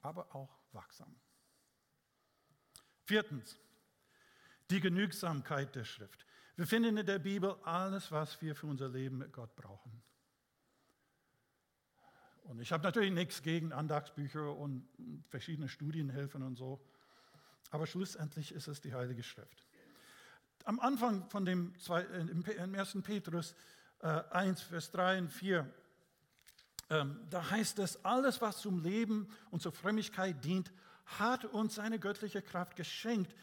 aber 0.01 0.35
auch 0.35 0.59
wachsam. 0.73 1.15
Viertens, 3.05 3.59
die 4.71 4.81
Genügsamkeit 4.81 5.75
der 5.75 5.85
Schrift. 5.85 6.25
Wir 6.57 6.67
finden 6.67 6.97
in 6.97 7.07
der 7.07 7.19
Bibel 7.19 7.57
alles, 7.65 8.11
was 8.13 8.41
wir 8.41 8.55
für 8.55 8.67
unser 8.67 8.89
Leben 8.89 9.19
mit 9.19 9.33
Gott 9.33 9.55
brauchen. 9.57 10.03
Und 12.45 12.61
ich 12.61 12.73
habe 12.73 12.83
natürlich 12.83 13.13
nichts 13.13 13.43
gegen 13.43 13.73
Andachtsbücher 13.73 14.55
und 14.55 14.87
verschiedene 15.29 15.69
Studienhilfen 15.69 16.43
und 16.43 16.57
so, 16.57 16.81
aber 17.71 17.87
schlussendlich 17.87 18.53
ist 18.53 18.69
es 18.69 18.81
die 18.81 18.95
Heilige 18.95 19.23
Schrift. 19.23 19.67
Am 20.65 20.79
Anfang 20.81 21.29
von 21.29 21.45
dem 21.45 21.75
im 21.89 22.75
1. 22.75 22.99
Petrus 23.03 23.55
1, 24.05 24.61
äh, 24.61 24.65
Vers 24.65 24.91
3 24.91 25.19
und 25.19 25.29
4, 25.31 25.71
ähm, 26.91 27.21
da 27.31 27.51
heißt 27.51 27.79
es, 27.79 28.05
alles, 28.05 28.41
was 28.41 28.59
zum 28.59 28.83
Leben 28.83 29.29
und 29.51 29.63
zur 29.63 29.73
Frömmigkeit 29.73 30.45
dient, 30.45 30.71
hat 31.07 31.45
uns 31.47 31.77
seine 31.77 31.99
göttliche 31.99 32.43
Kraft 32.43 32.77
geschenkt 32.77 33.35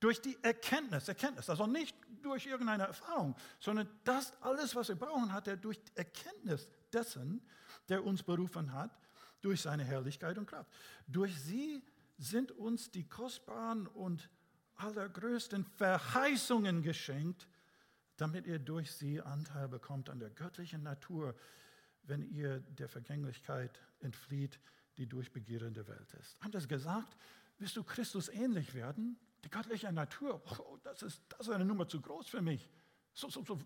durch 0.00 0.20
die 0.20 0.36
Erkenntnis, 0.42 1.08
Erkenntnis, 1.08 1.48
also 1.48 1.66
nicht 1.66 1.96
durch 2.22 2.46
irgendeine 2.46 2.84
Erfahrung, 2.84 3.34
sondern 3.60 3.88
das 4.04 4.32
alles, 4.42 4.74
was 4.74 4.88
wir 4.88 4.96
brauchen, 4.96 5.32
hat 5.32 5.48
er 5.48 5.56
durch 5.56 5.82
die 5.82 5.96
Erkenntnis 5.96 6.68
dessen, 6.92 7.40
der 7.88 8.04
uns 8.04 8.22
berufen 8.22 8.72
hat, 8.72 8.90
durch 9.40 9.62
seine 9.62 9.84
Herrlichkeit 9.84 10.36
und 10.38 10.46
Kraft. 10.46 10.70
Durch 11.06 11.38
sie 11.40 11.82
sind 12.18 12.52
uns 12.52 12.90
die 12.90 13.08
kostbaren 13.08 13.86
und 13.86 14.28
allergrößten 14.76 15.64
Verheißungen 15.64 16.82
geschenkt, 16.82 17.46
damit 18.16 18.46
ihr 18.46 18.58
durch 18.58 18.92
sie 18.92 19.20
Anteil 19.20 19.68
bekommt 19.68 20.08
an 20.10 20.18
der 20.18 20.30
göttlichen 20.30 20.82
Natur, 20.82 21.34
wenn 22.02 22.22
ihr 22.22 22.60
der 22.60 22.88
Vergänglichkeit 22.88 23.80
entflieht, 24.00 24.58
die 24.96 25.06
durch 25.06 25.32
Begierde 25.32 25.70
der 25.70 25.86
Welt 25.88 26.14
ist. 26.14 26.38
Das 26.50 26.68
gesagt? 26.68 27.16
Willst 27.58 27.76
du 27.76 27.84
Christus 27.84 28.28
ähnlich 28.28 28.74
werden? 28.74 29.18
Die 29.44 29.50
göttliche 29.50 29.92
Natur, 29.92 30.42
oh, 30.58 30.78
das, 30.82 31.02
ist, 31.02 31.22
das 31.28 31.40
ist 31.46 31.52
eine 31.52 31.64
Nummer 31.64 31.88
zu 31.88 32.00
groß 32.00 32.28
für 32.28 32.42
mich. 32.42 32.68
So, 33.12 33.28
so, 33.28 33.44
so 33.44 33.58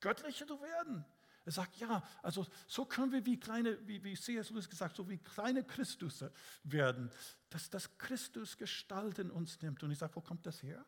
göttlicher 0.00 0.46
zu 0.46 0.60
werden. 0.60 1.04
Er 1.44 1.52
sagt, 1.52 1.76
ja, 1.76 2.02
also 2.22 2.46
so 2.68 2.84
können 2.84 3.10
wir 3.10 3.26
wie 3.26 3.38
kleine, 3.38 3.76
wie, 3.86 4.02
wie 4.04 4.14
C.S. 4.14 4.50
Lewis 4.50 4.68
gesagt, 4.68 4.96
so 4.96 5.08
wie 5.08 5.18
kleine 5.18 5.64
Christus 5.64 6.24
werden, 6.62 7.10
dass 7.50 7.68
das 7.68 7.98
Christus 7.98 8.56
Gestalt 8.56 9.18
in 9.18 9.30
uns 9.30 9.60
nimmt. 9.60 9.82
Und 9.82 9.90
ich 9.90 9.98
sage, 9.98 10.14
wo 10.14 10.20
kommt 10.20 10.46
das 10.46 10.62
her? 10.62 10.84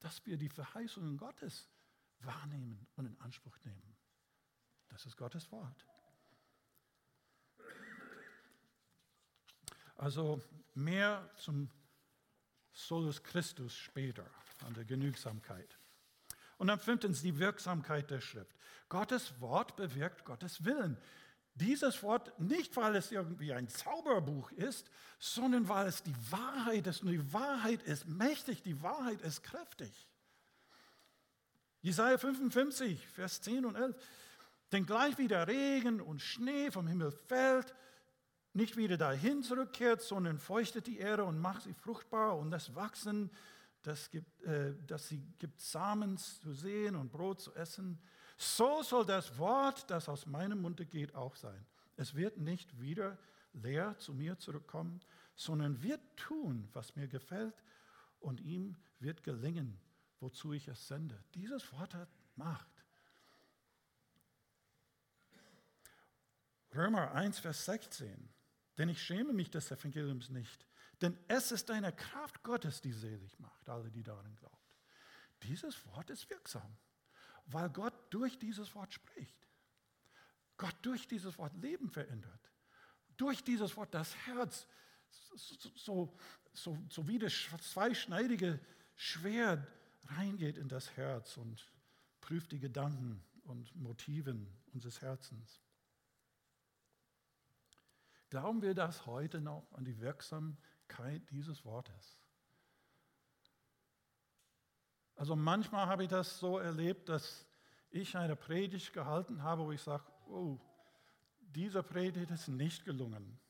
Dass 0.00 0.24
wir 0.26 0.36
die 0.36 0.48
Verheißungen 0.48 1.16
Gottes 1.16 1.68
wahrnehmen 2.20 2.86
und 2.96 3.06
in 3.06 3.20
Anspruch 3.20 3.56
nehmen. 3.64 3.96
Das 4.88 5.06
ist 5.06 5.16
Gottes 5.16 5.50
Wort. 5.52 5.84
Also 9.96 10.40
mehr 10.74 11.28
zum 11.36 11.70
Solus 12.72 13.22
Christus 13.22 13.76
später, 13.76 14.26
an 14.64 14.74
der 14.74 14.84
Genügsamkeit. 14.84 15.78
Und 16.56 16.68
dann 16.68 16.78
fünftens 16.78 17.22
die 17.22 17.38
Wirksamkeit 17.38 18.10
der 18.10 18.20
Schrift. 18.20 18.56
Gottes 18.88 19.40
Wort 19.40 19.76
bewirkt 19.76 20.24
Gottes 20.24 20.64
Willen. 20.64 20.96
Dieses 21.54 22.02
Wort 22.04 22.38
nicht, 22.38 22.76
weil 22.76 22.94
es 22.94 23.10
irgendwie 23.10 23.52
ein 23.52 23.68
Zauberbuch 23.68 24.52
ist, 24.52 24.90
sondern 25.18 25.68
weil 25.68 25.86
es 25.88 26.02
die 26.04 26.14
Wahrheit 26.30 26.86
ist. 26.86 27.02
Und 27.02 27.08
die 27.08 27.32
Wahrheit 27.32 27.82
ist 27.82 28.06
mächtig, 28.06 28.62
die 28.62 28.80
Wahrheit 28.82 29.20
ist 29.22 29.42
kräftig. 29.42 30.07
Jesaja 31.88 32.18
55, 32.18 33.06
Vers 33.08 33.40
10 33.40 33.64
und 33.64 33.74
11. 33.74 33.96
Denn 34.72 34.84
gleich 34.84 35.16
wie 35.16 35.26
der 35.26 35.48
Regen 35.48 36.02
und 36.02 36.20
Schnee 36.20 36.70
vom 36.70 36.86
Himmel 36.86 37.10
fällt, 37.10 37.74
nicht 38.52 38.76
wieder 38.76 38.98
dahin 38.98 39.42
zurückkehrt, 39.42 40.02
sondern 40.02 40.38
feuchtet 40.38 40.86
die 40.86 40.98
Erde 40.98 41.24
und 41.24 41.38
macht 41.38 41.62
sie 41.62 41.72
fruchtbar 41.72 42.36
und 42.36 42.50
das 42.50 42.74
Wachsen, 42.74 43.30
das, 43.80 44.10
gibt, 44.10 44.42
äh, 44.42 44.74
das 44.86 45.08
sie 45.08 45.22
gibt 45.38 45.62
Samen 45.62 46.18
zu 46.18 46.52
sehen 46.52 46.94
und 46.94 47.10
Brot 47.10 47.40
zu 47.40 47.54
essen. 47.54 47.98
So 48.36 48.82
soll 48.82 49.06
das 49.06 49.38
Wort, 49.38 49.90
das 49.90 50.10
aus 50.10 50.26
meinem 50.26 50.60
Munde 50.60 50.84
geht, 50.84 51.14
auch 51.14 51.36
sein. 51.36 51.64
Es 51.96 52.14
wird 52.14 52.36
nicht 52.36 52.78
wieder 52.78 53.16
leer 53.54 53.96
zu 53.96 54.12
mir 54.12 54.36
zurückkommen, 54.36 55.00
sondern 55.36 55.82
wird 55.82 56.02
tun, 56.16 56.68
was 56.74 56.96
mir 56.96 57.08
gefällt 57.08 57.64
und 58.20 58.42
ihm 58.42 58.76
wird 59.00 59.22
gelingen, 59.22 59.80
wozu 60.20 60.52
ich 60.52 60.68
es 60.68 60.88
sende. 60.88 61.22
Dieses 61.34 61.72
Wort 61.72 61.94
hat 61.94 62.08
Macht. 62.36 62.84
Römer 66.74 67.12
1, 67.12 67.38
Vers 67.38 67.64
16. 67.64 68.28
Denn 68.76 68.88
ich 68.88 69.02
schäme 69.02 69.32
mich 69.32 69.50
des 69.50 69.70
Evangeliums 69.70 70.30
nicht, 70.30 70.66
denn 71.02 71.18
es 71.26 71.50
ist 71.50 71.70
eine 71.70 71.92
Kraft 71.92 72.42
Gottes, 72.44 72.80
die 72.80 72.92
selig 72.92 73.38
macht, 73.40 73.68
alle, 73.68 73.90
die 73.90 74.04
darin 74.04 74.34
glauben. 74.36 74.56
Dieses 75.42 75.84
Wort 75.86 76.10
ist 76.10 76.30
wirksam, 76.30 76.76
weil 77.46 77.70
Gott 77.70 77.94
durch 78.10 78.38
dieses 78.38 78.72
Wort 78.74 78.92
spricht. 78.92 79.48
Gott 80.56 80.74
durch 80.82 81.06
dieses 81.08 81.38
Wort 81.38 81.56
Leben 81.56 81.90
verändert. 81.90 82.50
Durch 83.16 83.42
dieses 83.42 83.76
Wort 83.76 83.94
das 83.94 84.14
Herz, 84.26 84.66
so, 85.08 85.36
so, 85.74 86.18
so, 86.52 86.78
so 86.88 87.08
wie 87.08 87.18
das 87.18 87.32
zweischneidige 87.60 88.60
Schwert 88.94 89.66
reingeht 90.08 90.58
in 90.58 90.68
das 90.68 90.96
Herz 90.96 91.36
und 91.36 91.70
prüft 92.20 92.52
die 92.52 92.58
Gedanken 92.58 93.22
und 93.44 93.74
Motiven 93.76 94.48
unseres 94.72 95.00
Herzens. 95.00 95.60
Glauben 98.30 98.60
wir 98.60 98.74
das 98.74 99.06
heute 99.06 99.40
noch 99.40 99.66
an 99.72 99.84
die 99.84 99.98
Wirksamkeit 100.00 101.22
dieses 101.30 101.64
Wortes? 101.64 102.18
Also 105.16 105.34
manchmal 105.34 105.86
habe 105.86 106.04
ich 106.04 106.10
das 106.10 106.38
so 106.38 106.58
erlebt, 106.58 107.08
dass 107.08 107.46
ich 107.90 108.16
eine 108.16 108.36
Predigt 108.36 108.92
gehalten 108.92 109.42
habe, 109.42 109.64
wo 109.64 109.72
ich 109.72 109.80
sage, 109.80 110.04
oh, 110.28 110.60
diese 111.40 111.82
Predigt 111.82 112.30
ist 112.30 112.48
nicht 112.48 112.84
gelungen. 112.84 113.40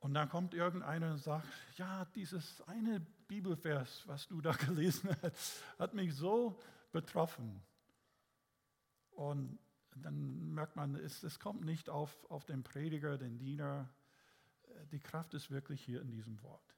Und 0.00 0.14
dann 0.14 0.28
kommt 0.28 0.54
irgendeiner 0.54 1.12
und 1.12 1.18
sagt, 1.18 1.46
ja, 1.76 2.04
dieses 2.14 2.60
eine 2.62 3.00
Bibelvers, 3.28 4.02
was 4.06 4.28
du 4.28 4.40
da 4.40 4.52
gelesen 4.66 5.16
hast, 5.22 5.62
hat 5.78 5.94
mich 5.94 6.14
so 6.14 6.60
betroffen. 6.92 7.62
Und 9.12 9.58
dann 9.96 10.52
merkt 10.52 10.76
man, 10.76 10.94
es, 10.96 11.22
es 11.22 11.38
kommt 11.38 11.64
nicht 11.64 11.88
auf, 11.88 12.14
auf 12.30 12.44
den 12.44 12.62
Prediger, 12.62 13.16
den 13.16 13.38
Diener. 13.38 13.88
Die 14.92 15.00
Kraft 15.00 15.34
ist 15.34 15.50
wirklich 15.50 15.82
hier 15.82 16.02
in 16.02 16.10
diesem 16.10 16.40
Wort, 16.42 16.74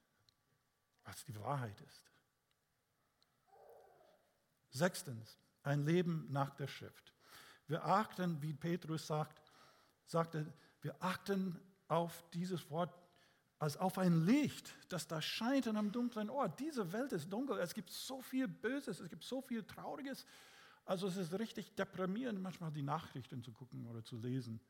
was 1.03 1.23
die 1.25 1.35
Wahrheit 1.39 1.79
ist. 1.81 2.09
Sechstens, 4.71 5.37
ein 5.63 5.85
Leben 5.85 6.27
nach 6.31 6.55
der 6.55 6.67
Schrift. 6.67 7.13
Wir 7.67 7.85
achten, 7.85 8.41
wie 8.41 8.53
Petrus 8.53 9.05
sagt, 9.07 9.41
sagte, 10.05 10.51
wir 10.81 10.95
achten 11.03 11.59
auf 11.87 12.23
dieses 12.31 12.69
Wort 12.69 12.93
als 13.59 13.75
auf 13.75 13.97
ein 13.97 14.25
Licht, 14.25 14.73
das 14.87 15.07
da 15.07 15.21
scheint 15.21 15.67
in 15.67 15.75
einem 15.75 15.91
dunklen 15.91 16.29
Ort. 16.29 16.59
Diese 16.59 16.91
Welt 16.93 17.11
ist 17.11 17.31
dunkel, 17.31 17.59
es 17.59 17.73
gibt 17.73 17.91
so 17.91 18.21
viel 18.21 18.47
Böses, 18.47 19.01
es 19.01 19.09
gibt 19.09 19.23
so 19.23 19.41
viel 19.41 19.63
Trauriges. 19.63 20.25
Also 20.85 21.07
es 21.07 21.17
ist 21.17 21.37
richtig 21.37 21.75
deprimierend, 21.75 22.41
manchmal 22.41 22.71
die 22.71 22.81
Nachrichten 22.81 23.43
zu 23.43 23.51
gucken 23.51 23.85
oder 23.85 24.03
zu 24.03 24.17
lesen. 24.17 24.61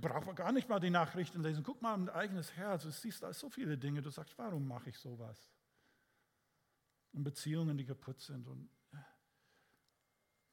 Braucht 0.00 0.26
man 0.26 0.36
gar 0.36 0.52
nicht 0.52 0.68
mal 0.68 0.78
die 0.78 0.90
Nachrichten 0.90 1.42
lesen. 1.42 1.64
Guck 1.64 1.82
mal 1.82 1.96
in 1.96 2.06
dein 2.06 2.14
eigenes 2.14 2.52
Herz. 2.52 2.84
Du 2.84 2.90
siehst 2.90 3.24
da 3.24 3.32
so 3.32 3.50
viele 3.50 3.76
Dinge. 3.76 4.00
Du 4.00 4.10
sagst, 4.10 4.38
warum 4.38 4.66
mache 4.66 4.90
ich 4.90 4.98
sowas? 4.98 5.50
Und 7.12 7.24
Beziehungen, 7.24 7.76
die 7.76 7.84
kaputt 7.84 8.20
sind. 8.20 8.46
Und 8.46 8.70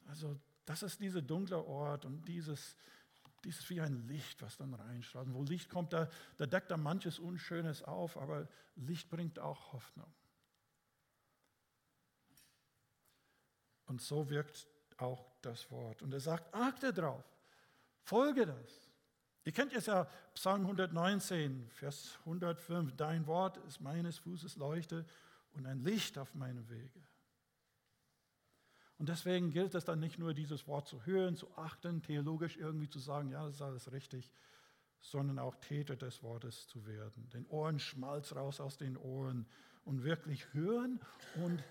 also 0.08 0.40
das 0.66 0.82
ist 0.82 1.00
dieser 1.00 1.22
dunkle 1.22 1.64
Ort 1.64 2.06
und 2.06 2.28
dieses, 2.28 2.76
dieses 3.44 3.70
wie 3.70 3.82
ein 3.82 4.08
Licht, 4.08 4.42
was 4.42 4.58
dann 4.58 4.74
reinstrahlt. 4.74 5.28
Und 5.28 5.34
wo 5.34 5.44
Licht 5.44 5.70
kommt, 5.70 5.94
da, 5.94 6.10
da 6.38 6.46
deckt 6.46 6.72
da 6.72 6.78
manches 6.78 7.20
Unschönes 7.20 7.84
auf, 7.84 8.18
aber 8.18 8.48
Licht 8.76 9.10
bringt 9.10 9.40
auch 9.40 9.74
Hoffnung. 9.74 10.12
Und 13.86 14.02
so 14.02 14.30
wirkt 14.30 14.68
auch 14.98 15.26
das 15.42 15.70
Wort. 15.72 16.02
Und 16.02 16.14
er 16.14 16.20
sagt, 16.20 16.54
achte 16.54 16.94
drauf, 16.94 17.24
folge 18.02 18.46
das. 18.46 18.90
Ihr 19.46 19.52
kennt 19.52 19.74
jetzt 19.74 19.88
ja 19.88 20.08
Psalm 20.34 20.62
119, 20.62 21.70
Vers 21.70 22.18
105, 22.20 22.96
dein 22.96 23.28
Wort 23.28 23.58
ist 23.68 23.82
meines 23.82 24.18
Fußes 24.20 24.56
Leuchte 24.56 25.06
und 25.52 25.66
ein 25.66 25.84
Licht 25.84 26.18
auf 26.18 26.34
meinem 26.34 26.68
Wege. 26.70 27.02
Und 29.04 29.10
deswegen 29.10 29.52
gilt 29.52 29.76
es 29.76 29.84
dann 29.84 30.00
nicht 30.00 30.18
nur, 30.18 30.34
dieses 30.34 30.66
Wort 30.66 30.88
zu 30.88 31.06
hören, 31.06 31.36
zu 31.36 31.54
achten, 31.58 32.02
theologisch 32.02 32.56
irgendwie 32.56 32.88
zu 32.88 33.00
sagen, 33.00 33.32
ja, 33.32 33.46
das 33.46 33.56
ist 33.56 33.62
alles 33.62 33.92
richtig, 33.92 34.32
sondern 35.02 35.40
auch 35.40 35.56
Täter 35.56 35.98
des 35.98 36.24
Wortes 36.24 36.70
zu 36.70 36.86
werden. 36.86 37.30
Den 37.32 37.46
Ohren 37.48 37.80
Schmalz 37.80 38.34
raus 38.34 38.62
aus 38.62 38.78
den 38.78 38.96
Ohren 38.96 39.46
und 39.84 40.06
wirklich 40.06 40.54
hören 40.54 41.02
und 41.36 41.62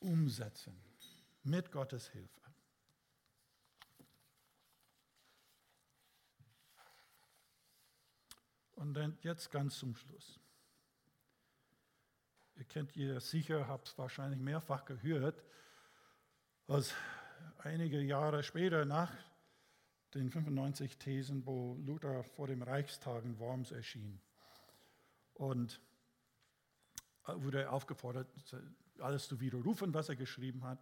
umsetzen 0.00 0.74
mit 1.44 1.70
Gottes 1.70 2.08
Hilfe. 2.08 2.42
Und 8.72 8.94
dann 8.94 9.16
jetzt 9.20 9.52
ganz 9.52 9.78
zum 9.78 9.94
Schluss. 9.94 10.40
Ihr 12.56 12.64
kennt 12.64 12.96
ihr 12.96 13.20
sicher, 13.20 13.68
habt 13.68 13.86
es 13.86 13.96
wahrscheinlich 13.96 14.40
mehrfach 14.40 14.84
gehört, 14.86 15.44
was 16.68 16.94
einige 17.64 18.00
Jahre 18.00 18.42
später 18.42 18.84
nach 18.84 19.10
den 20.14 20.30
95 20.30 20.98
Thesen, 20.98 21.44
wo 21.46 21.78
Luther 21.84 22.22
vor 22.22 22.46
dem 22.46 22.62
Reichstag 22.62 23.24
in 23.24 23.38
Worms 23.38 23.72
erschien. 23.72 24.20
Und 25.34 25.80
wurde 27.24 27.70
aufgefordert, 27.70 28.28
alles 28.98 29.28
zu 29.28 29.40
widerrufen, 29.40 29.92
was 29.94 30.08
er 30.08 30.16
geschrieben 30.16 30.64
hat. 30.64 30.78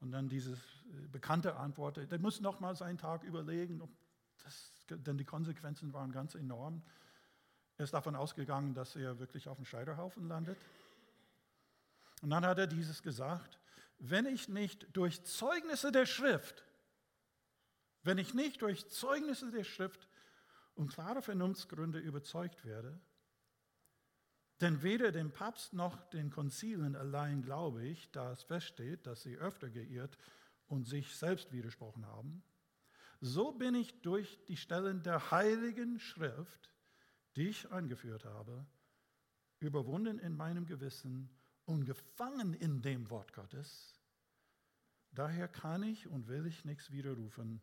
Und 0.00 0.12
dann 0.12 0.28
diese 0.28 0.52
äh, 0.52 1.08
bekannte 1.10 1.56
Antwort, 1.56 1.98
der 2.10 2.18
muss 2.18 2.40
noch 2.40 2.60
mal 2.60 2.74
seinen 2.74 2.96
Tag 2.96 3.22
überlegen, 3.22 3.82
das, 4.42 4.72
denn 4.88 5.18
die 5.18 5.24
Konsequenzen 5.24 5.92
waren 5.92 6.12
ganz 6.12 6.34
enorm. 6.34 6.82
Er 7.76 7.84
ist 7.84 7.92
davon 7.92 8.16
ausgegangen, 8.16 8.74
dass 8.74 8.96
er 8.96 9.18
wirklich 9.18 9.48
auf 9.48 9.56
dem 9.56 9.66
Scheiterhaufen 9.66 10.28
landet. 10.28 10.58
Und 12.22 12.30
dann 12.30 12.44
hat 12.44 12.58
er 12.58 12.66
dieses 12.66 13.02
gesagt, 13.02 13.60
wenn 14.00 14.26
ich 14.26 14.48
nicht 14.48 14.88
durch 14.96 15.22
Zeugnisse 15.24 15.92
der 15.92 16.06
Schrift, 16.06 16.64
wenn 18.02 18.18
ich 18.18 18.34
nicht 18.34 18.62
durch 18.62 18.88
Zeugnisse 18.88 19.50
der 19.50 19.64
Schrift 19.64 20.08
und 20.74 20.92
klare 20.92 21.20
Vernunftsgründe 21.20 21.98
überzeugt 21.98 22.64
werde. 22.64 22.98
Denn 24.62 24.82
weder 24.82 25.12
dem 25.12 25.32
Papst 25.32 25.74
noch 25.74 26.08
den 26.10 26.30
Konzilen 26.30 26.96
allein 26.96 27.42
glaube 27.42 27.84
ich, 27.84 28.10
da 28.10 28.32
es 28.32 28.42
feststeht, 28.42 29.06
dass 29.06 29.22
sie 29.22 29.36
öfter 29.36 29.68
geirrt 29.68 30.16
und 30.66 30.86
sich 30.86 31.14
selbst 31.14 31.52
widersprochen 31.52 32.06
haben, 32.06 32.42
so 33.20 33.52
bin 33.52 33.74
ich 33.74 34.00
durch 34.00 34.42
die 34.46 34.56
Stellen 34.56 35.02
der 35.02 35.30
heiligen 35.30 36.00
Schrift, 36.00 36.70
die 37.36 37.48
ich 37.48 37.70
angeführt 37.70 38.24
habe, 38.24 38.66
überwunden 39.58 40.18
in 40.18 40.34
meinem 40.34 40.64
Gewissen 40.64 41.28
und 41.70 41.84
gefangen 41.84 42.52
in 42.54 42.82
dem 42.82 43.08
Wort 43.10 43.32
Gottes. 43.32 43.94
Daher 45.12 45.48
kann 45.48 45.82
ich 45.82 46.08
und 46.08 46.26
will 46.28 46.46
ich 46.46 46.64
nichts 46.64 46.90
widerrufen, 46.90 47.62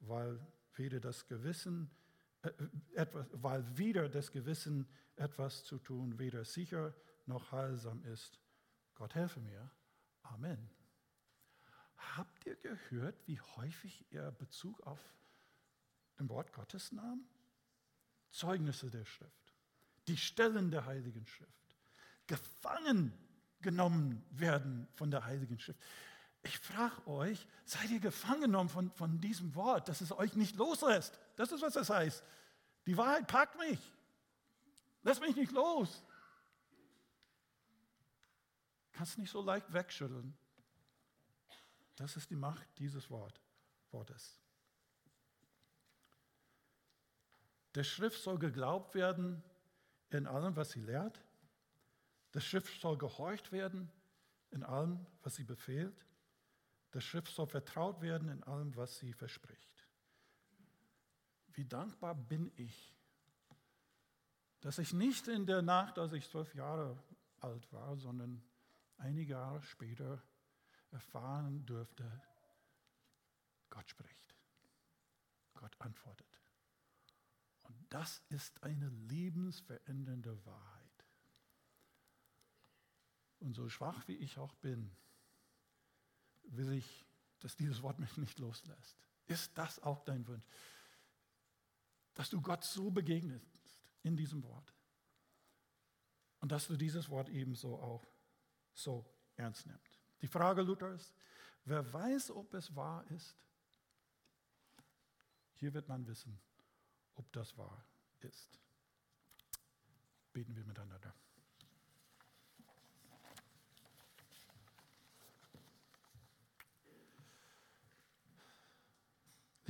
weil 0.00 0.44
weder 0.74 1.00
das 1.00 1.26
Gewissen 1.26 1.90
äh, 2.42 2.50
etwas, 2.94 3.26
weil 3.32 3.78
wieder 3.78 4.08
das 4.08 4.32
Gewissen 4.32 4.88
etwas 5.16 5.64
zu 5.64 5.78
tun 5.78 6.18
weder 6.18 6.44
sicher 6.44 6.94
noch 7.26 7.52
heilsam 7.52 8.02
ist. 8.04 8.40
Gott 8.94 9.14
helfe 9.14 9.40
mir. 9.40 9.70
Amen. 10.22 10.70
Habt 11.96 12.46
ihr 12.46 12.56
gehört, 12.56 13.16
wie 13.26 13.40
häufig 13.40 14.06
er 14.10 14.32
Bezug 14.32 14.80
auf 14.86 15.00
das 16.16 16.28
Wort 16.28 16.52
Gottes 16.52 16.92
nahm? 16.92 17.24
Zeugnisse 18.30 18.90
der 18.90 19.04
Schrift, 19.04 19.54
die 20.06 20.16
Stellen 20.16 20.70
der 20.70 20.86
Heiligen 20.86 21.26
Schrift, 21.26 21.59
gefangen 22.30 23.12
genommen 23.60 24.24
werden 24.30 24.86
von 24.94 25.10
der 25.10 25.24
Heiligen 25.24 25.58
Schrift. 25.58 25.80
Ich 26.42 26.58
frage 26.58 27.06
euch, 27.08 27.46
seid 27.64 27.90
ihr 27.90 27.98
gefangen 27.98 28.42
genommen 28.42 28.70
von, 28.70 28.90
von 28.92 29.20
diesem 29.20 29.54
Wort, 29.56 29.88
dass 29.88 30.00
es 30.00 30.12
euch 30.12 30.34
nicht 30.36 30.56
loslässt? 30.56 31.18
Das 31.36 31.50
ist, 31.50 31.60
was 31.60 31.74
das 31.74 31.90
heißt. 31.90 32.24
Die 32.86 32.96
Wahrheit 32.96 33.26
packt 33.26 33.58
mich. 33.58 33.80
Lass 35.02 35.20
mich 35.20 35.34
nicht 35.34 35.52
los. 35.52 36.02
Kannst 38.92 39.18
nicht 39.18 39.30
so 39.30 39.42
leicht 39.42 39.72
wegschütteln. 39.72 40.34
Das 41.96 42.16
ist 42.16 42.30
die 42.30 42.36
Macht 42.36 42.66
dieses 42.78 43.10
Wort, 43.10 43.40
Wortes. 43.90 44.38
Der 47.74 47.84
Schrift 47.84 48.22
soll 48.22 48.38
geglaubt 48.38 48.94
werden 48.94 49.42
in 50.10 50.26
allem, 50.26 50.54
was 50.54 50.70
sie 50.70 50.80
lehrt. 50.80 51.20
Der 52.34 52.40
Schrift 52.40 52.80
soll 52.80 52.96
gehorcht 52.96 53.52
werden 53.52 53.90
in 54.50 54.62
allem, 54.62 55.06
was 55.22 55.36
sie 55.36 55.44
befehlt. 55.44 56.06
Der 56.92 57.00
Schrift 57.00 57.32
soll 57.32 57.46
vertraut 57.46 58.00
werden 58.00 58.28
in 58.28 58.42
allem, 58.44 58.74
was 58.76 58.98
sie 58.98 59.12
verspricht. 59.12 59.88
Wie 61.52 61.64
dankbar 61.64 62.14
bin 62.14 62.52
ich, 62.56 62.94
dass 64.60 64.78
ich 64.78 64.92
nicht 64.92 65.28
in 65.28 65.46
der 65.46 65.62
Nacht, 65.62 65.98
als 65.98 66.12
ich 66.12 66.28
zwölf 66.28 66.54
Jahre 66.54 67.02
alt 67.40 67.72
war, 67.72 67.96
sondern 67.96 68.42
einige 68.98 69.32
Jahre 69.32 69.62
später 69.62 70.22
erfahren 70.90 71.64
durfte, 71.66 72.04
Gott 73.70 73.88
spricht. 73.88 74.34
Gott 75.54 75.74
antwortet. 75.78 76.40
Und 77.64 77.76
das 77.90 78.22
ist 78.28 78.62
eine 78.62 78.88
lebensverändernde 78.88 80.44
Wahrheit. 80.44 80.79
Und 83.40 83.54
so 83.54 83.68
schwach 83.68 84.06
wie 84.06 84.16
ich 84.16 84.38
auch 84.38 84.54
bin, 84.56 84.90
will 86.44 86.72
ich, 86.72 87.06
dass 87.40 87.56
dieses 87.56 87.82
Wort 87.82 87.98
mich 87.98 88.16
nicht 88.16 88.38
loslässt. 88.38 88.96
Ist 89.26 89.56
das 89.56 89.82
auch 89.82 90.04
dein 90.04 90.26
Wunsch? 90.26 90.44
Dass 92.14 92.28
du 92.28 92.40
Gott 92.40 92.64
so 92.64 92.90
begegnest 92.90 93.60
in 94.02 94.16
diesem 94.16 94.42
Wort. 94.42 94.74
Und 96.40 96.52
dass 96.52 96.66
du 96.66 96.76
dieses 96.76 97.08
Wort 97.08 97.28
ebenso 97.28 97.78
auch 97.78 98.06
so 98.74 99.06
ernst 99.36 99.66
nimmst. 99.66 99.98
Die 100.20 100.26
Frage 100.26 100.62
Luthers, 100.62 101.14
wer 101.64 101.92
weiß, 101.92 102.30
ob 102.32 102.52
es 102.54 102.74
wahr 102.74 103.06
ist? 103.10 103.36
Hier 105.54 105.72
wird 105.74 105.88
man 105.88 106.06
wissen, 106.06 106.38
ob 107.14 107.30
das 107.32 107.56
wahr 107.56 107.84
ist. 108.20 108.58
Beten 110.32 110.56
wir 110.56 110.64
miteinander. 110.64 111.14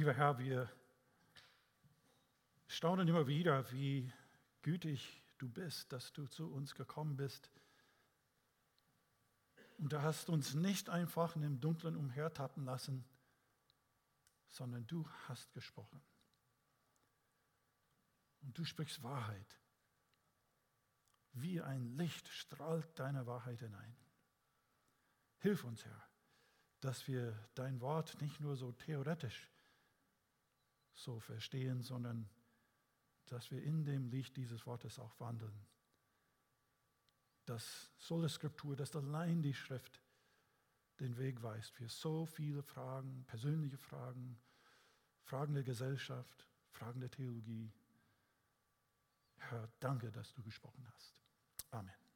Lieber 0.01 0.15
Herr, 0.15 0.39
wir 0.39 0.67
staunen 2.69 3.07
immer 3.07 3.27
wieder, 3.27 3.71
wie 3.71 4.11
gütig 4.63 5.23
du 5.37 5.47
bist, 5.47 5.93
dass 5.93 6.11
du 6.15 6.27
zu 6.27 6.51
uns 6.51 6.75
gekommen 6.75 7.19
bist. 7.19 7.51
Und 9.77 9.93
du 9.93 10.01
hast 10.01 10.31
uns 10.31 10.55
nicht 10.55 10.89
einfach 10.89 11.37
in 11.37 11.43
dem 11.43 11.61
Dunklen 11.61 11.97
umhertappen 11.97 12.65
lassen, 12.65 13.05
sondern 14.49 14.87
du 14.87 15.07
hast 15.29 15.53
gesprochen. 15.53 16.01
Und 18.41 18.57
du 18.57 18.65
sprichst 18.65 19.03
Wahrheit. 19.03 19.61
Wie 21.33 21.61
ein 21.61 21.85
Licht 21.99 22.27
strahlt 22.29 22.99
deine 22.99 23.27
Wahrheit 23.27 23.61
hinein. 23.61 23.95
Hilf 25.41 25.63
uns, 25.65 25.85
Herr, 25.85 26.09
dass 26.81 27.07
wir 27.07 27.39
dein 27.55 27.83
Wort 27.83 28.19
nicht 28.23 28.41
nur 28.41 28.57
so 28.57 28.73
theoretisch 28.73 29.51
so 31.03 31.21
verstehen, 31.21 31.83
sondern 31.83 32.29
dass 33.27 33.51
wir 33.51 33.63
in 33.63 33.85
dem 33.85 34.09
Licht 34.09 34.37
dieses 34.37 34.67
Wortes 34.67 34.99
auch 34.99 35.19
wandeln. 35.21 35.55
Dass 37.47 37.91
Sola 37.99 38.29
Scriptur, 38.29 38.77
dass 38.77 38.95
allein 38.95 39.43
die 39.43 39.55
Schrift 39.55 40.03
den 40.99 41.17
Weg 41.17 41.43
weist 41.43 41.73
für 41.73 41.89
so 41.89 42.27
viele 42.27 42.63
Fragen, 42.63 43.25
persönliche 43.27 43.79
Fragen, 43.79 44.39
Fragen 45.23 45.55
der 45.55 45.65
Gesellschaft, 45.65 46.49
Fragen 46.71 47.01
der 47.01 47.11
Theologie. 47.11 47.73
Herr, 49.39 49.69
danke, 49.81 50.11
dass 50.11 50.33
du 50.35 50.43
gesprochen 50.43 50.87
hast. 50.93 51.23
Amen. 51.71 52.10